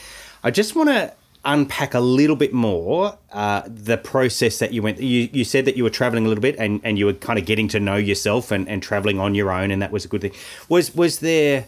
I 0.44 0.52
just 0.52 0.76
want 0.76 0.90
to 0.90 1.14
unpack 1.46 1.94
a 1.94 2.00
little 2.00 2.36
bit 2.36 2.54
more 2.54 3.18
uh, 3.34 3.62
the 3.68 3.98
process 3.98 4.60
that 4.60 4.72
you 4.72 4.82
went 4.82 5.00
you, 5.00 5.30
you 5.34 5.44
said 5.44 5.66
that 5.66 5.76
you 5.76 5.84
were 5.84 5.90
traveling 5.90 6.26
a 6.26 6.30
little 6.30 6.42
bit 6.42 6.56
and, 6.58 6.80
and 6.84 6.98
you 6.98 7.06
were 7.06 7.14
kind 7.14 7.38
of 7.38 7.46
getting 7.46 7.68
to 7.68 7.80
know 7.80 7.98
yourself 7.98 8.52
and, 8.52 8.68
and 8.70 8.82
traveling 8.82 9.20
on 9.20 9.36
your 9.36 9.52
own 9.52 9.70
and 9.70 9.82
that 9.82 9.92
was 9.92 10.06
a 10.06 10.08
good 10.08 10.22
thing. 10.22 10.32
Was 10.70 10.96
was 10.96 11.20
there 11.20 11.66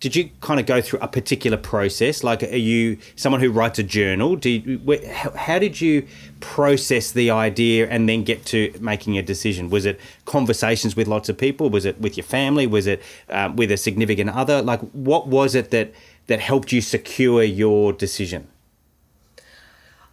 did 0.00 0.14
you 0.14 0.30
kind 0.40 0.60
of 0.60 0.66
go 0.66 0.80
through 0.80 1.00
a 1.00 1.08
particular 1.08 1.56
process? 1.56 2.22
Like 2.22 2.44
are 2.44 2.56
you 2.56 2.98
someone 3.16 3.40
who 3.40 3.50
writes 3.50 3.80
a 3.80 3.82
journal? 3.82 4.36
Do 4.36 4.50
you, 4.50 5.00
how, 5.34 5.58
did 5.58 5.80
you 5.80 6.06
process 6.38 7.10
the 7.10 7.32
idea 7.32 7.88
and 7.88 8.08
then 8.08 8.22
get 8.22 8.44
to 8.46 8.72
making 8.80 9.18
a 9.18 9.22
decision? 9.22 9.70
Was 9.70 9.84
it 9.84 9.98
conversations 10.24 10.94
with 10.94 11.08
lots 11.08 11.28
of 11.28 11.36
people? 11.36 11.70
Was 11.70 11.84
it 11.84 12.00
with 12.00 12.16
your 12.16 12.24
family? 12.24 12.68
Was 12.68 12.86
it 12.86 13.02
um, 13.28 13.56
with 13.56 13.72
a 13.72 13.76
significant 13.76 14.30
other? 14.30 14.62
Like 14.62 14.80
what 14.92 15.26
was 15.26 15.56
it 15.56 15.72
that 15.72 15.92
that 16.28 16.38
helped 16.38 16.70
you 16.70 16.80
secure 16.80 17.42
your 17.42 17.92
decision 17.92 18.46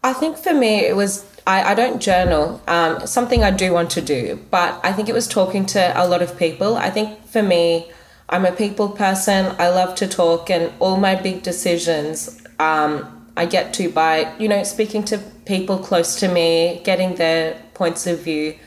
I 0.06 0.14
think 0.14 0.38
for 0.38 0.54
me, 0.54 0.86
it 0.86 0.96
was 0.96 1.26
I, 1.48 1.72
I 1.72 1.74
don't 1.74 2.00
journal, 2.00 2.62
um, 2.68 3.08
something 3.08 3.44
I 3.44 3.50
do 3.50 3.74
want 3.74 3.90
to 3.92 4.02
do, 4.02 4.40
but 4.52 4.80
I 4.84 4.94
think 4.94 5.10
it 5.10 5.14
was 5.14 5.28
talking 5.28 5.66
to 5.68 5.82
a 6.00 6.06
lot 6.08 6.22
of 6.22 6.38
people. 6.38 6.78
I 6.78 6.92
think 6.92 7.26
for 7.26 7.42
me, 7.42 7.92
I'm 8.30 8.46
a 8.46 8.52
people 8.52 8.90
person. 8.90 9.56
I 9.58 9.70
love 9.70 9.96
to 9.96 10.08
talk, 10.08 10.52
and 10.52 10.72
all 10.80 10.98
my 10.98 11.16
big 11.16 11.42
decisions 11.42 12.40
um, 12.60 12.92
I 13.36 13.48
get 13.48 13.74
to 13.76 13.90
by, 13.90 14.32
you 14.38 14.48
know, 14.48 14.62
speaking 14.64 15.04
to 15.06 15.18
people 15.46 15.80
close 15.80 16.20
to 16.20 16.28
me, 16.28 16.82
getting 16.84 17.16
their 17.16 17.60
points 17.74 18.06
of 18.06 18.20
view. 18.20 18.60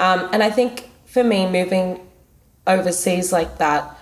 Um, 0.00 0.28
and 0.32 0.42
I 0.42 0.50
think 0.50 0.90
for 1.06 1.22
me, 1.22 1.48
moving 1.48 2.00
overseas 2.66 3.32
like 3.32 3.58
that, 3.58 3.96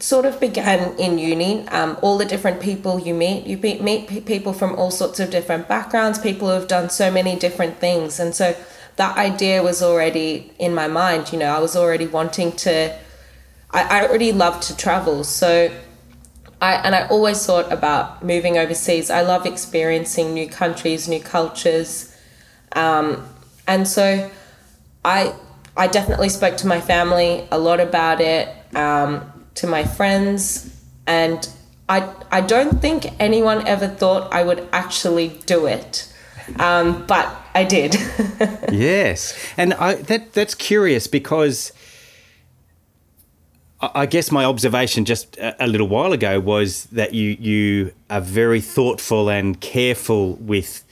sort 0.00 0.24
of 0.24 0.40
began 0.40 0.98
in 0.98 1.18
uni. 1.18 1.66
Um, 1.68 1.98
all 2.02 2.18
the 2.18 2.24
different 2.24 2.60
people 2.60 2.98
you 2.98 3.14
meet, 3.14 3.46
you 3.46 3.56
meet, 3.58 3.82
meet 3.82 4.26
people 4.26 4.52
from 4.52 4.74
all 4.74 4.90
sorts 4.90 5.20
of 5.20 5.30
different 5.30 5.68
backgrounds, 5.68 6.18
people 6.18 6.48
who 6.48 6.54
have 6.54 6.68
done 6.68 6.90
so 6.90 7.10
many 7.10 7.36
different 7.36 7.78
things. 7.78 8.18
And 8.18 8.34
so 8.34 8.56
that 8.96 9.16
idea 9.16 9.62
was 9.62 9.82
already 9.82 10.52
in 10.58 10.74
my 10.74 10.88
mind. 10.88 11.32
You 11.32 11.38
know, 11.38 11.54
I 11.54 11.60
was 11.60 11.76
already 11.76 12.06
wanting 12.06 12.52
to, 12.52 12.96
I, 13.70 14.00
I 14.00 14.08
already 14.08 14.32
loved 14.32 14.62
to 14.64 14.76
travel. 14.76 15.24
So 15.24 15.70
I, 16.60 16.74
and 16.74 16.94
I 16.94 17.06
always 17.08 17.44
thought 17.44 17.70
about 17.70 18.24
moving 18.24 18.58
overseas. 18.58 19.10
I 19.10 19.22
love 19.22 19.46
experiencing 19.46 20.34
new 20.34 20.48
countries, 20.48 21.06
new 21.06 21.20
cultures. 21.20 22.16
Um, 22.72 23.26
and 23.68 23.86
so 23.86 24.30
I, 25.04 25.34
I 25.76 25.86
definitely 25.86 26.30
spoke 26.30 26.56
to 26.58 26.66
my 26.66 26.80
family 26.80 27.46
a 27.50 27.58
lot 27.58 27.80
about 27.80 28.20
it. 28.20 28.48
Um, 28.74 29.32
to 29.56 29.66
my 29.66 29.84
friends, 29.84 30.74
and 31.06 31.48
I, 31.88 32.12
I 32.30 32.40
don't 32.40 32.80
think 32.80 33.06
anyone 33.20 33.66
ever 33.66 33.88
thought 33.88 34.32
I 34.32 34.42
would 34.42 34.68
actually 34.72 35.28
do 35.46 35.66
it. 35.66 36.12
Um, 36.58 37.06
but 37.06 37.28
I 37.54 37.64
did. 37.64 37.94
yes. 38.72 39.36
And 39.56 39.74
I, 39.74 39.94
that 39.94 40.32
that's 40.32 40.54
curious 40.54 41.06
because 41.06 41.72
I 43.80 44.06
guess 44.06 44.30
my 44.30 44.44
observation 44.44 45.04
just 45.04 45.36
a 45.38 45.66
little 45.66 45.88
while 45.88 46.12
ago 46.12 46.40
was 46.40 46.84
that 46.86 47.14
you 47.14 47.36
you 47.38 47.92
are 48.08 48.20
very 48.20 48.60
thoughtful 48.60 49.28
and 49.28 49.60
careful 49.60 50.34
with 50.36 50.84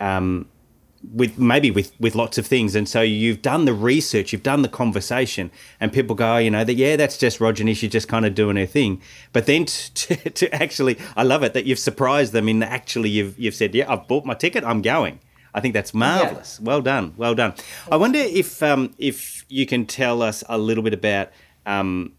um, 0.00 0.48
with 1.12 1.38
maybe 1.38 1.70
with 1.70 1.92
with 2.00 2.14
lots 2.14 2.38
of 2.38 2.46
things. 2.46 2.74
And 2.74 2.88
so 2.88 3.00
you've 3.02 3.42
done 3.42 3.64
the 3.64 3.72
research 3.72 4.32
you've 4.32 4.42
done 4.42 4.62
the 4.62 4.68
conversation 4.68 5.50
and 5.80 5.92
people 5.92 6.14
go 6.16 6.34
oh, 6.34 6.38
you 6.38 6.50
know 6.50 6.64
that 6.64 6.74
yeah 6.74 6.96
that's 6.96 7.16
just 7.18 7.38
Rojani 7.38 7.76
she's 7.76 7.92
just 7.92 8.08
kind 8.08 8.26
of 8.26 8.34
doing 8.34 8.56
her 8.56 8.66
thing. 8.66 9.00
But 9.32 9.46
then 9.46 9.66
to, 9.66 9.92
to, 10.16 10.30
to, 10.30 10.54
actually 10.54 10.98
I 11.16 11.22
love 11.22 11.42
it 11.42 11.54
that 11.54 11.66
you've 11.66 11.78
surprised 11.78 12.32
them 12.32 12.48
in 12.48 12.62
actually 12.62 13.10
you've 13.10 13.38
you've 13.38 13.54
said 13.54 13.74
yeah 13.74 13.90
I've 13.92 14.06
bought 14.08 14.24
my 14.24 14.34
ticket 14.34 14.64
I'm 14.64 14.82
going. 14.82 15.20
I 15.54 15.60
think 15.60 15.72
that's 15.72 15.94
marvelous 15.94 16.58
yeah. 16.60 16.66
well 16.66 16.82
done 16.82 17.14
well 17.16 17.34
done. 17.34 17.54
I 17.90 17.96
wonder 17.96 18.18
if 18.18 18.62
um, 18.62 18.94
if 18.98 19.44
you 19.48 19.66
can 19.66 19.86
tell 19.86 20.22
us 20.22 20.44
a 20.48 20.58
little 20.58 20.82
bit 20.82 20.94
about 20.94 21.30
um, 21.64 22.12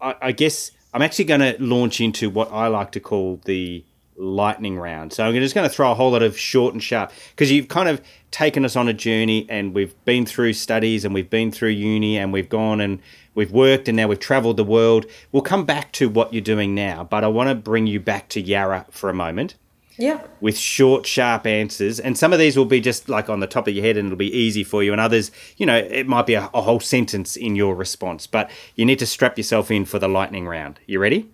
I, 0.00 0.14
I 0.22 0.32
guess 0.32 0.70
I'm 0.92 1.02
actually 1.02 1.26
going 1.26 1.40
to 1.40 1.56
launch 1.58 2.00
into 2.00 2.30
what 2.30 2.50
I 2.52 2.68
like 2.68 2.92
to 2.92 3.00
call 3.00 3.40
the 3.44 3.84
lightning 4.18 4.78
round. 4.78 5.12
So 5.12 5.24
I'm 5.24 5.34
just 5.34 5.54
going 5.54 5.68
to 5.68 5.74
throw 5.74 5.90
a 5.90 5.94
whole 5.94 6.10
lot 6.10 6.22
of 6.22 6.38
short 6.38 6.74
and 6.74 6.82
sharp 6.82 7.12
because 7.30 7.50
you've 7.50 7.68
kind 7.68 7.88
of 7.88 8.02
taken 8.30 8.64
us 8.64 8.76
on 8.76 8.88
a 8.88 8.92
journey 8.92 9.46
and 9.48 9.74
we've 9.74 9.94
been 10.04 10.26
through 10.26 10.52
studies 10.52 11.04
and 11.04 11.14
we've 11.14 11.30
been 11.30 11.50
through 11.50 11.70
uni 11.70 12.18
and 12.18 12.32
we've 12.32 12.48
gone 12.48 12.80
and 12.80 13.00
we've 13.34 13.52
worked 13.52 13.88
and 13.88 13.96
now 13.96 14.08
we've 14.08 14.18
traveled 14.18 14.56
the 14.56 14.64
world. 14.64 15.06
We'll 15.32 15.42
come 15.42 15.64
back 15.64 15.92
to 15.92 16.08
what 16.08 16.32
you're 16.32 16.42
doing 16.42 16.74
now, 16.74 17.04
but 17.04 17.24
I 17.24 17.28
want 17.28 17.48
to 17.48 17.54
bring 17.54 17.86
you 17.86 18.00
back 18.00 18.28
to 18.30 18.40
Yarra 18.40 18.86
for 18.90 19.08
a 19.08 19.14
moment. 19.14 19.54
Yeah. 19.96 20.22
With 20.40 20.56
short, 20.56 21.06
sharp 21.06 21.44
answers. 21.44 21.98
And 21.98 22.16
some 22.16 22.32
of 22.32 22.38
these 22.38 22.56
will 22.56 22.64
be 22.64 22.80
just 22.80 23.08
like 23.08 23.28
on 23.28 23.40
the 23.40 23.48
top 23.48 23.66
of 23.66 23.74
your 23.74 23.84
head 23.84 23.96
and 23.96 24.06
it'll 24.06 24.16
be 24.16 24.32
easy 24.32 24.62
for 24.62 24.82
you. 24.82 24.92
And 24.92 25.00
others, 25.00 25.32
you 25.56 25.66
know, 25.66 25.76
it 25.76 26.06
might 26.06 26.24
be 26.24 26.34
a, 26.34 26.48
a 26.54 26.62
whole 26.62 26.78
sentence 26.78 27.34
in 27.34 27.56
your 27.56 27.74
response, 27.74 28.26
but 28.26 28.48
you 28.76 28.84
need 28.84 29.00
to 29.00 29.06
strap 29.06 29.36
yourself 29.36 29.72
in 29.72 29.84
for 29.84 29.98
the 29.98 30.08
lightning 30.08 30.46
round. 30.46 30.78
You 30.86 31.00
ready? 31.00 31.28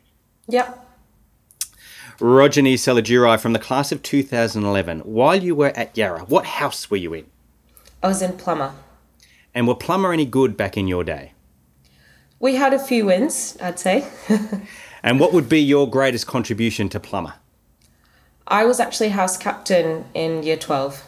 Yep. 0.48 0.83
Rojani 2.18 2.74
Seladurai 2.74 3.40
from 3.40 3.54
the 3.54 3.58
class 3.58 3.90
of 3.90 4.02
2011. 4.02 5.00
While 5.00 5.42
you 5.42 5.54
were 5.54 5.72
at 5.76 5.96
Yarra, 5.96 6.20
what 6.26 6.46
house 6.46 6.88
were 6.88 6.96
you 6.96 7.12
in? 7.12 7.26
I 8.02 8.08
was 8.08 8.22
in 8.22 8.36
Plummer. 8.36 8.72
And 9.52 9.66
were 9.66 9.74
Plummer 9.74 10.12
any 10.12 10.24
good 10.24 10.56
back 10.56 10.76
in 10.76 10.86
your 10.86 11.02
day? 11.02 11.32
We 12.38 12.54
had 12.54 12.72
a 12.72 12.78
few 12.78 13.06
wins, 13.06 13.56
I'd 13.60 13.80
say. 13.80 14.06
and 15.02 15.18
what 15.18 15.32
would 15.32 15.48
be 15.48 15.60
your 15.60 15.90
greatest 15.90 16.26
contribution 16.26 16.88
to 16.90 17.00
Plummer? 17.00 17.34
I 18.46 18.64
was 18.64 18.78
actually 18.78 19.08
house 19.08 19.36
captain 19.36 20.04
in 20.14 20.42
year 20.42 20.56
12. 20.56 21.02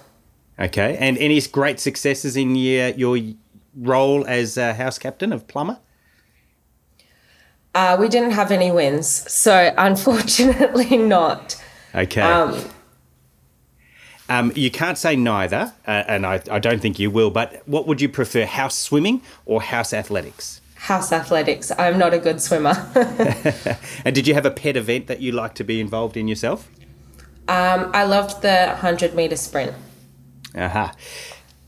Okay. 0.59 0.97
And 0.99 1.19
any 1.19 1.41
great 1.43 1.79
successes 1.79 2.37
in 2.37 2.57
year, 2.57 2.95
your 2.97 3.19
role 3.77 4.27
as 4.27 4.59
uh, 4.59 4.75
house 4.75 4.99
captain 4.99 5.33
of 5.33 5.47
Plummer? 5.47 5.79
Uh, 7.77 7.95
we 8.01 8.09
didn't 8.09 8.31
have 8.31 8.51
any 8.51 8.71
wins, 8.71 9.07
so 9.07 9.71
unfortunately 9.79 10.97
not. 10.97 11.63
Okay. 11.95 12.23
Um, 12.23 12.65
um, 14.31 14.53
you 14.57 14.71
can't 14.71 14.97
say 14.97 15.15
neither, 15.15 15.75
uh, 15.87 16.05
and 16.09 16.25
I, 16.25 16.41
I 16.51 16.59
don't 16.59 16.81
think 16.81 16.99
you 16.99 17.11
will, 17.11 17.31
but 17.31 17.63
what 17.67 17.87
would 17.87 18.01
you 18.01 18.09
prefer, 18.09 18.47
house 18.47 18.79
swimming 18.79 19.21
or 19.45 19.61
house 19.61 19.93
athletics? 19.93 20.63
House 20.77 21.13
athletics. 21.13 21.71
I'm 21.79 21.99
not 21.99 22.15
a 22.15 22.19
good 22.19 22.41
swimmer. 22.41 22.75
and 24.07 24.15
did 24.15 24.27
you 24.27 24.33
have 24.33 24.47
a 24.47 24.51
pet 24.51 24.79
event 24.79 25.07
that 25.09 25.21
you 25.21 25.33
like 25.33 25.55
to 25.57 25.65
be 25.65 25.79
involved 25.79 26.17
in 26.17 26.29
yourself? 26.29 26.71
Um, 27.47 27.91
I 27.93 28.05
loved 28.05 28.41
the 28.41 28.69
100 28.69 29.15
meter 29.15 29.37
sprint. 29.37 29.75
Aha. 30.55 30.65
Uh-huh. 30.65 30.93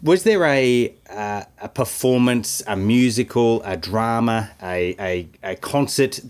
Was 0.03 0.23
there 0.23 0.45
a 0.45 0.95
uh, 1.11 1.43
a 1.61 1.69
performance, 1.69 2.63
a 2.67 2.77
musical, 2.77 3.63
a 3.65 3.77
drama, 3.77 4.51
a, 4.63 4.95
a, 5.01 5.29
a 5.43 5.57
concert 5.57 6.21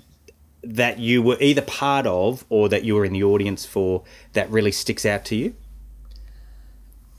that 0.62 0.98
you 0.98 1.22
were 1.22 1.36
either 1.40 1.62
part 1.62 2.06
of 2.06 2.44
or 2.48 2.68
that 2.68 2.84
you 2.84 2.94
were 2.94 3.04
in 3.04 3.12
the 3.12 3.22
audience 3.22 3.66
for 3.66 4.02
that 4.32 4.50
really 4.50 4.72
sticks 4.72 5.04
out 5.04 5.24
to 5.26 5.36
you? 5.36 5.54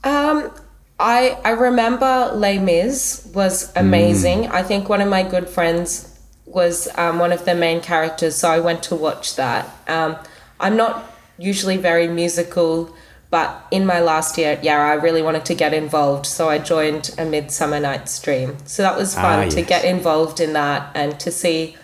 Um, 0.02 0.50
I 0.98 1.38
I 1.44 1.50
remember 1.50 2.32
Les 2.34 2.58
Mis 2.58 3.30
was 3.32 3.72
amazing. 3.76 4.42
Mm. 4.42 4.50
I 4.50 4.62
think 4.62 4.88
one 4.88 5.00
of 5.00 5.08
my 5.08 5.22
good 5.22 5.48
friends 5.48 6.18
was 6.46 6.88
um, 6.98 7.18
one 7.18 7.32
of 7.32 7.44
the 7.44 7.54
main 7.54 7.80
characters, 7.80 8.34
so 8.36 8.50
I 8.50 8.58
went 8.58 8.82
to 8.84 8.96
watch 8.96 9.36
that. 9.36 9.68
Um, 9.86 10.16
I'm 10.58 10.76
not 10.76 11.10
usually 11.38 11.76
very 11.76 12.08
musical 12.08 12.94
but 13.30 13.66
in 13.70 13.86
my 13.86 14.00
last 14.00 14.36
year 14.36 14.52
at 14.52 14.64
Yarra, 14.64 14.90
I 14.90 14.94
really 14.94 15.22
wanted 15.22 15.44
to 15.46 15.54
get 15.54 15.72
involved, 15.72 16.26
so 16.26 16.48
I 16.48 16.58
joined 16.58 17.14
a 17.16 17.24
Midsummer 17.24 17.78
Night's 17.78 18.20
Dream. 18.20 18.56
So 18.66 18.82
that 18.82 18.96
was 18.96 19.14
fun 19.14 19.38
ah, 19.38 19.42
yes. 19.42 19.54
to 19.54 19.62
get 19.62 19.84
involved 19.84 20.40
in 20.40 20.52
that 20.54 20.90
and 20.96 21.18
to 21.20 21.30
see 21.30 21.76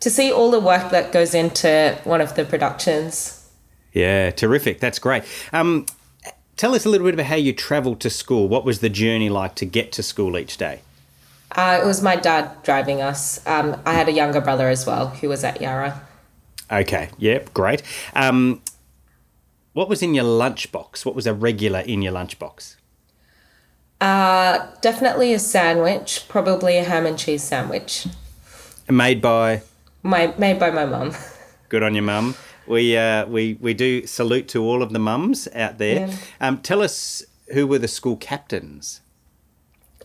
to 0.00 0.10
see 0.10 0.30
all 0.30 0.50
the 0.50 0.60
work 0.60 0.90
that 0.90 1.12
goes 1.12 1.34
into 1.34 1.98
one 2.04 2.20
of 2.20 2.34
the 2.34 2.44
productions. 2.44 3.48
Yeah, 3.92 4.30
terrific. 4.30 4.78
That's 4.80 4.98
great. 4.98 5.24
Um, 5.52 5.86
tell 6.56 6.74
us 6.74 6.84
a 6.84 6.90
little 6.90 7.06
bit 7.06 7.14
about 7.14 7.26
how 7.26 7.36
you 7.36 7.52
travelled 7.52 8.00
to 8.00 8.10
school. 8.10 8.46
What 8.48 8.64
was 8.64 8.80
the 8.80 8.90
journey 8.90 9.30
like 9.30 9.54
to 9.56 9.64
get 9.64 9.92
to 9.92 10.02
school 10.02 10.36
each 10.36 10.58
day? 10.58 10.80
Uh, 11.52 11.80
it 11.82 11.86
was 11.86 12.02
my 12.02 12.16
dad 12.16 12.62
driving 12.62 13.00
us. 13.00 13.44
Um, 13.46 13.80
I 13.86 13.94
had 13.94 14.08
a 14.08 14.12
younger 14.12 14.40
brother 14.40 14.68
as 14.68 14.86
well 14.86 15.08
who 15.08 15.28
was 15.28 15.44
at 15.44 15.60
Yarra. 15.60 16.02
Okay, 16.70 17.08
yep, 17.18 17.54
great. 17.54 17.82
Um, 18.14 18.60
what 19.76 19.90
was 19.90 20.02
in 20.02 20.14
your 20.14 20.24
lunchbox? 20.24 21.04
What 21.04 21.14
was 21.14 21.26
a 21.26 21.34
regular 21.34 21.80
in 21.80 22.00
your 22.00 22.14
lunchbox? 22.14 22.76
Uh, 24.00 24.68
definitely 24.80 25.34
a 25.34 25.38
sandwich, 25.38 26.24
probably 26.28 26.78
a 26.78 26.82
ham 26.82 27.04
and 27.04 27.18
cheese 27.18 27.42
sandwich. 27.42 28.06
Made 28.88 29.20
by? 29.20 29.60
My 30.02 30.32
made 30.38 30.58
by 30.58 30.70
my 30.70 30.86
mum. 30.86 31.12
Good 31.68 31.82
on 31.82 31.94
your 31.94 32.04
mum. 32.04 32.36
We 32.66 32.96
uh, 32.96 33.26
we 33.26 33.58
we 33.60 33.74
do 33.74 34.06
salute 34.06 34.48
to 34.48 34.64
all 34.64 34.82
of 34.82 34.94
the 34.94 34.98
mums 34.98 35.46
out 35.54 35.76
there. 35.76 36.08
Yeah. 36.08 36.16
Um, 36.40 36.56
tell 36.62 36.80
us 36.80 37.22
who 37.52 37.66
were 37.66 37.78
the 37.78 37.86
school 37.86 38.16
captains. 38.16 39.02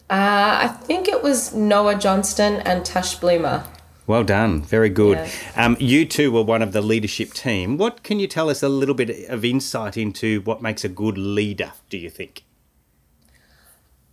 Uh, 0.10 0.60
I 0.64 0.68
think 0.68 1.08
it 1.08 1.24
was 1.24 1.54
Noah 1.54 1.96
Johnston 1.96 2.56
and 2.66 2.84
Tash 2.84 3.16
Bloomer. 3.16 3.64
Well 4.08 4.24
done, 4.24 4.64
very 4.64 4.90
good. 4.90 5.18
Yeah. 5.18 5.32
Um, 5.66 5.78
you 5.80 6.06
two 6.06 6.32
were 6.32 6.44
one 6.44 6.62
of 6.62 6.74
the 6.74 6.82
leadership 6.82 7.34
team. 7.34 7.78
What 7.78 8.04
can 8.04 8.20
you 8.20 8.28
tell 8.28 8.50
us 8.50 8.64
a 8.64 8.70
little 8.70 8.96
bit 8.96 9.30
of 9.30 9.46
insight 9.46 9.96
into 9.96 10.42
what 10.42 10.62
makes 10.62 10.84
a 10.84 10.90
good 10.90 11.18
leader? 11.18 11.74
Do 11.90 11.98
you 11.98 12.10
think? 12.10 12.44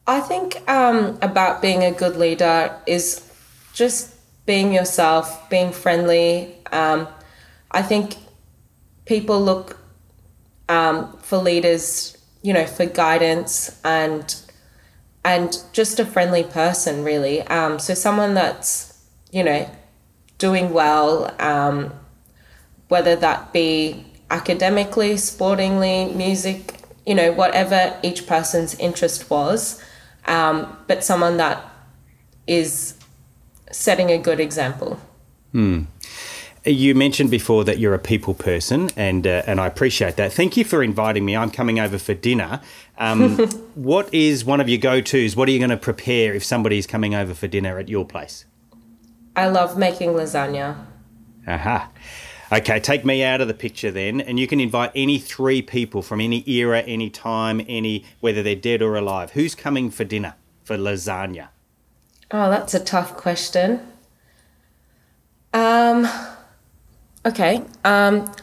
I 0.06 0.20
think 0.20 0.68
um, 0.70 1.18
about 1.20 1.60
being 1.60 1.84
a 1.84 1.90
good 1.90 2.16
leader 2.16 2.74
is 2.86 3.22
just 3.74 4.14
being 4.46 4.72
yourself, 4.72 5.50
being 5.50 5.72
friendly. 5.72 6.54
Um, 6.72 7.08
I 7.70 7.82
think 7.82 8.16
people 9.04 9.42
look 9.42 9.78
um, 10.68 11.16
for 11.18 11.38
leaders, 11.38 12.16
you 12.42 12.52
know, 12.52 12.66
for 12.66 12.86
guidance 12.86 13.78
and 13.84 14.34
and 15.24 15.62
just 15.72 15.98
a 15.98 16.06
friendly 16.06 16.44
person, 16.44 17.04
really. 17.04 17.42
Um, 17.42 17.78
so 17.78 17.92
someone 17.92 18.32
that's, 18.34 18.98
you 19.30 19.44
know, 19.44 19.68
doing 20.38 20.72
well, 20.72 21.34
um, 21.40 21.92
whether 22.88 23.16
that 23.16 23.52
be 23.52 24.04
academically, 24.30 25.16
sportingly, 25.16 26.06
music, 26.14 26.80
you 27.04 27.14
know, 27.14 27.32
whatever 27.32 27.98
each 28.02 28.26
person's 28.26 28.74
interest 28.76 29.30
was, 29.30 29.82
um, 30.26 30.76
but 30.86 31.02
someone 31.02 31.36
that 31.38 31.62
is 32.46 32.94
setting 33.70 34.10
a 34.10 34.18
good 34.18 34.40
example. 34.40 34.98
You 36.64 36.94
mentioned 36.94 37.30
before 37.30 37.64
that 37.64 37.78
you're 37.78 37.94
a 37.94 37.98
people 37.98 38.34
person, 38.34 38.90
and 38.94 39.26
uh, 39.26 39.42
and 39.46 39.58
I 39.60 39.66
appreciate 39.66 40.16
that. 40.16 40.32
Thank 40.32 40.56
you 40.56 40.64
for 40.64 40.82
inviting 40.82 41.24
me. 41.24 41.34
I'm 41.34 41.50
coming 41.50 41.80
over 41.80 41.98
for 41.98 42.12
dinner. 42.14 42.60
Um, 42.98 43.38
what 43.74 44.12
is 44.12 44.44
one 44.44 44.60
of 44.60 44.68
your 44.68 44.78
go 44.78 45.00
tos? 45.00 45.34
What 45.34 45.48
are 45.48 45.52
you 45.52 45.58
going 45.58 45.70
to 45.70 45.78
prepare 45.78 46.34
if 46.34 46.44
somebody's 46.44 46.86
coming 46.86 47.14
over 47.14 47.32
for 47.32 47.46
dinner 47.46 47.78
at 47.78 47.88
your 47.88 48.04
place? 48.04 48.44
I 49.38 49.46
love 49.46 49.78
making 49.78 50.14
lasagna. 50.14 50.84
Aha. 51.46 51.88
Okay, 52.50 52.80
take 52.80 53.04
me 53.04 53.22
out 53.22 53.40
of 53.40 53.46
the 53.46 53.54
picture 53.54 53.92
then, 53.92 54.20
and 54.20 54.36
you 54.40 54.48
can 54.48 54.58
invite 54.58 54.90
any 54.96 55.20
three 55.20 55.62
people 55.62 56.02
from 56.02 56.20
any 56.20 56.42
era, 56.50 56.80
any 56.80 57.08
time, 57.08 57.64
any 57.68 58.04
whether 58.18 58.42
they're 58.42 58.56
dead 58.56 58.82
or 58.82 58.96
alive. 58.96 59.30
Who's 59.32 59.54
coming 59.54 59.92
for 59.92 60.02
dinner 60.02 60.34
for 60.64 60.76
lasagna? 60.76 61.50
Oh, 62.32 62.50
that's 62.50 62.74
a 62.74 62.80
tough 62.80 63.16
question. 63.16 63.80
Um, 65.54 66.08
okay. 67.24 67.62
Um, 67.84 68.34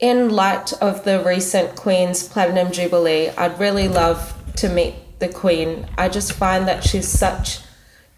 in 0.00 0.30
light 0.30 0.72
of 0.82 1.04
the 1.04 1.22
recent 1.22 1.76
Queen's 1.76 2.26
Platinum 2.26 2.72
Jubilee, 2.72 3.28
I'd 3.38 3.60
really 3.60 3.86
love 3.86 4.34
to 4.56 4.68
meet 4.68 4.96
the 5.20 5.28
Queen. 5.28 5.86
I 5.96 6.08
just 6.08 6.32
find 6.32 6.66
that 6.66 6.82
she's 6.82 7.06
such 7.06 7.60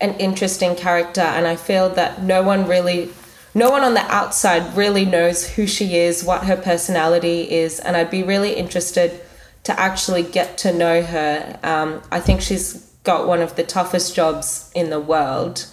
an 0.03 0.19
interesting 0.19 0.75
character, 0.75 1.21
and 1.21 1.47
I 1.47 1.57
feel 1.57 1.89
that 1.91 2.23
no 2.23 2.43
one 2.43 2.67
really, 2.67 3.09
no 3.55 3.71
one 3.71 3.85
on 3.85 3.95
the 3.95 4.05
outside 4.13 4.77
really 4.77 5.05
knows 5.05 5.49
who 5.51 5.67
she 5.67 5.97
is, 5.97 6.25
what 6.25 6.45
her 6.45 6.57
personality 6.57 7.51
is, 7.51 7.79
and 7.79 7.97
I'd 7.97 8.11
be 8.11 8.25
really 8.25 8.55
interested 8.55 9.21
to 9.63 9.79
actually 9.79 10.25
get 10.25 10.59
to 10.59 10.75
know 10.75 11.03
her. 11.03 11.59
Um, 11.63 12.03
I 12.11 12.19
think 12.19 12.41
she's 12.41 12.75
got 13.05 13.29
one 13.29 13.41
of 13.41 13.55
the 13.55 13.63
toughest 13.63 14.15
jobs 14.15 14.71
in 14.75 14.91
the 14.91 15.01
world, 15.01 15.67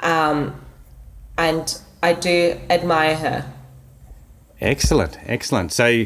um, 0.00 0.60
and 1.38 1.80
I 2.02 2.12
do 2.12 2.60
admire 2.68 3.16
her. 3.16 3.52
Excellent, 4.60 5.18
excellent. 5.24 5.72
So, 5.72 6.04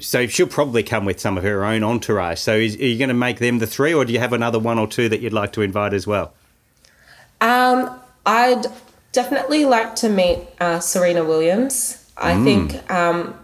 so 0.00 0.26
she'll 0.26 0.46
probably 0.46 0.82
come 0.82 1.04
with 1.04 1.20
some 1.20 1.36
of 1.36 1.44
her 1.44 1.62
own 1.62 1.84
entourage. 1.84 2.40
So, 2.40 2.56
is, 2.56 2.74
are 2.76 2.84
you 2.84 2.98
going 2.98 3.08
to 3.08 3.14
make 3.14 3.38
them 3.38 3.58
the 3.58 3.66
three, 3.66 3.92
or 3.92 4.06
do 4.06 4.14
you 4.14 4.18
have 4.18 4.32
another 4.32 4.58
one 4.58 4.78
or 4.78 4.86
two 4.86 5.10
that 5.10 5.20
you'd 5.20 5.34
like 5.34 5.52
to 5.52 5.60
invite 5.60 5.92
as 5.92 6.06
well? 6.06 6.32
Um, 7.40 7.98
I'd 8.24 8.66
definitely 9.12 9.64
like 9.64 9.96
to 9.96 10.08
meet 10.08 10.40
uh, 10.60 10.80
Serena 10.80 11.24
Williams. 11.24 12.02
I 12.16 12.42
think 12.42 12.90
um, 12.90 13.38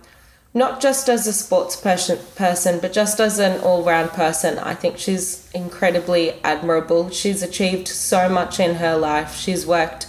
not 0.55 0.81
just 0.81 1.09
as 1.09 1.27
a 1.27 1.33
sports 1.33 1.77
person, 1.77 2.19
person, 2.37 2.81
but 2.81 2.93
just 2.93 3.21
as 3.21 3.39
an 3.39 3.61
all-round 3.61 4.11
person. 4.11 4.59
I 4.59 4.75
think 4.75 4.99
she's 4.99 5.51
incredibly 5.53 6.33
admirable. 6.43 7.11
She's 7.11 7.43
achieved 7.43 7.89
so 7.89 8.29
much 8.29 8.59
in 8.59 8.77
her 8.77 8.97
life. 8.97 9.35
She's 9.37 9.67
worked 9.67 10.09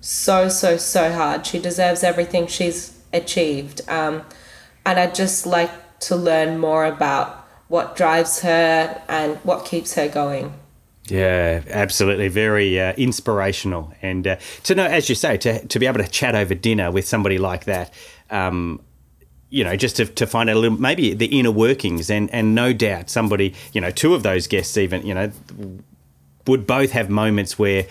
so 0.00 0.48
so 0.48 0.76
so 0.76 1.12
hard. 1.12 1.46
She 1.46 1.58
deserves 1.58 2.04
everything 2.04 2.46
she's 2.46 2.96
achieved. 3.12 3.80
Um, 3.88 4.24
and 4.84 4.98
I'd 5.00 5.14
just 5.14 5.46
like 5.46 5.98
to 6.00 6.16
learn 6.16 6.58
more 6.58 6.84
about 6.84 7.44
what 7.68 7.96
drives 7.96 8.40
her 8.40 9.02
and 9.08 9.36
what 9.38 9.64
keeps 9.64 9.94
her 9.94 10.08
going. 10.08 10.54
Yeah, 11.08 11.62
absolutely. 11.70 12.28
Very 12.28 12.80
uh, 12.80 12.92
inspirational. 12.94 13.92
And 14.02 14.26
uh, 14.26 14.36
to 14.64 14.74
know, 14.74 14.84
as 14.84 15.08
you 15.08 15.14
say, 15.14 15.36
to, 15.38 15.66
to 15.66 15.78
be 15.78 15.86
able 15.86 16.02
to 16.02 16.08
chat 16.08 16.34
over 16.34 16.54
dinner 16.54 16.90
with 16.90 17.06
somebody 17.06 17.38
like 17.38 17.64
that, 17.66 17.92
um, 18.30 18.80
you 19.48 19.62
know, 19.62 19.76
just 19.76 19.96
to, 19.96 20.06
to 20.06 20.26
find 20.26 20.50
out 20.50 20.56
a 20.56 20.58
little, 20.58 20.78
maybe 20.78 21.14
the 21.14 21.26
inner 21.26 21.52
workings. 21.52 22.10
And, 22.10 22.28
and 22.34 22.54
no 22.54 22.72
doubt 22.72 23.08
somebody, 23.08 23.54
you 23.72 23.80
know, 23.80 23.90
two 23.90 24.14
of 24.14 24.24
those 24.24 24.48
guests 24.48 24.76
even, 24.76 25.06
you 25.06 25.14
know, 25.14 25.30
would 26.46 26.66
both 26.66 26.90
have 26.92 27.08
moments 27.08 27.58
where 27.58 27.86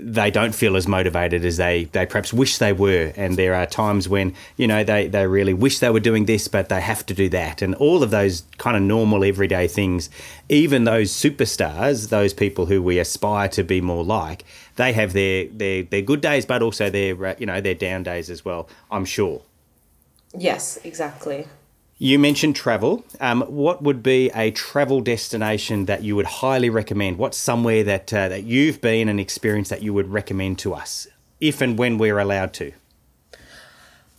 they 0.00 0.30
don't 0.30 0.54
feel 0.54 0.76
as 0.76 0.86
motivated 0.86 1.44
as 1.44 1.56
they, 1.56 1.84
they 1.84 2.06
perhaps 2.06 2.32
wish 2.32 2.58
they 2.58 2.72
were. 2.72 3.12
And 3.16 3.36
there 3.36 3.54
are 3.54 3.66
times 3.66 4.08
when, 4.08 4.34
you 4.56 4.66
know, 4.66 4.84
they, 4.84 5.08
they 5.08 5.26
really 5.26 5.54
wish 5.54 5.78
they 5.78 5.90
were 5.90 6.00
doing 6.00 6.26
this, 6.26 6.48
but 6.48 6.68
they 6.68 6.80
have 6.80 7.04
to 7.06 7.14
do 7.14 7.28
that. 7.30 7.62
And 7.62 7.74
all 7.76 8.02
of 8.02 8.10
those 8.10 8.44
kind 8.58 8.76
of 8.76 8.82
normal 8.82 9.24
everyday 9.24 9.68
things, 9.68 10.08
even 10.48 10.84
those 10.84 11.10
superstars, 11.10 12.10
those 12.10 12.32
people 12.32 12.66
who 12.66 12.82
we 12.82 12.98
aspire 12.98 13.48
to 13.48 13.62
be 13.62 13.80
more 13.80 14.04
like, 14.04 14.44
they 14.76 14.92
have 14.92 15.12
their, 15.12 15.46
their, 15.48 15.82
their 15.82 16.02
good 16.02 16.20
days, 16.20 16.46
but 16.46 16.62
also 16.62 16.88
their, 16.90 17.26
uh, 17.26 17.34
you 17.38 17.46
know, 17.46 17.60
their 17.60 17.74
down 17.74 18.02
days 18.02 18.30
as 18.30 18.44
well, 18.44 18.68
I'm 18.90 19.04
sure. 19.04 19.42
Yes, 20.36 20.78
exactly. 20.84 21.46
You 22.00 22.20
mentioned 22.20 22.54
travel. 22.54 23.04
Um, 23.18 23.42
what 23.42 23.82
would 23.82 24.04
be 24.04 24.30
a 24.32 24.52
travel 24.52 25.00
destination 25.00 25.86
that 25.86 26.04
you 26.04 26.14
would 26.14 26.26
highly 26.26 26.70
recommend? 26.70 27.18
What's 27.18 27.36
somewhere 27.36 27.82
that 27.82 28.14
uh, 28.14 28.28
that 28.28 28.44
you've 28.44 28.80
been 28.80 29.08
and 29.08 29.18
experienced 29.18 29.70
that 29.70 29.82
you 29.82 29.92
would 29.92 30.08
recommend 30.08 30.60
to 30.60 30.74
us, 30.74 31.08
if 31.40 31.60
and 31.60 31.76
when 31.76 31.98
we're 31.98 32.20
allowed 32.20 32.52
to? 32.54 32.72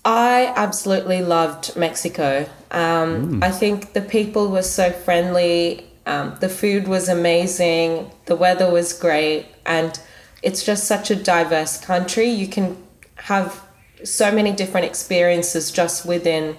I 0.03 0.51
absolutely 0.57 1.21
loved 1.21 1.77
Mexico. 1.77 2.49
Um, 2.71 3.41
I 3.41 3.51
think 3.51 3.93
the 3.93 4.01
people 4.01 4.49
were 4.49 4.61
so 4.61 4.91
friendly. 4.91 5.85
Um, 6.05 6.35
the 6.41 6.49
food 6.49 6.85
was 6.85 7.07
amazing. 7.07 8.11
The 8.25 8.35
weather 8.35 8.69
was 8.69 8.91
great, 8.91 9.45
and 9.65 9.97
it's 10.43 10.65
just 10.65 10.85
such 10.85 11.11
a 11.11 11.15
diverse 11.15 11.77
country. 11.77 12.27
You 12.29 12.47
can 12.47 12.75
have 13.15 13.61
so 14.03 14.31
many 14.33 14.51
different 14.51 14.85
experiences 14.85 15.71
just 15.71 16.05
within 16.05 16.57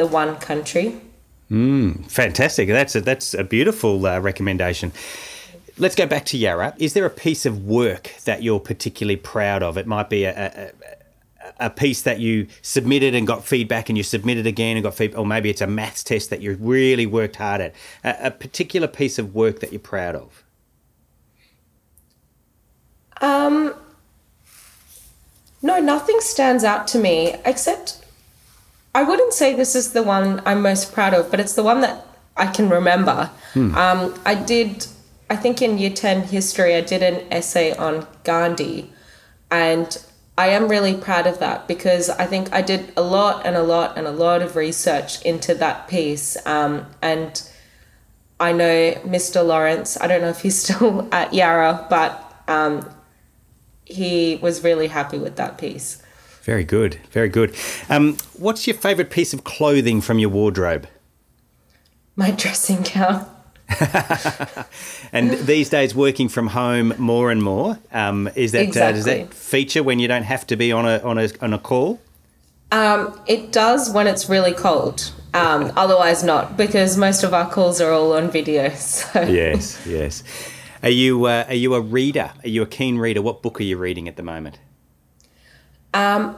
the 0.00 0.06
one 0.06 0.36
country. 0.36 0.98
Fantastic. 2.08 2.68
That's 2.68 2.96
a, 2.96 3.02
that's 3.02 3.34
a 3.34 3.44
beautiful 3.44 4.06
uh, 4.06 4.18
recommendation. 4.18 4.92
Let's 5.76 5.94
go 5.94 6.06
back 6.06 6.24
to 6.26 6.38
Yarra. 6.38 6.74
Is 6.78 6.94
there 6.94 7.04
a 7.04 7.10
piece 7.10 7.44
of 7.44 7.66
work 7.66 8.14
that 8.24 8.42
you're 8.42 8.60
particularly 8.60 9.16
proud 9.16 9.62
of? 9.62 9.76
It 9.76 9.86
might 9.86 10.08
be 10.08 10.24
a, 10.24 10.72
a, 11.60 11.66
a 11.66 11.70
piece 11.70 12.00
that 12.02 12.18
you 12.18 12.46
submitted 12.62 13.14
and 13.14 13.26
got 13.26 13.44
feedback, 13.44 13.90
and 13.90 13.98
you 13.98 14.04
submitted 14.04 14.46
again 14.46 14.78
and 14.78 14.84
got 14.84 14.94
feedback, 14.94 15.18
or 15.18 15.26
maybe 15.26 15.50
it's 15.50 15.60
a 15.60 15.66
maths 15.66 16.02
test 16.02 16.30
that 16.30 16.40
you 16.40 16.54
really 16.54 17.04
worked 17.04 17.36
hard 17.36 17.60
at. 17.60 17.74
A, 18.02 18.28
a 18.28 18.30
particular 18.30 18.88
piece 18.88 19.18
of 19.18 19.34
work 19.34 19.60
that 19.60 19.70
you're 19.70 19.80
proud 19.80 20.14
of. 20.14 20.44
Um, 23.20 23.74
no, 25.60 25.78
nothing 25.78 26.20
stands 26.20 26.64
out 26.64 26.88
to 26.88 26.98
me 26.98 27.36
except 27.44 27.99
I 28.94 29.02
wouldn't 29.02 29.32
say 29.32 29.54
this 29.54 29.74
is 29.74 29.92
the 29.92 30.02
one 30.02 30.42
I'm 30.44 30.62
most 30.62 30.92
proud 30.92 31.14
of, 31.14 31.30
but 31.30 31.40
it's 31.40 31.54
the 31.54 31.62
one 31.62 31.80
that 31.82 32.06
I 32.36 32.46
can 32.46 32.68
remember. 32.68 33.30
Um, 33.76 34.14
I 34.24 34.34
did, 34.34 34.86
I 35.28 35.36
think 35.36 35.62
in 35.62 35.78
year 35.78 35.90
10 35.90 36.22
history, 36.22 36.74
I 36.74 36.80
did 36.80 37.02
an 37.02 37.26
essay 37.32 37.72
on 37.76 38.06
Gandhi, 38.24 38.92
and 39.50 39.96
I 40.36 40.48
am 40.48 40.68
really 40.68 40.94
proud 40.94 41.26
of 41.26 41.38
that 41.40 41.68
because 41.68 42.08
I 42.08 42.26
think 42.26 42.52
I 42.52 42.62
did 42.62 42.92
a 42.96 43.02
lot 43.02 43.44
and 43.44 43.56
a 43.56 43.62
lot 43.62 43.98
and 43.98 44.06
a 44.06 44.10
lot 44.10 44.42
of 44.42 44.56
research 44.56 45.22
into 45.22 45.54
that 45.56 45.86
piece. 45.86 46.36
Um, 46.46 46.86
and 47.02 47.42
I 48.40 48.52
know 48.52 48.92
Mr. 49.04 49.46
Lawrence, 49.46 50.00
I 50.00 50.06
don't 50.06 50.22
know 50.22 50.30
if 50.30 50.40
he's 50.40 50.58
still 50.62 51.08
at 51.12 51.34
Yarra, 51.34 51.86
but 51.90 52.42
um, 52.48 52.88
he 53.84 54.38
was 54.40 54.64
really 54.64 54.88
happy 54.88 55.18
with 55.18 55.36
that 55.36 55.58
piece. 55.58 56.02
Very 56.50 56.64
good, 56.64 56.94
very 57.12 57.28
good. 57.28 57.54
Um, 57.88 58.16
what's 58.36 58.66
your 58.66 58.74
favourite 58.74 59.08
piece 59.08 59.32
of 59.32 59.44
clothing 59.44 60.00
from 60.00 60.18
your 60.18 60.30
wardrobe? 60.30 60.88
My 62.16 62.32
dressing 62.32 62.82
gown. 62.82 63.24
and 65.12 65.30
these 65.30 65.68
days, 65.68 65.94
working 65.94 66.28
from 66.28 66.48
home 66.48 66.92
more 66.98 67.30
and 67.30 67.40
more, 67.40 67.78
um, 67.92 68.28
is 68.34 68.50
that 68.50 68.62
exactly. 68.62 68.82
uh, 68.82 68.96
does 68.96 69.04
that 69.04 69.32
feature 69.32 69.84
when 69.84 70.00
you 70.00 70.08
don't 70.08 70.24
have 70.24 70.44
to 70.48 70.56
be 70.56 70.72
on 70.72 70.86
a 70.86 70.98
on 71.02 71.18
a 71.18 71.28
on 71.40 71.52
a 71.52 71.58
call? 71.60 72.00
Um, 72.72 73.20
it 73.28 73.52
does 73.52 73.92
when 73.92 74.08
it's 74.08 74.28
really 74.28 74.52
cold. 74.52 75.12
Um, 75.32 75.72
otherwise, 75.76 76.24
not 76.24 76.56
because 76.56 76.96
most 76.96 77.22
of 77.22 77.32
our 77.32 77.48
calls 77.48 77.80
are 77.80 77.92
all 77.92 78.12
on 78.14 78.28
video. 78.28 78.70
So 78.74 79.22
yes, 79.22 79.80
yes. 79.86 80.24
Are 80.82 80.90
you 80.90 81.26
uh, 81.26 81.44
are 81.46 81.54
you 81.54 81.74
a 81.74 81.80
reader? 81.80 82.32
Are 82.42 82.48
you 82.48 82.62
a 82.62 82.66
keen 82.66 82.98
reader? 82.98 83.22
What 83.22 83.40
book 83.40 83.60
are 83.60 83.68
you 83.70 83.76
reading 83.76 84.08
at 84.08 84.16
the 84.16 84.24
moment? 84.24 84.58
Um, 85.94 86.36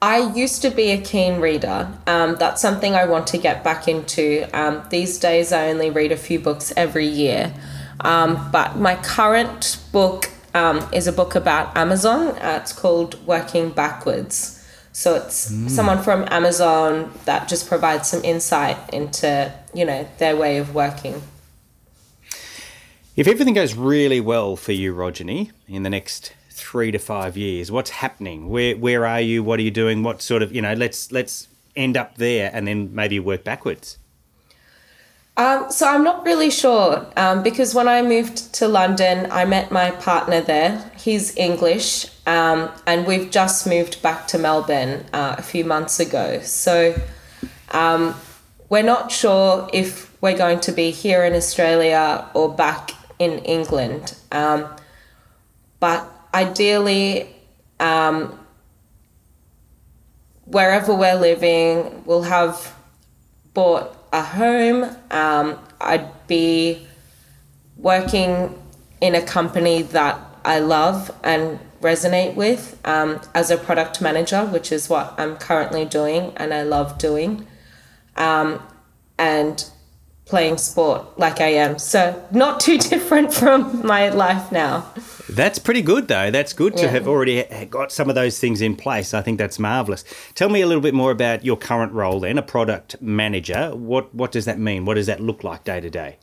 I 0.00 0.32
used 0.34 0.62
to 0.62 0.70
be 0.70 0.90
a 0.90 1.00
keen 1.00 1.40
reader. 1.40 1.88
Um, 2.08 2.34
that's 2.34 2.60
something 2.60 2.94
I 2.94 3.04
want 3.04 3.28
to 3.28 3.38
get 3.38 3.62
back 3.62 3.86
into. 3.86 4.48
Um, 4.52 4.82
these 4.90 5.18
days, 5.18 5.52
I 5.52 5.68
only 5.68 5.90
read 5.90 6.10
a 6.10 6.16
few 6.16 6.40
books 6.40 6.72
every 6.76 7.06
year. 7.06 7.54
Um, 8.00 8.50
but 8.50 8.76
my 8.76 8.96
current 8.96 9.78
book 9.92 10.28
um, 10.54 10.86
is 10.92 11.06
a 11.06 11.12
book 11.12 11.36
about 11.36 11.76
Amazon. 11.76 12.30
Uh, 12.38 12.58
it's 12.60 12.72
called 12.72 13.24
Working 13.26 13.70
Backwards. 13.70 14.58
So 14.90 15.14
it's 15.14 15.50
mm. 15.50 15.70
someone 15.70 16.02
from 16.02 16.26
Amazon 16.28 17.12
that 17.24 17.48
just 17.48 17.68
provides 17.68 18.08
some 18.08 18.22
insight 18.24 18.76
into, 18.92 19.52
you 19.72 19.84
know, 19.84 20.06
their 20.18 20.36
way 20.36 20.58
of 20.58 20.74
working. 20.74 21.22
If 23.14 23.28
everything 23.28 23.54
goes 23.54 23.74
really 23.74 24.20
well 24.20 24.56
for 24.56 24.72
you, 24.72 24.94
Rojani, 24.94 25.50
in 25.68 25.82
the 25.82 25.90
next 25.90 26.32
three 26.72 26.90
to 26.90 26.98
five 26.98 27.36
years, 27.36 27.70
what's 27.70 27.90
happening? 27.90 28.48
Where 28.48 28.74
where 28.74 29.04
are 29.04 29.20
you? 29.20 29.44
What 29.44 29.58
are 29.58 29.62
you 29.62 29.70
doing? 29.70 30.02
What 30.02 30.22
sort 30.22 30.42
of 30.42 30.54
you 30.54 30.62
know? 30.62 30.72
Let's 30.72 31.12
let's 31.12 31.46
end 31.76 31.98
up 31.98 32.16
there 32.16 32.50
and 32.54 32.66
then 32.66 32.94
maybe 32.94 33.20
work 33.20 33.44
backwards. 33.44 33.98
Um, 35.36 35.70
so 35.70 35.86
I'm 35.86 36.02
not 36.02 36.24
really 36.24 36.50
sure 36.50 37.06
um, 37.16 37.42
because 37.42 37.74
when 37.74 37.88
I 37.88 38.00
moved 38.00 38.54
to 38.54 38.68
London, 38.68 39.30
I 39.30 39.44
met 39.44 39.70
my 39.70 39.90
partner 39.90 40.40
there. 40.40 40.90
He's 40.96 41.36
English, 41.36 42.06
um, 42.26 42.70
and 42.86 43.06
we've 43.06 43.30
just 43.30 43.66
moved 43.66 44.00
back 44.00 44.26
to 44.28 44.38
Melbourne 44.38 45.04
uh, 45.12 45.34
a 45.36 45.42
few 45.42 45.64
months 45.66 46.00
ago. 46.00 46.40
So 46.40 46.94
um, 47.72 48.14
we're 48.70 48.88
not 48.94 49.12
sure 49.12 49.68
if 49.74 50.10
we're 50.22 50.38
going 50.38 50.60
to 50.60 50.72
be 50.72 50.90
here 50.90 51.22
in 51.24 51.34
Australia 51.34 52.26
or 52.32 52.54
back 52.54 52.92
in 53.18 53.40
England. 53.40 54.16
Um, 54.30 54.66
but 55.80 56.08
ideally, 56.34 57.34
um, 57.80 58.38
wherever 60.44 60.94
we're 60.94 61.18
living, 61.18 62.02
we'll 62.04 62.22
have 62.22 62.74
bought 63.54 63.96
a 64.12 64.22
home. 64.22 64.84
Um, 65.10 65.58
I'd 65.80 66.26
be 66.26 66.86
working 67.76 68.58
in 69.00 69.14
a 69.14 69.22
company 69.22 69.82
that 69.82 70.18
I 70.44 70.60
love 70.60 71.10
and 71.22 71.58
resonate 71.80 72.34
with 72.34 72.80
um, 72.84 73.20
as 73.34 73.50
a 73.50 73.56
product 73.56 74.00
manager, 74.00 74.44
which 74.46 74.70
is 74.70 74.88
what 74.88 75.14
I'm 75.18 75.36
currently 75.36 75.84
doing 75.84 76.32
and 76.36 76.54
I 76.54 76.62
love 76.62 76.98
doing. 76.98 77.46
Um, 78.16 78.62
and 79.18 79.64
playing 80.32 80.56
sport 80.56 81.18
like 81.18 81.42
I 81.42 81.48
am. 81.48 81.78
So, 81.78 82.26
not 82.30 82.58
too 82.58 82.78
different 82.92 83.34
from 83.34 83.86
my 83.86 84.08
life 84.08 84.50
now. 84.50 84.90
That's 85.28 85.58
pretty 85.58 85.82
good, 85.82 86.08
though. 86.08 86.30
That's 86.30 86.54
good 86.54 86.74
to 86.78 86.84
yeah. 86.84 86.88
have 86.92 87.06
already 87.06 87.44
got 87.66 87.92
some 87.92 88.08
of 88.08 88.14
those 88.14 88.38
things 88.38 88.62
in 88.62 88.74
place. 88.74 89.12
I 89.12 89.20
think 89.20 89.36
that's 89.36 89.58
marvelous. 89.58 90.04
Tell 90.34 90.48
me 90.48 90.62
a 90.62 90.66
little 90.66 90.80
bit 90.80 90.94
more 90.94 91.10
about 91.10 91.44
your 91.44 91.58
current 91.58 91.92
role 91.92 92.18
then, 92.18 92.38
a 92.38 92.42
product 92.42 92.96
manager. 93.02 93.76
What 93.76 94.14
what 94.14 94.32
does 94.32 94.46
that 94.46 94.58
mean? 94.58 94.86
What 94.86 94.94
does 94.94 95.06
that 95.06 95.20
look 95.20 95.44
like 95.44 95.64
day 95.64 95.80
to 95.80 95.90
day? 95.90 96.16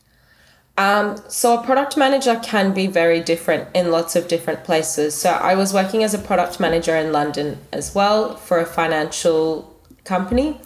Um, 0.79 1.21
so 1.27 1.59
a 1.59 1.63
product 1.63 1.95
manager 1.95 2.39
can 2.41 2.73
be 2.73 2.87
very 2.87 3.21
different 3.21 3.67
in 3.75 3.91
lots 3.91 4.15
of 4.15 4.27
different 4.27 4.63
places. 4.63 5.13
So 5.13 5.29
I 5.29 5.53
was 5.53 5.71
working 5.71 6.03
as 6.03 6.15
a 6.15 6.17
product 6.17 6.59
manager 6.59 6.95
in 6.95 7.11
London 7.11 7.59
as 7.71 7.93
well 7.93 8.35
for 8.37 8.57
a 8.57 8.65
financial 8.65 9.79
company. 10.03 10.59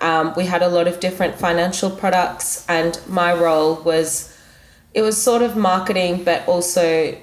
Um, 0.00 0.32
we 0.36 0.46
had 0.46 0.62
a 0.62 0.68
lot 0.68 0.88
of 0.88 1.00
different 1.00 1.34
financial 1.36 1.90
products, 1.90 2.64
and 2.68 3.00
my 3.08 3.34
role 3.34 3.76
was 3.82 4.36
it 4.92 5.02
was 5.02 5.20
sort 5.22 5.42
of 5.42 5.56
marketing, 5.56 6.24
but 6.24 6.46
also 6.48 7.16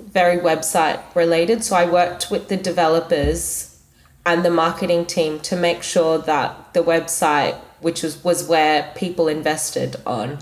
very 0.00 0.38
website 0.38 1.00
related. 1.14 1.62
So 1.62 1.76
I 1.76 1.88
worked 1.88 2.30
with 2.30 2.48
the 2.48 2.56
developers 2.56 3.80
and 4.26 4.44
the 4.44 4.50
marketing 4.50 5.06
team 5.06 5.38
to 5.40 5.56
make 5.56 5.82
sure 5.82 6.18
that 6.18 6.72
the 6.74 6.82
website, 6.82 7.56
which 7.80 8.02
was, 8.02 8.24
was 8.24 8.48
where 8.48 8.90
people 8.96 9.28
invested 9.28 9.96
on, 10.06 10.38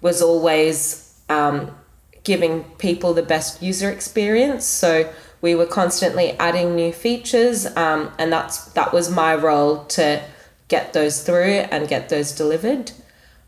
was 0.00 0.22
always 0.22 1.14
um, 1.28 1.76
giving 2.24 2.64
people 2.78 3.14
the 3.14 3.22
best 3.22 3.62
user 3.62 3.90
experience. 3.90 4.64
So 4.64 5.12
we 5.40 5.54
were 5.54 5.66
constantly 5.66 6.32
adding 6.32 6.74
new 6.74 6.92
features, 6.92 7.66
um, 7.76 8.10
and 8.18 8.32
that's 8.32 8.64
that 8.72 8.92
was 8.92 9.10
my 9.10 9.34
role 9.34 9.84
to 9.84 10.22
get 10.68 10.92
those 10.92 11.22
through 11.22 11.66
and 11.70 11.88
get 11.88 12.08
those 12.08 12.32
delivered. 12.32 12.92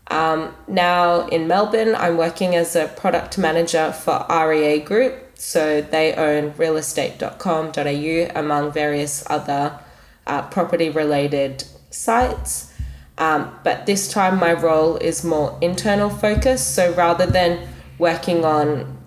Um, 0.07 0.55
now 0.67 1.27
in 1.27 1.47
Melbourne, 1.47 1.95
I'm 1.95 2.17
working 2.17 2.55
as 2.55 2.75
a 2.75 2.87
product 2.87 3.37
manager 3.37 3.91
for 3.91 4.25
REA 4.29 4.79
Group, 4.79 5.37
so 5.37 5.81
they 5.81 6.13
own 6.15 6.51
realestate.com.au 6.53 8.39
among 8.39 8.71
various 8.71 9.23
other 9.29 9.79
uh, 10.25 10.41
property 10.43 10.89
related 10.89 11.63
sites. 11.91 12.73
Um, 13.17 13.59
but 13.63 13.85
this 13.85 14.11
time 14.11 14.39
my 14.39 14.53
role 14.53 14.95
is 14.97 15.23
more 15.23 15.57
internal 15.61 16.09
focused. 16.09 16.73
So 16.73 16.93
rather 16.93 17.25
than 17.25 17.67
working 17.97 18.45
on 18.45 18.97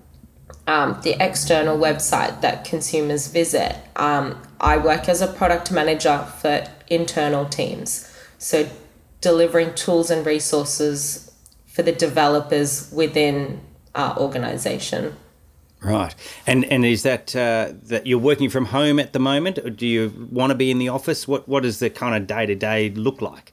um, 0.66 1.00
the 1.02 1.16
external 1.18 1.78
website 1.78 2.42
that 2.42 2.64
consumers 2.64 3.26
visit, 3.28 3.74
um, 3.96 4.40
I 4.60 4.76
work 4.76 5.08
as 5.08 5.22
a 5.22 5.26
product 5.26 5.72
manager 5.72 6.18
for 6.40 6.64
internal 6.92 7.46
teams. 7.46 8.08
So 8.38 8.68
delivering 9.20 9.74
tools 9.74 10.10
and 10.10 10.26
resources 10.26 11.30
for 11.66 11.82
the 11.82 11.92
developers 11.92 12.90
within 12.92 13.60
our 13.94 14.18
organization. 14.18 15.16
Right, 15.80 16.14
and 16.46 16.64
and 16.66 16.84
is 16.84 17.02
that 17.02 17.34
uh, 17.34 17.72
that 17.84 18.06
you're 18.06 18.18
working 18.18 18.50
from 18.50 18.66
home 18.66 19.00
at 19.00 19.12
the 19.12 19.18
moment, 19.18 19.58
or 19.58 19.70
do 19.70 19.86
you 19.86 20.28
want 20.30 20.50
to 20.50 20.54
be 20.54 20.70
in 20.70 20.78
the 20.78 20.88
office? 20.88 21.26
What 21.26 21.48
what 21.48 21.64
does 21.64 21.80
the 21.80 21.90
kind 21.90 22.14
of 22.14 22.28
day 22.28 22.46
to 22.46 22.54
day 22.54 22.90
look 22.90 23.20
like? 23.20 23.52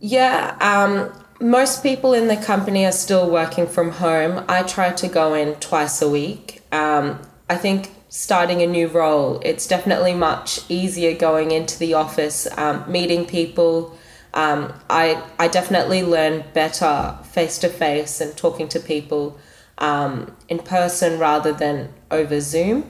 Yeah, 0.00 0.56
um, 0.60 1.12
most 1.40 1.82
people 1.84 2.12
in 2.12 2.26
the 2.26 2.36
company 2.36 2.84
are 2.84 2.92
still 2.92 3.30
working 3.30 3.68
from 3.68 3.92
home. 3.92 4.44
I 4.48 4.64
try 4.64 4.90
to 4.90 5.08
go 5.08 5.34
in 5.34 5.54
twice 5.56 6.02
a 6.02 6.08
week. 6.08 6.60
Um, 6.72 7.20
I 7.48 7.56
think 7.56 7.90
starting 8.14 8.62
a 8.62 8.66
new 8.66 8.86
role, 8.86 9.40
it's 9.44 9.66
definitely 9.66 10.14
much 10.14 10.60
easier 10.68 11.12
going 11.16 11.50
into 11.50 11.76
the 11.80 11.94
office, 11.94 12.46
um, 12.56 12.84
meeting 12.86 13.26
people. 13.26 13.98
Um, 14.34 14.72
I 14.88 15.20
I 15.36 15.48
definitely 15.48 16.04
learn 16.04 16.44
better 16.54 17.18
face 17.32 17.58
to 17.58 17.68
face 17.68 18.20
and 18.20 18.36
talking 18.36 18.68
to 18.68 18.78
people 18.78 19.36
um, 19.78 20.36
in 20.48 20.60
person 20.60 21.18
rather 21.18 21.52
than 21.52 21.92
over 22.12 22.40
Zoom. 22.40 22.88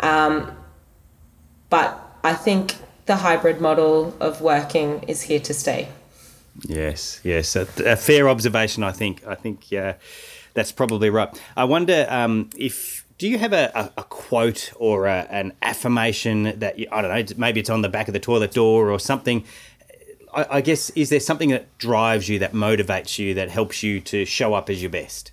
Um, 0.00 0.50
but 1.70 2.00
I 2.24 2.34
think 2.34 2.74
the 3.06 3.16
hybrid 3.16 3.60
model 3.60 4.16
of 4.18 4.40
working 4.40 5.04
is 5.06 5.22
here 5.22 5.40
to 5.40 5.54
stay. 5.54 5.88
Yes, 6.62 7.20
yes, 7.22 7.54
a, 7.54 7.68
a 7.84 7.94
fair 7.94 8.28
observation. 8.28 8.82
I 8.82 8.90
think. 8.90 9.24
I 9.28 9.36
think 9.36 9.72
uh, 9.72 9.92
that's 10.54 10.72
probably 10.72 11.10
right. 11.10 11.28
I 11.56 11.64
wonder 11.64 12.06
um, 12.08 12.50
if 12.56 12.95
do 13.18 13.28
you 13.28 13.38
have 13.38 13.52
a, 13.52 13.70
a, 13.74 14.00
a 14.00 14.04
quote 14.04 14.72
or 14.76 15.06
a, 15.06 15.26
an 15.30 15.52
affirmation 15.62 16.58
that 16.58 16.78
you, 16.78 16.86
I 16.92 17.02
don't 17.02 17.10
know, 17.30 17.34
maybe 17.38 17.60
it's 17.60 17.70
on 17.70 17.82
the 17.82 17.88
back 17.88 18.08
of 18.08 18.14
the 18.14 18.20
toilet 18.20 18.52
door 18.52 18.90
or 18.90 18.98
something. 18.98 19.44
I, 20.34 20.46
I 20.50 20.60
guess 20.60 20.90
is 20.90 21.08
there 21.08 21.20
something 21.20 21.48
that 21.50 21.78
drives 21.78 22.28
you, 22.28 22.38
that 22.40 22.52
motivates 22.52 23.18
you, 23.18 23.34
that 23.34 23.50
helps 23.50 23.82
you 23.82 24.00
to 24.00 24.24
show 24.24 24.54
up 24.54 24.68
as 24.68 24.82
your 24.82 24.90
best? 24.90 25.32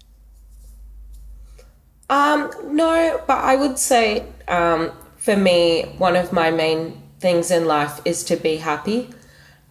Um, 2.09 2.51
no, 2.65 3.21
but 3.27 3.37
I 3.37 3.55
would 3.55 3.79
say 3.79 4.25
um, 4.47 4.91
for 5.17 5.35
me, 5.35 5.83
one 5.97 6.15
of 6.15 6.31
my 6.31 6.51
main 6.51 7.01
things 7.19 7.51
in 7.51 7.65
life 7.65 7.99
is 8.05 8.23
to 8.25 8.35
be 8.35 8.57
happy. 8.57 9.09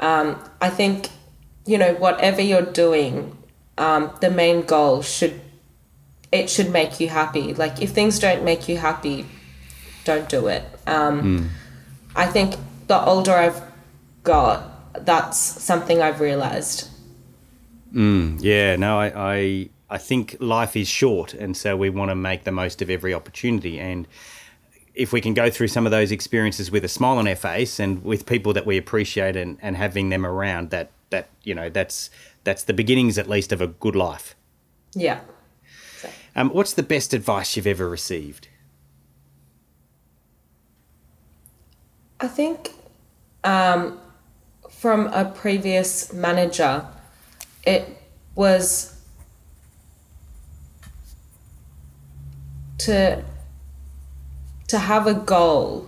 Um, 0.01 0.43
I 0.61 0.69
think, 0.69 1.09
you 1.65 1.79
know, 1.79 1.95
whatever 1.95 2.43
you're 2.43 2.63
doing, 2.63 3.39
um, 3.79 4.11
the 4.21 4.31
main 4.31 4.63
goal 4.63 5.03
should 5.03 5.41
it 6.33 6.49
should 6.49 6.71
make 6.71 6.99
you 6.99 7.09
happy. 7.09 7.55
Like 7.55 7.81
if 7.83 7.91
things 7.91 8.19
don't 8.19 8.43
make 8.43 8.69
you 8.69 8.79
happy, 8.79 9.27
don't 10.05 10.29
do 10.29 10.49
it. 10.49 10.65
Um, 10.87 11.23
mm. 11.23 11.49
I 12.17 12.27
think 12.27 12.57
the 12.89 13.01
older 13.05 13.33
I've 13.33 13.63
got, 14.25 15.05
that's 15.05 15.39
something 15.39 16.03
I've 16.03 16.21
realized. 16.21 16.89
Mm, 17.95 18.39
yeah, 18.41 18.77
no, 18.77 18.99
I, 18.99 19.13
I 19.15 19.69
I 19.91 19.99
think 19.99 20.37
life 20.41 20.75
is 20.75 20.89
short, 20.89 21.35
and 21.35 21.55
so 21.55 21.77
we 21.77 21.91
want 21.91 22.11
to 22.11 22.15
make 22.15 22.45
the 22.45 22.53
most 22.53 22.81
of 22.81 22.89
every 22.89 23.13
opportunity. 23.13 23.79
And 23.79 24.09
if 24.95 25.13
we 25.13 25.21
can 25.21 25.35
go 25.35 25.51
through 25.51 25.69
some 25.69 25.85
of 25.87 25.91
those 25.91 26.11
experiences 26.11 26.71
with 26.71 26.85
a 26.85 26.89
smile 26.89 27.19
on 27.19 27.29
our 27.29 27.37
face 27.37 27.79
and 27.79 28.03
with 28.03 28.25
people 28.25 28.55
that 28.55 28.65
we 28.65 28.79
appreciate 28.79 29.37
and, 29.37 29.59
and 29.61 29.77
having 29.77 30.09
them 30.09 30.25
around, 30.25 30.71
that 30.71 30.91
that 31.11 31.29
you 31.43 31.55
know 31.55 31.69
that's 31.69 32.09
that's 32.45 32.65
the 32.65 32.73
beginnings 32.73 33.19
at 33.19 33.29
least 33.29 33.53
of 33.53 33.61
a 33.61 33.67
good 33.67 33.95
life. 33.95 34.35
Yeah. 34.95 35.21
Um, 36.35 36.51
what's 36.51 36.73
the 36.73 36.83
best 36.83 37.13
advice 37.13 37.57
you've 37.57 37.67
ever 37.67 37.89
received? 37.89 38.49
I 42.21 42.29
think 42.29 42.71
um, 43.45 44.01
from 44.71 45.09
a 45.09 45.25
previous 45.25 46.13
manager, 46.13 46.87
it 47.65 47.89
was 48.35 48.97
to 52.79 53.23
to 54.69 54.79
have 54.79 55.07
a 55.07 55.15
goal 55.15 55.87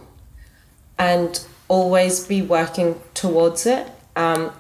and 0.99 1.45
always 1.69 2.27
be 2.27 2.43
working 2.43 3.01
towards 3.15 3.65
it. 3.65 3.91
Um, 4.15 4.53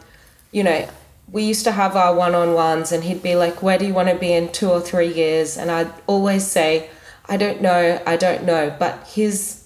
you 0.50 0.64
know, 0.64 0.88
we 1.30 1.42
used 1.44 1.64
to 1.64 1.72
have 1.72 1.96
our 1.96 2.14
one 2.14 2.34
on 2.34 2.54
ones, 2.54 2.92
and 2.92 3.04
he'd 3.04 3.22
be 3.22 3.34
like, 3.34 3.62
Where 3.62 3.78
do 3.78 3.86
you 3.86 3.94
want 3.94 4.08
to 4.08 4.14
be 4.14 4.32
in 4.32 4.52
two 4.52 4.70
or 4.70 4.80
three 4.80 5.12
years? 5.12 5.56
And 5.56 5.70
I'd 5.70 5.92
always 6.06 6.46
say, 6.46 6.90
I 7.26 7.36
don't 7.36 7.62
know, 7.62 8.00
I 8.06 8.16
don't 8.16 8.44
know. 8.44 8.74
But 8.78 9.06
his 9.08 9.64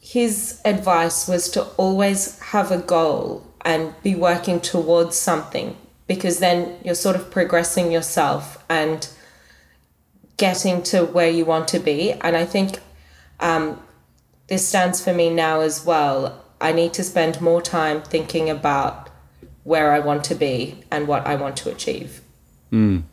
his 0.00 0.60
advice 0.64 1.28
was 1.28 1.48
to 1.50 1.62
always 1.78 2.38
have 2.40 2.70
a 2.70 2.78
goal 2.78 3.46
and 3.64 3.94
be 4.02 4.14
working 4.14 4.60
towards 4.60 5.16
something 5.16 5.76
because 6.06 6.40
then 6.40 6.76
you're 6.84 6.94
sort 6.94 7.16
of 7.16 7.30
progressing 7.30 7.90
yourself 7.92 8.62
and 8.68 9.08
getting 10.36 10.82
to 10.82 11.04
where 11.04 11.30
you 11.30 11.44
want 11.44 11.68
to 11.68 11.78
be. 11.78 12.12
And 12.12 12.36
I 12.36 12.44
think 12.44 12.80
um, 13.40 13.80
this 14.48 14.68
stands 14.68 15.02
for 15.02 15.14
me 15.14 15.30
now 15.30 15.60
as 15.60 15.86
well. 15.86 16.44
I 16.60 16.72
need 16.72 16.92
to 16.94 17.04
spend 17.04 17.40
more 17.40 17.62
time 17.62 18.02
thinking 18.02 18.50
about 18.50 19.01
where 19.64 19.92
I 19.92 20.00
want 20.00 20.24
to 20.24 20.34
be 20.34 20.82
and 20.90 21.06
what 21.06 21.26
I 21.26 21.36
want 21.36 21.56
to 21.58 21.70
achieve. 21.70 22.20
Mm. 22.72 23.04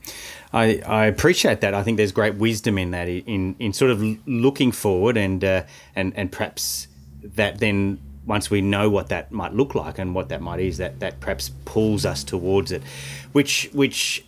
I, 0.52 0.82
I 0.86 1.06
appreciate 1.06 1.62
that. 1.62 1.74
I 1.74 1.84
think 1.84 1.98
there's 1.98 2.12
great 2.12 2.36
wisdom 2.36 2.78
in 2.78 2.92
that, 2.92 3.08
in 3.08 3.56
in 3.60 3.74
sort 3.74 3.92
of 3.92 4.02
looking 4.28 4.72
forward 4.72 5.18
and 5.18 5.44
uh, 5.44 5.64
and 5.96 6.14
and 6.16 6.32
perhaps 6.32 6.88
that 7.22 7.60
then 7.60 8.00
once 8.26 8.50
we 8.50 8.62
know 8.62 8.90
what 8.90 9.10
that 9.10 9.32
might 9.32 9.54
look 9.54 9.76
like 9.76 10.00
and 10.00 10.16
what 10.16 10.30
that 10.30 10.42
might 10.42 10.60
is, 10.60 10.78
that 10.78 11.00
that 11.02 11.20
perhaps 11.20 11.50
pulls 11.66 12.06
us 12.06 12.24
towards 12.24 12.72
it, 12.72 12.82
which 13.32 13.70
which 13.74 14.26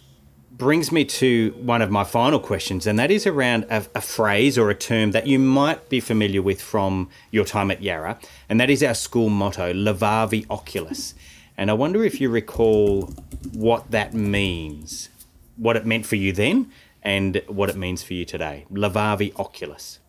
brings 0.51 0.91
me 0.91 1.03
to 1.03 1.55
one 1.57 1.81
of 1.81 1.89
my 1.89 2.03
final 2.03 2.39
questions, 2.39 2.85
and 2.85 2.99
that 2.99 3.09
is 3.09 3.25
around 3.25 3.63
a, 3.71 3.83
a, 3.95 4.01
phrase 4.01 4.59
or 4.59 4.69
a 4.69 4.75
term 4.75 5.09
that 5.09 5.25
you 5.25 5.39
might 5.39 5.89
be 5.89 5.99
familiar 5.99 6.39
with 6.39 6.61
from 6.61 7.09
your 7.31 7.45
time 7.45 7.71
at 7.71 7.81
Yarra, 7.81 8.19
and 8.47 8.59
that 8.59 8.69
is 8.69 8.83
our 8.83 8.93
school 8.93 9.29
motto, 9.29 9.73
Levavi 9.73 10.45
Oculos. 10.47 11.15
And 11.61 11.69
I 11.69 11.75
wonder 11.75 12.03
if 12.03 12.19
you 12.19 12.27
recall 12.31 13.13
what 13.53 13.91
that 13.91 14.15
means 14.15 15.09
what 15.57 15.77
it 15.77 15.85
meant 15.85 16.07
for 16.07 16.15
you 16.15 16.31
then 16.33 16.71
and 17.03 17.39
what 17.45 17.69
it 17.69 17.75
means 17.75 18.01
for 18.01 18.15
you 18.15 18.25
today. 18.25 18.65
Levavi 18.71 19.31
Oculos. 19.33 19.99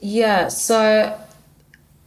Yeah, 0.00 0.48
so 0.48 1.18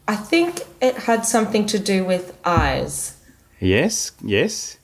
I 0.08 0.16
think 0.18 0.62
it 0.82 0.96
had 0.98 1.26
something 1.26 1.66
to 1.66 1.80
do 1.80 2.06
with 2.06 2.38
eyes. 2.46 3.18
Yes, 3.60 4.12
yes. 4.24 4.78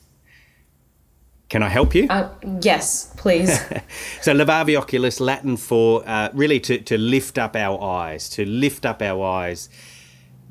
Can 1.48 1.62
I 1.62 1.70
help 1.70 1.94
you? 1.94 2.08
Uh, 2.10 2.30
yes, 2.60 3.14
please. 3.18 3.60
so, 4.22 4.34
levavi 4.34 4.76
oculos, 4.76 5.20
Latin 5.20 5.58
for 5.58 6.02
uh, 6.08 6.30
really 6.34 6.60
to, 6.62 6.80
to 6.80 6.98
lift 6.98 7.38
up 7.38 7.56
our 7.56 7.80
eyes, 7.84 8.28
to 8.30 8.48
lift 8.48 8.84
up 8.84 9.04
our 9.04 9.24
eyes. 9.24 9.70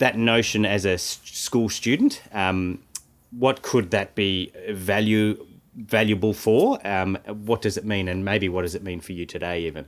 That 0.05 0.19
notion 0.19 0.67
as 0.67 0.85
a 0.85 0.99
school 0.99 1.71
student, 1.71 2.21
um, 2.33 2.83
what 3.31 3.63
could 3.63 3.91
that 3.91 4.15
be 4.15 4.53
value 4.69 5.47
valuable 5.75 6.35
for? 6.35 6.79
Um, 6.87 7.17
what 7.47 7.63
does 7.63 7.79
it 7.79 7.87
mean, 7.87 8.07
and 8.09 8.23
maybe 8.23 8.51
what 8.51 8.63
does 8.63 8.75
it 8.75 8.83
mean 8.83 9.01
for 9.01 9.13
you 9.13 9.25
today, 9.25 9.63
even? 9.63 9.87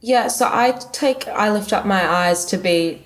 Yeah, 0.00 0.28
so 0.28 0.46
I 0.46 0.78
take 0.92 1.26
I 1.26 1.50
lift 1.50 1.72
up 1.72 1.84
my 1.84 2.02
eyes 2.08 2.44
to 2.46 2.56
be, 2.56 3.02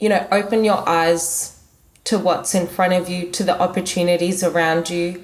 you 0.00 0.08
know, 0.08 0.26
open 0.32 0.64
your 0.64 0.82
eyes 0.88 1.62
to 2.04 2.18
what's 2.18 2.52
in 2.52 2.66
front 2.66 2.94
of 2.94 3.08
you, 3.08 3.30
to 3.30 3.44
the 3.44 3.56
opportunities 3.60 4.42
around 4.42 4.90
you. 4.90 5.22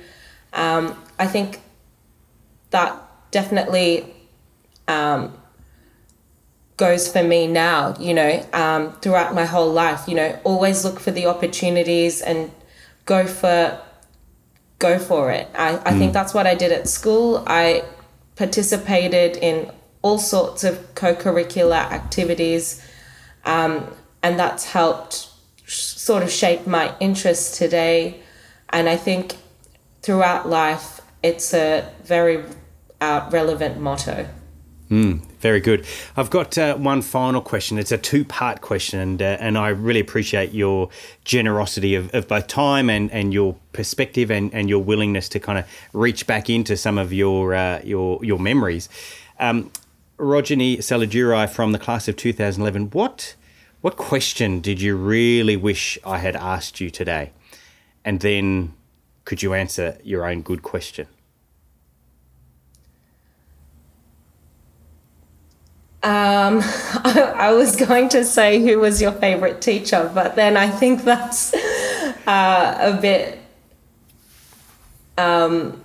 Um, 0.52 0.96
I 1.18 1.26
think 1.26 1.60
that 2.70 2.96
definitely 3.32 4.14
um, 4.86 5.36
goes 6.82 7.06
for 7.06 7.22
me 7.22 7.46
now, 7.46 7.94
you 8.00 8.12
know, 8.12 8.44
um, 8.52 8.90
throughout 8.94 9.32
my 9.36 9.44
whole 9.44 9.70
life, 9.70 10.08
you 10.08 10.16
know, 10.16 10.36
always 10.42 10.84
look 10.84 10.98
for 10.98 11.12
the 11.12 11.26
opportunities 11.26 12.20
and 12.20 12.50
go 13.04 13.24
for 13.24 13.80
go 14.80 14.98
for 14.98 15.30
it. 15.30 15.46
I, 15.54 15.76
I 15.76 15.92
mm. 15.92 15.98
think 15.98 16.12
that's 16.12 16.34
what 16.34 16.44
I 16.44 16.56
did 16.56 16.72
at 16.72 16.88
school. 16.88 17.44
I 17.46 17.84
participated 18.34 19.36
in 19.36 19.70
all 20.02 20.18
sorts 20.18 20.64
of 20.64 20.92
co 20.96 21.14
curricular 21.14 21.82
activities, 22.00 22.84
um, 23.44 23.86
and 24.24 24.36
that's 24.36 24.64
helped 24.64 25.28
sort 25.68 26.24
of 26.24 26.32
shape 26.32 26.66
my 26.66 26.92
interests 26.98 27.56
today. 27.56 28.20
And 28.70 28.88
I 28.88 28.96
think 28.96 29.36
throughout 30.00 30.48
life, 30.48 31.00
it's 31.22 31.54
a 31.54 31.88
very 32.02 32.44
uh, 33.00 33.28
relevant 33.30 33.78
motto. 33.78 34.26
Mm, 34.92 35.22
very 35.40 35.60
good. 35.60 35.86
I've 36.18 36.28
got 36.28 36.58
uh, 36.58 36.76
one 36.76 37.00
final 37.00 37.40
question. 37.40 37.78
It's 37.78 37.92
a 37.92 37.96
two 37.96 38.26
part 38.26 38.60
question, 38.60 39.00
and, 39.00 39.22
uh, 39.22 39.38
and 39.40 39.56
I 39.56 39.68
really 39.68 40.00
appreciate 40.00 40.52
your 40.52 40.90
generosity 41.24 41.94
of, 41.94 42.14
of 42.14 42.28
both 42.28 42.46
time 42.46 42.90
and, 42.90 43.10
and 43.10 43.32
your 43.32 43.56
perspective 43.72 44.30
and, 44.30 44.52
and 44.52 44.68
your 44.68 44.80
willingness 44.80 45.30
to 45.30 45.40
kind 45.40 45.58
of 45.58 45.64
reach 45.94 46.26
back 46.26 46.50
into 46.50 46.76
some 46.76 46.98
of 46.98 47.10
your, 47.10 47.54
uh, 47.54 47.80
your, 47.82 48.22
your 48.22 48.38
memories. 48.38 48.90
Um, 49.38 49.70
Rojani 50.18 50.76
Seladurai 50.76 51.48
from 51.48 51.72
the 51.72 51.78
class 51.78 52.06
of 52.06 52.16
2011, 52.16 52.90
what, 52.90 53.34
what 53.80 53.96
question 53.96 54.60
did 54.60 54.82
you 54.82 54.94
really 54.94 55.56
wish 55.56 55.98
I 56.04 56.18
had 56.18 56.36
asked 56.36 56.82
you 56.82 56.90
today? 56.90 57.32
And 58.04 58.20
then 58.20 58.74
could 59.24 59.42
you 59.42 59.54
answer 59.54 59.96
your 60.04 60.26
own 60.26 60.42
good 60.42 60.62
question? 60.62 61.06
Um, 66.04 66.60
I, 67.04 67.32
I, 67.36 67.52
was 67.52 67.76
going 67.76 68.08
to 68.08 68.24
say 68.24 68.60
who 68.60 68.80
was 68.80 69.00
your 69.00 69.12
favorite 69.12 69.62
teacher, 69.62 70.10
but 70.12 70.34
then 70.34 70.56
I 70.56 70.68
think 70.68 71.04
that's 71.04 71.54
uh, 72.26 72.78
a 72.80 73.00
bit. 73.00 73.38
Um, 75.16 75.80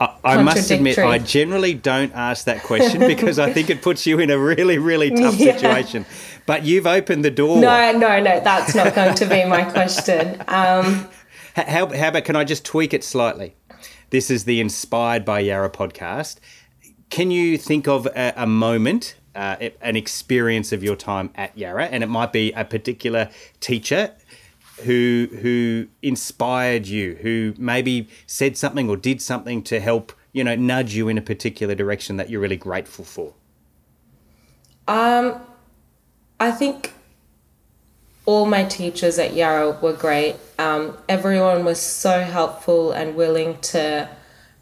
I, 0.00 0.16
I 0.24 0.42
must 0.42 0.70
admit, 0.72 0.98
I 0.98 1.18
generally 1.18 1.74
don't 1.74 2.12
ask 2.14 2.46
that 2.46 2.64
question 2.64 3.00
because 3.06 3.38
I 3.38 3.52
think 3.52 3.70
it 3.70 3.80
puts 3.80 4.06
you 4.06 4.18
in 4.18 4.30
a 4.30 4.38
really, 4.38 4.78
really 4.78 5.10
tough 5.10 5.36
yeah. 5.36 5.56
situation. 5.56 6.04
But 6.46 6.64
you've 6.64 6.86
opened 6.86 7.24
the 7.24 7.30
door. 7.30 7.60
No, 7.60 7.92
no, 7.92 8.20
no, 8.20 8.40
that's 8.40 8.74
not 8.74 8.94
going 8.94 9.14
to 9.14 9.26
be 9.26 9.44
my 9.44 9.62
question. 9.62 10.42
Um, 10.48 11.08
how, 11.54 11.86
how 11.94 12.08
about 12.08 12.24
can 12.24 12.34
I 12.34 12.42
just 12.42 12.64
tweak 12.64 12.92
it 12.92 13.04
slightly? 13.04 13.54
This 14.08 14.30
is 14.30 14.46
the 14.46 14.60
Inspired 14.60 15.24
by 15.24 15.40
Yarra 15.40 15.70
podcast 15.70 16.38
can 17.10 17.30
you 17.30 17.58
think 17.58 17.86
of 17.86 18.06
a, 18.06 18.32
a 18.36 18.46
moment, 18.46 19.16
uh, 19.34 19.56
an 19.80 19.96
experience 19.96 20.72
of 20.72 20.82
your 20.82 20.96
time 20.96 21.30
at 21.34 21.56
Yarra, 21.58 21.86
and 21.86 22.02
it 22.02 22.06
might 22.06 22.32
be 22.32 22.52
a 22.52 22.64
particular 22.64 23.28
teacher 23.60 24.12
who 24.82 25.28
who 25.42 25.88
inspired 26.02 26.86
you, 26.86 27.16
who 27.16 27.54
maybe 27.58 28.08
said 28.26 28.56
something 28.56 28.88
or 28.88 28.96
did 28.96 29.20
something 29.20 29.62
to 29.64 29.80
help 29.80 30.12
you 30.32 30.42
know 30.42 30.54
nudge 30.54 30.94
you 30.94 31.08
in 31.08 31.18
a 31.18 31.22
particular 31.22 31.74
direction 31.74 32.16
that 32.16 32.30
you're 32.30 32.40
really 32.40 32.56
grateful 32.56 33.04
for? 33.04 33.34
Um, 34.88 35.40
I 36.38 36.52
think 36.52 36.92
all 38.24 38.46
my 38.46 38.64
teachers 38.64 39.18
at 39.18 39.34
Yarra 39.34 39.72
were 39.82 39.92
great. 39.92 40.36
Um, 40.58 40.96
everyone 41.08 41.64
was 41.64 41.80
so 41.80 42.22
helpful 42.22 42.92
and 42.92 43.16
willing 43.16 43.58
to 43.60 44.08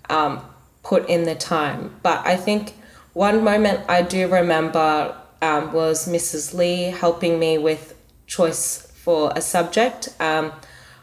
um, 0.08 0.42
put 0.88 1.06
in 1.06 1.24
the 1.24 1.34
time. 1.34 1.94
But 2.02 2.26
I 2.26 2.36
think 2.36 2.74
one 3.12 3.44
moment 3.44 3.80
I 3.90 4.00
do 4.00 4.26
remember 4.26 5.14
um, 5.42 5.72
was 5.72 6.08
Mrs. 6.08 6.54
Lee 6.54 6.84
helping 6.84 7.38
me 7.38 7.58
with 7.58 7.94
choice 8.26 8.90
for 9.04 9.30
a 9.36 9.42
subject. 9.42 10.08
Um, 10.18 10.50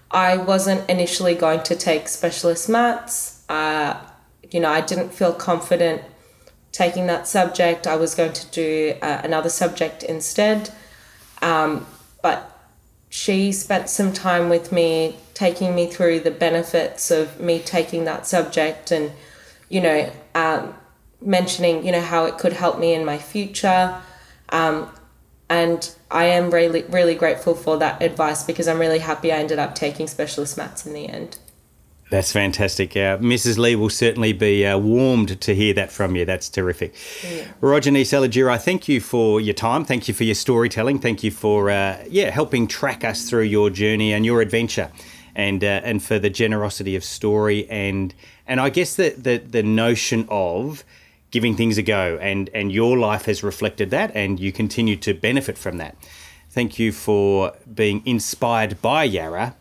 I 0.10 0.38
wasn't 0.38 0.90
initially 0.90 1.36
going 1.36 1.62
to 1.64 1.76
take 1.76 2.08
specialist 2.08 2.68
maths. 2.68 3.44
Uh, 3.48 4.02
you 4.50 4.60
know, 4.60 4.72
I 4.72 4.82
didn't 4.82 5.10
feel 5.10 5.34
confident 5.34 6.02
taking 6.72 7.06
that 7.06 7.28
subject. 7.28 7.86
I 7.86 7.96
was 7.96 8.16
going 8.16 8.34
to 8.34 8.48
do 8.48 8.96
uh, 9.04 9.22
another 9.24 9.50
subject 9.50 10.02
instead. 10.02 10.72
Um, 11.44 11.86
but 12.24 12.40
she 13.10 13.52
spent 13.52 13.90
some 13.90 14.14
time 14.14 14.50
with 14.50 14.72
me, 14.72 15.18
taking 15.36 15.76
me 15.76 15.86
through 15.86 16.22
the 16.22 16.32
benefits 16.32 17.12
of 17.12 17.40
me 17.40 17.60
taking 17.60 18.06
that 18.06 18.26
subject 18.26 18.90
and, 18.92 19.12
you 19.76 19.82
know, 19.82 20.09
um, 20.36 20.73
mentioning, 21.19 21.86
you 21.86 21.91
know, 21.91 21.99
how 21.99 22.23
it 22.23 22.38
could 22.38 22.53
help 22.53 22.80
me 22.80 22.93
in 22.93 23.03
my 23.03 23.17
future. 23.17 24.01
Um, 24.49 24.89
and 25.49 25.93
I 26.09 26.26
am 26.26 26.49
really, 26.49 26.84
really 26.84 27.13
grateful 27.13 27.55
for 27.55 27.78
that 27.80 28.01
advice 28.01 28.41
because 28.41 28.69
I'm 28.69 28.80
really 28.80 28.99
happy 28.99 29.34
I 29.34 29.38
ended 29.38 29.59
up 29.59 29.76
taking 29.76 30.07
specialist 30.07 30.57
maths 30.57 30.86
in 30.86 30.93
the 30.93 31.09
end. 31.09 31.39
That's 32.09 32.32
fantastic. 32.32 32.95
Uh, 32.95 33.17
Mrs. 33.17 33.57
Lee 33.57 33.76
will 33.76 33.89
certainly 33.89 34.32
be 34.32 34.65
uh, 34.65 34.78
warmed 34.78 35.41
to 35.41 35.53
hear 35.53 35.73
that 35.73 35.91
from 35.91 36.15
you. 36.15 36.23
That's 36.23 36.47
terrific. 36.47 36.93
Yeah. 37.21 37.47
Rojani 37.61 38.03
Seladurai, 38.03 38.61
thank 38.61 38.88
you 38.88 39.01
for 39.01 39.41
your 39.41 39.55
time. 39.55 39.84
Thank 39.84 40.07
you 40.07 40.13
for 40.13 40.23
your 40.23 40.36
storytelling. 40.36 40.99
Thank 40.99 41.21
you 41.21 41.32
for 41.32 41.69
uh, 41.69 42.01
yeah 42.07 42.30
helping 42.30 42.67
track 42.67 43.03
us 43.03 43.30
through 43.30 43.43
your 43.43 43.69
journey 43.69 44.13
and 44.13 44.26
your 44.26 44.39
adventure, 44.39 44.89
and 45.36 45.63
uh, 45.63 45.82
and 45.84 46.01
for 46.01 46.17
the 46.17 46.30
generosity 46.30 46.95
of 46.95 47.03
story 47.03 47.67
and 47.69 48.13
and 48.48 48.60
I 48.60 48.70
guess 48.70 48.96
the 48.96 49.10
the, 49.10 49.38
the 49.38 49.64
notion 49.64 50.26
of 50.30 50.84
giving 51.32 51.56
things 51.56 51.78
a 51.78 51.84
go 51.84 52.18
and 52.22 52.50
and 52.54 52.72
your 52.72 52.98
life 52.98 53.26
has 53.26 53.43
reflected 53.43 53.89
that 53.91 54.12
and 54.16 54.39
you 54.39 54.52
continue 54.52 54.96
to 54.98 55.14
benefit 55.14 55.58
from 55.58 55.78
that. 55.78 55.96
Thank 56.50 56.80
you 56.80 56.91
for 56.91 57.54
being 57.74 58.02
inspired 58.06 58.82
by 58.82 59.04
Yarra 59.04 59.56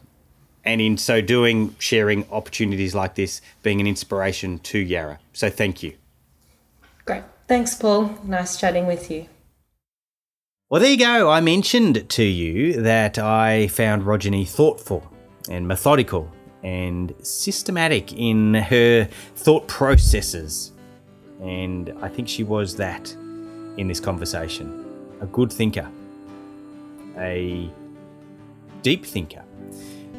and 0.65 0.81
in 0.81 0.97
so 0.97 1.21
doing, 1.21 1.75
sharing 1.79 2.25
opportunities 2.31 2.95
like 2.95 3.15
this, 3.17 3.41
being 3.63 3.81
an 3.81 3.87
inspiration 3.87 4.59
to 4.61 4.79
Yarra. 4.79 5.19
So 5.33 5.51
thank 5.51 5.83
you. 5.83 5.95
Great. 7.05 7.25
Thanks, 7.47 7.75
Paul. 7.75 8.19
Nice 8.25 8.59
chatting 8.59 8.87
with 8.87 9.11
you. 9.11 9.27
Well, 10.71 10.81
there 10.81 10.91
you 10.91 10.97
go. 10.99 11.31
I 11.31 11.41
mentioned 11.41 12.09
to 12.09 12.23
you 12.23 12.81
that 12.81 13.19
I 13.19 13.69
found 13.69 14.05
Rojani 14.05 14.49
thoughtful 14.49 15.13
and 15.51 15.69
methodical 15.69 16.33
and 16.65 17.15
systematic 17.23 18.13
in 18.15 18.55
her 18.55 19.05
thought 19.37 19.69
processes. 19.69 20.73
And 21.41 21.95
I 22.01 22.09
think 22.09 22.27
she 22.27 22.43
was 22.43 22.75
that 22.77 23.13
in 23.77 23.87
this 23.87 24.01
conversation. 24.01 24.85
A 25.21 25.27
good 25.27 25.53
thinker, 25.53 25.89
a 27.19 27.71
deep 28.83 29.05
thinker, 29.05 29.45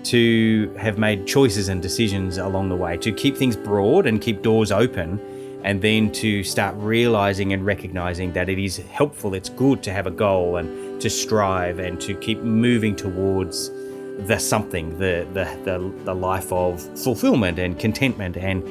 to 0.04 0.72
have 0.78 1.00
made 1.00 1.26
choices 1.26 1.68
and 1.68 1.82
decisions 1.82 2.38
along 2.38 2.70
the 2.70 2.76
way, 2.76 2.96
to 2.98 3.12
keep 3.12 3.36
things 3.36 3.56
broad 3.56 4.06
and 4.06 4.22
keep 4.22 4.44
doors 4.44 4.72
open, 4.72 5.20
and 5.64 5.82
then 5.82 6.12
to 6.12 6.44
start 6.44 6.76
realizing 6.78 7.54
and 7.54 7.66
recognizing 7.66 8.32
that 8.34 8.50
it 8.50 8.60
is 8.60 8.78
helpful, 8.78 9.34
it's 9.34 9.50
good 9.50 9.82
to 9.82 9.92
have 9.92 10.06
a 10.06 10.12
goal 10.12 10.58
and 10.58 11.02
to 11.02 11.10
strive 11.10 11.80
and 11.80 12.00
to 12.02 12.14
keep 12.16 12.40
moving 12.40 12.96
towards 12.96 13.72
the 14.20 14.38
something, 14.38 14.98
the, 14.98 15.28
the, 15.34 15.44
the, 15.64 16.04
the 16.06 16.14
life 16.14 16.52
of 16.52 16.82
fulfillment 17.04 17.60
and 17.60 17.78
contentment 17.78 18.38
and 18.38 18.64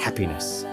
happiness. 0.00 0.64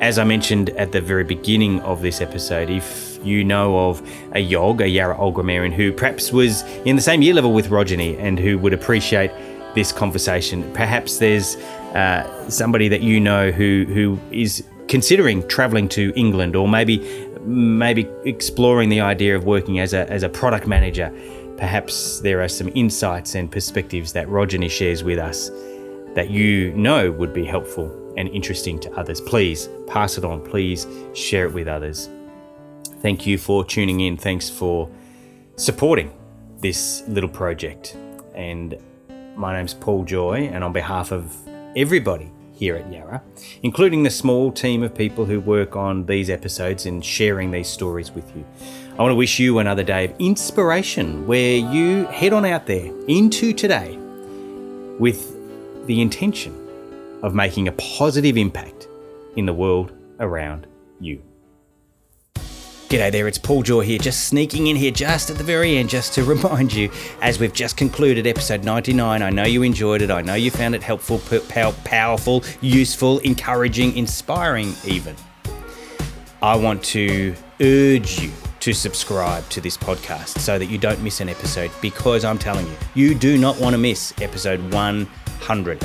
As 0.00 0.18
I 0.18 0.24
mentioned 0.24 0.70
at 0.70 0.92
the 0.92 1.00
very 1.00 1.24
beginning 1.24 1.80
of 1.80 2.02
this 2.02 2.20
episode, 2.20 2.68
if 2.68 3.18
you 3.24 3.42
know 3.42 3.88
of 3.88 4.06
a 4.32 4.40
Yog, 4.40 4.82
a 4.82 4.88
Yarra 4.88 5.18
Old 5.18 5.34
Grammarian, 5.34 5.72
who 5.72 5.92
perhaps 5.92 6.32
was 6.32 6.62
in 6.84 6.96
the 6.96 7.02
same 7.02 7.22
year 7.22 7.34
level 7.34 7.52
with 7.52 7.70
Rojani 7.70 8.18
and 8.18 8.38
who 8.38 8.58
would 8.58 8.74
appreciate 8.74 9.30
this 9.74 9.92
conversation, 9.92 10.70
perhaps 10.74 11.18
there's 11.18 11.56
uh, 11.94 12.50
somebody 12.50 12.88
that 12.88 13.00
you 13.00 13.20
know 13.20 13.50
who 13.50 13.86
who 13.88 14.20
is 14.30 14.62
considering 14.88 15.46
traveling 15.48 15.88
to 15.88 16.12
England 16.14 16.54
or 16.54 16.68
maybe 16.68 16.98
maybe 17.46 18.08
exploring 18.24 18.88
the 18.88 19.00
idea 19.00 19.36
of 19.36 19.44
working 19.44 19.78
as 19.78 19.94
a, 19.94 20.10
as 20.10 20.22
a 20.22 20.28
product 20.28 20.66
manager. 20.66 21.12
Perhaps 21.56 22.20
there 22.20 22.42
are 22.42 22.48
some 22.48 22.70
insights 22.74 23.34
and 23.34 23.50
perspectives 23.50 24.12
that 24.12 24.28
Rojani 24.28 24.70
shares 24.70 25.02
with 25.02 25.18
us 25.18 25.50
that 26.14 26.30
you 26.30 26.72
know 26.72 27.10
would 27.10 27.32
be 27.32 27.44
helpful 27.44 28.14
and 28.16 28.28
interesting 28.28 28.78
to 28.80 28.92
others. 28.92 29.20
Please 29.20 29.68
pass 29.86 30.18
it 30.18 30.24
on. 30.24 30.42
Please 30.42 30.86
share 31.14 31.46
it 31.46 31.52
with 31.52 31.68
others. 31.68 32.08
Thank 33.00 33.26
you 33.26 33.38
for 33.38 33.64
tuning 33.64 34.00
in. 34.00 34.16
Thanks 34.16 34.48
for 34.48 34.90
supporting 35.56 36.12
this 36.60 37.02
little 37.08 37.28
project. 37.28 37.96
And 38.34 38.78
my 39.36 39.54
name's 39.54 39.74
Paul 39.74 40.04
Joy, 40.04 40.48
and 40.52 40.64
on 40.64 40.72
behalf 40.72 41.12
of 41.12 41.36
everybody 41.76 42.32
here 42.56 42.74
at 42.74 42.90
Yarra, 42.90 43.22
including 43.62 44.02
the 44.02 44.10
small 44.10 44.50
team 44.50 44.82
of 44.82 44.94
people 44.94 45.26
who 45.26 45.40
work 45.40 45.76
on 45.76 46.06
these 46.06 46.30
episodes 46.30 46.86
and 46.86 47.04
sharing 47.04 47.50
these 47.50 47.68
stories 47.68 48.10
with 48.10 48.34
you. 48.34 48.44
I 48.98 49.02
want 49.02 49.12
to 49.12 49.16
wish 49.16 49.38
you 49.38 49.58
another 49.58 49.82
day 49.82 50.06
of 50.06 50.14
inspiration 50.18 51.26
where 51.26 51.56
you 51.56 52.06
head 52.06 52.32
on 52.32 52.46
out 52.46 52.66
there 52.66 52.90
into 53.08 53.52
today 53.52 53.96
with 54.98 55.34
the 55.86 56.00
intention 56.00 56.54
of 57.22 57.34
making 57.34 57.68
a 57.68 57.72
positive 57.72 58.36
impact 58.36 58.88
in 59.36 59.44
the 59.44 59.52
world 59.52 59.92
around 60.18 60.66
you. 60.98 61.22
G'day 62.88 63.10
there, 63.10 63.26
it's 63.26 63.36
Paul 63.36 63.64
Joy 63.64 63.80
here, 63.80 63.98
just 63.98 64.28
sneaking 64.28 64.68
in 64.68 64.76
here 64.76 64.92
just 64.92 65.28
at 65.28 65.36
the 65.36 65.42
very 65.42 65.76
end, 65.76 65.88
just 65.88 66.12
to 66.12 66.22
remind 66.34 66.72
you, 66.72 66.88
as 67.20 67.40
we've 67.40 67.52
just 67.52 67.76
concluded 67.76 68.28
episode 68.28 68.62
99, 68.62 69.22
I 69.22 69.28
know 69.28 69.42
you 69.42 69.64
enjoyed 69.64 70.02
it, 70.02 70.10
I 70.12 70.22
know 70.22 70.34
you 70.34 70.52
found 70.52 70.76
it 70.76 70.84
helpful, 70.84 71.20
powerful, 71.82 72.44
useful, 72.60 73.18
encouraging, 73.18 73.96
inspiring, 73.96 74.72
even. 74.84 75.16
I 76.40 76.54
want 76.54 76.84
to 76.84 77.34
urge 77.60 78.20
you 78.20 78.30
to 78.60 78.72
subscribe 78.72 79.48
to 79.48 79.60
this 79.60 79.76
podcast 79.76 80.38
so 80.38 80.56
that 80.56 80.66
you 80.66 80.78
don't 80.78 81.02
miss 81.02 81.20
an 81.20 81.28
episode 81.28 81.72
because 81.82 82.24
I'm 82.24 82.38
telling 82.38 82.68
you, 82.68 82.76
you 82.94 83.14
do 83.16 83.36
not 83.36 83.58
want 83.58 83.74
to 83.74 83.78
miss 83.78 84.14
episode 84.20 84.60
100. 84.72 85.84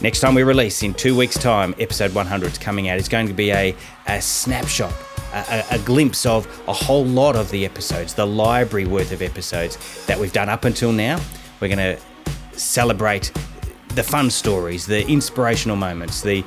Next 0.00 0.20
time 0.20 0.36
we 0.36 0.44
release, 0.44 0.84
in 0.84 0.94
two 0.94 1.16
weeks' 1.16 1.36
time, 1.36 1.74
episode 1.80 2.14
100 2.14 2.52
is 2.52 2.58
coming 2.58 2.88
out. 2.88 2.98
It's 2.98 3.08
going 3.08 3.26
to 3.26 3.34
be 3.34 3.50
a, 3.50 3.74
a 4.06 4.22
snapshot, 4.22 4.92
a, 5.32 5.64
a, 5.70 5.78
glimpse 5.80 6.26
of 6.26 6.46
a 6.68 6.72
whole 6.72 7.04
lot 7.04 7.36
of 7.36 7.50
the 7.50 7.64
episodes, 7.64 8.14
the 8.14 8.26
library 8.26 8.86
worth 8.86 9.12
of 9.12 9.22
episodes 9.22 10.04
that 10.06 10.18
we've 10.18 10.32
done 10.32 10.48
up 10.48 10.64
until 10.64 10.92
now. 10.92 11.20
We're 11.60 11.74
going 11.74 11.96
to 11.96 12.58
celebrate 12.58 13.32
the 13.94 14.02
fun 14.02 14.30
stories, 14.30 14.86
the 14.86 15.06
inspirational 15.06 15.76
moments, 15.76 16.22
the, 16.22 16.44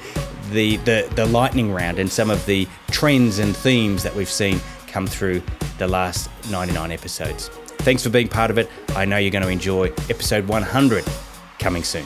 the, 0.51 0.77
the, 0.77 1.11
the 1.15 1.25
lightning 1.25 1.71
round, 1.71 1.99
and 1.99 2.11
some 2.11 2.29
of 2.29 2.45
the 2.45 2.67
trends 2.91 3.39
and 3.39 3.55
themes 3.55 4.03
that 4.03 4.15
we've 4.15 4.29
seen 4.29 4.59
come 4.87 5.07
through 5.07 5.41
the 5.77 5.87
last 5.87 6.29
99 6.49 6.91
episodes. 6.91 7.49
Thanks 7.79 8.03
for 8.03 8.09
being 8.09 8.27
part 8.27 8.49
of 8.49 8.57
it. 8.57 8.69
I 8.89 9.05
know 9.05 9.17
you're 9.17 9.31
going 9.31 9.43
to 9.43 9.49
enjoy 9.49 9.87
episode 10.09 10.47
100 10.47 11.05
coming 11.59 11.83
soon. 11.83 12.05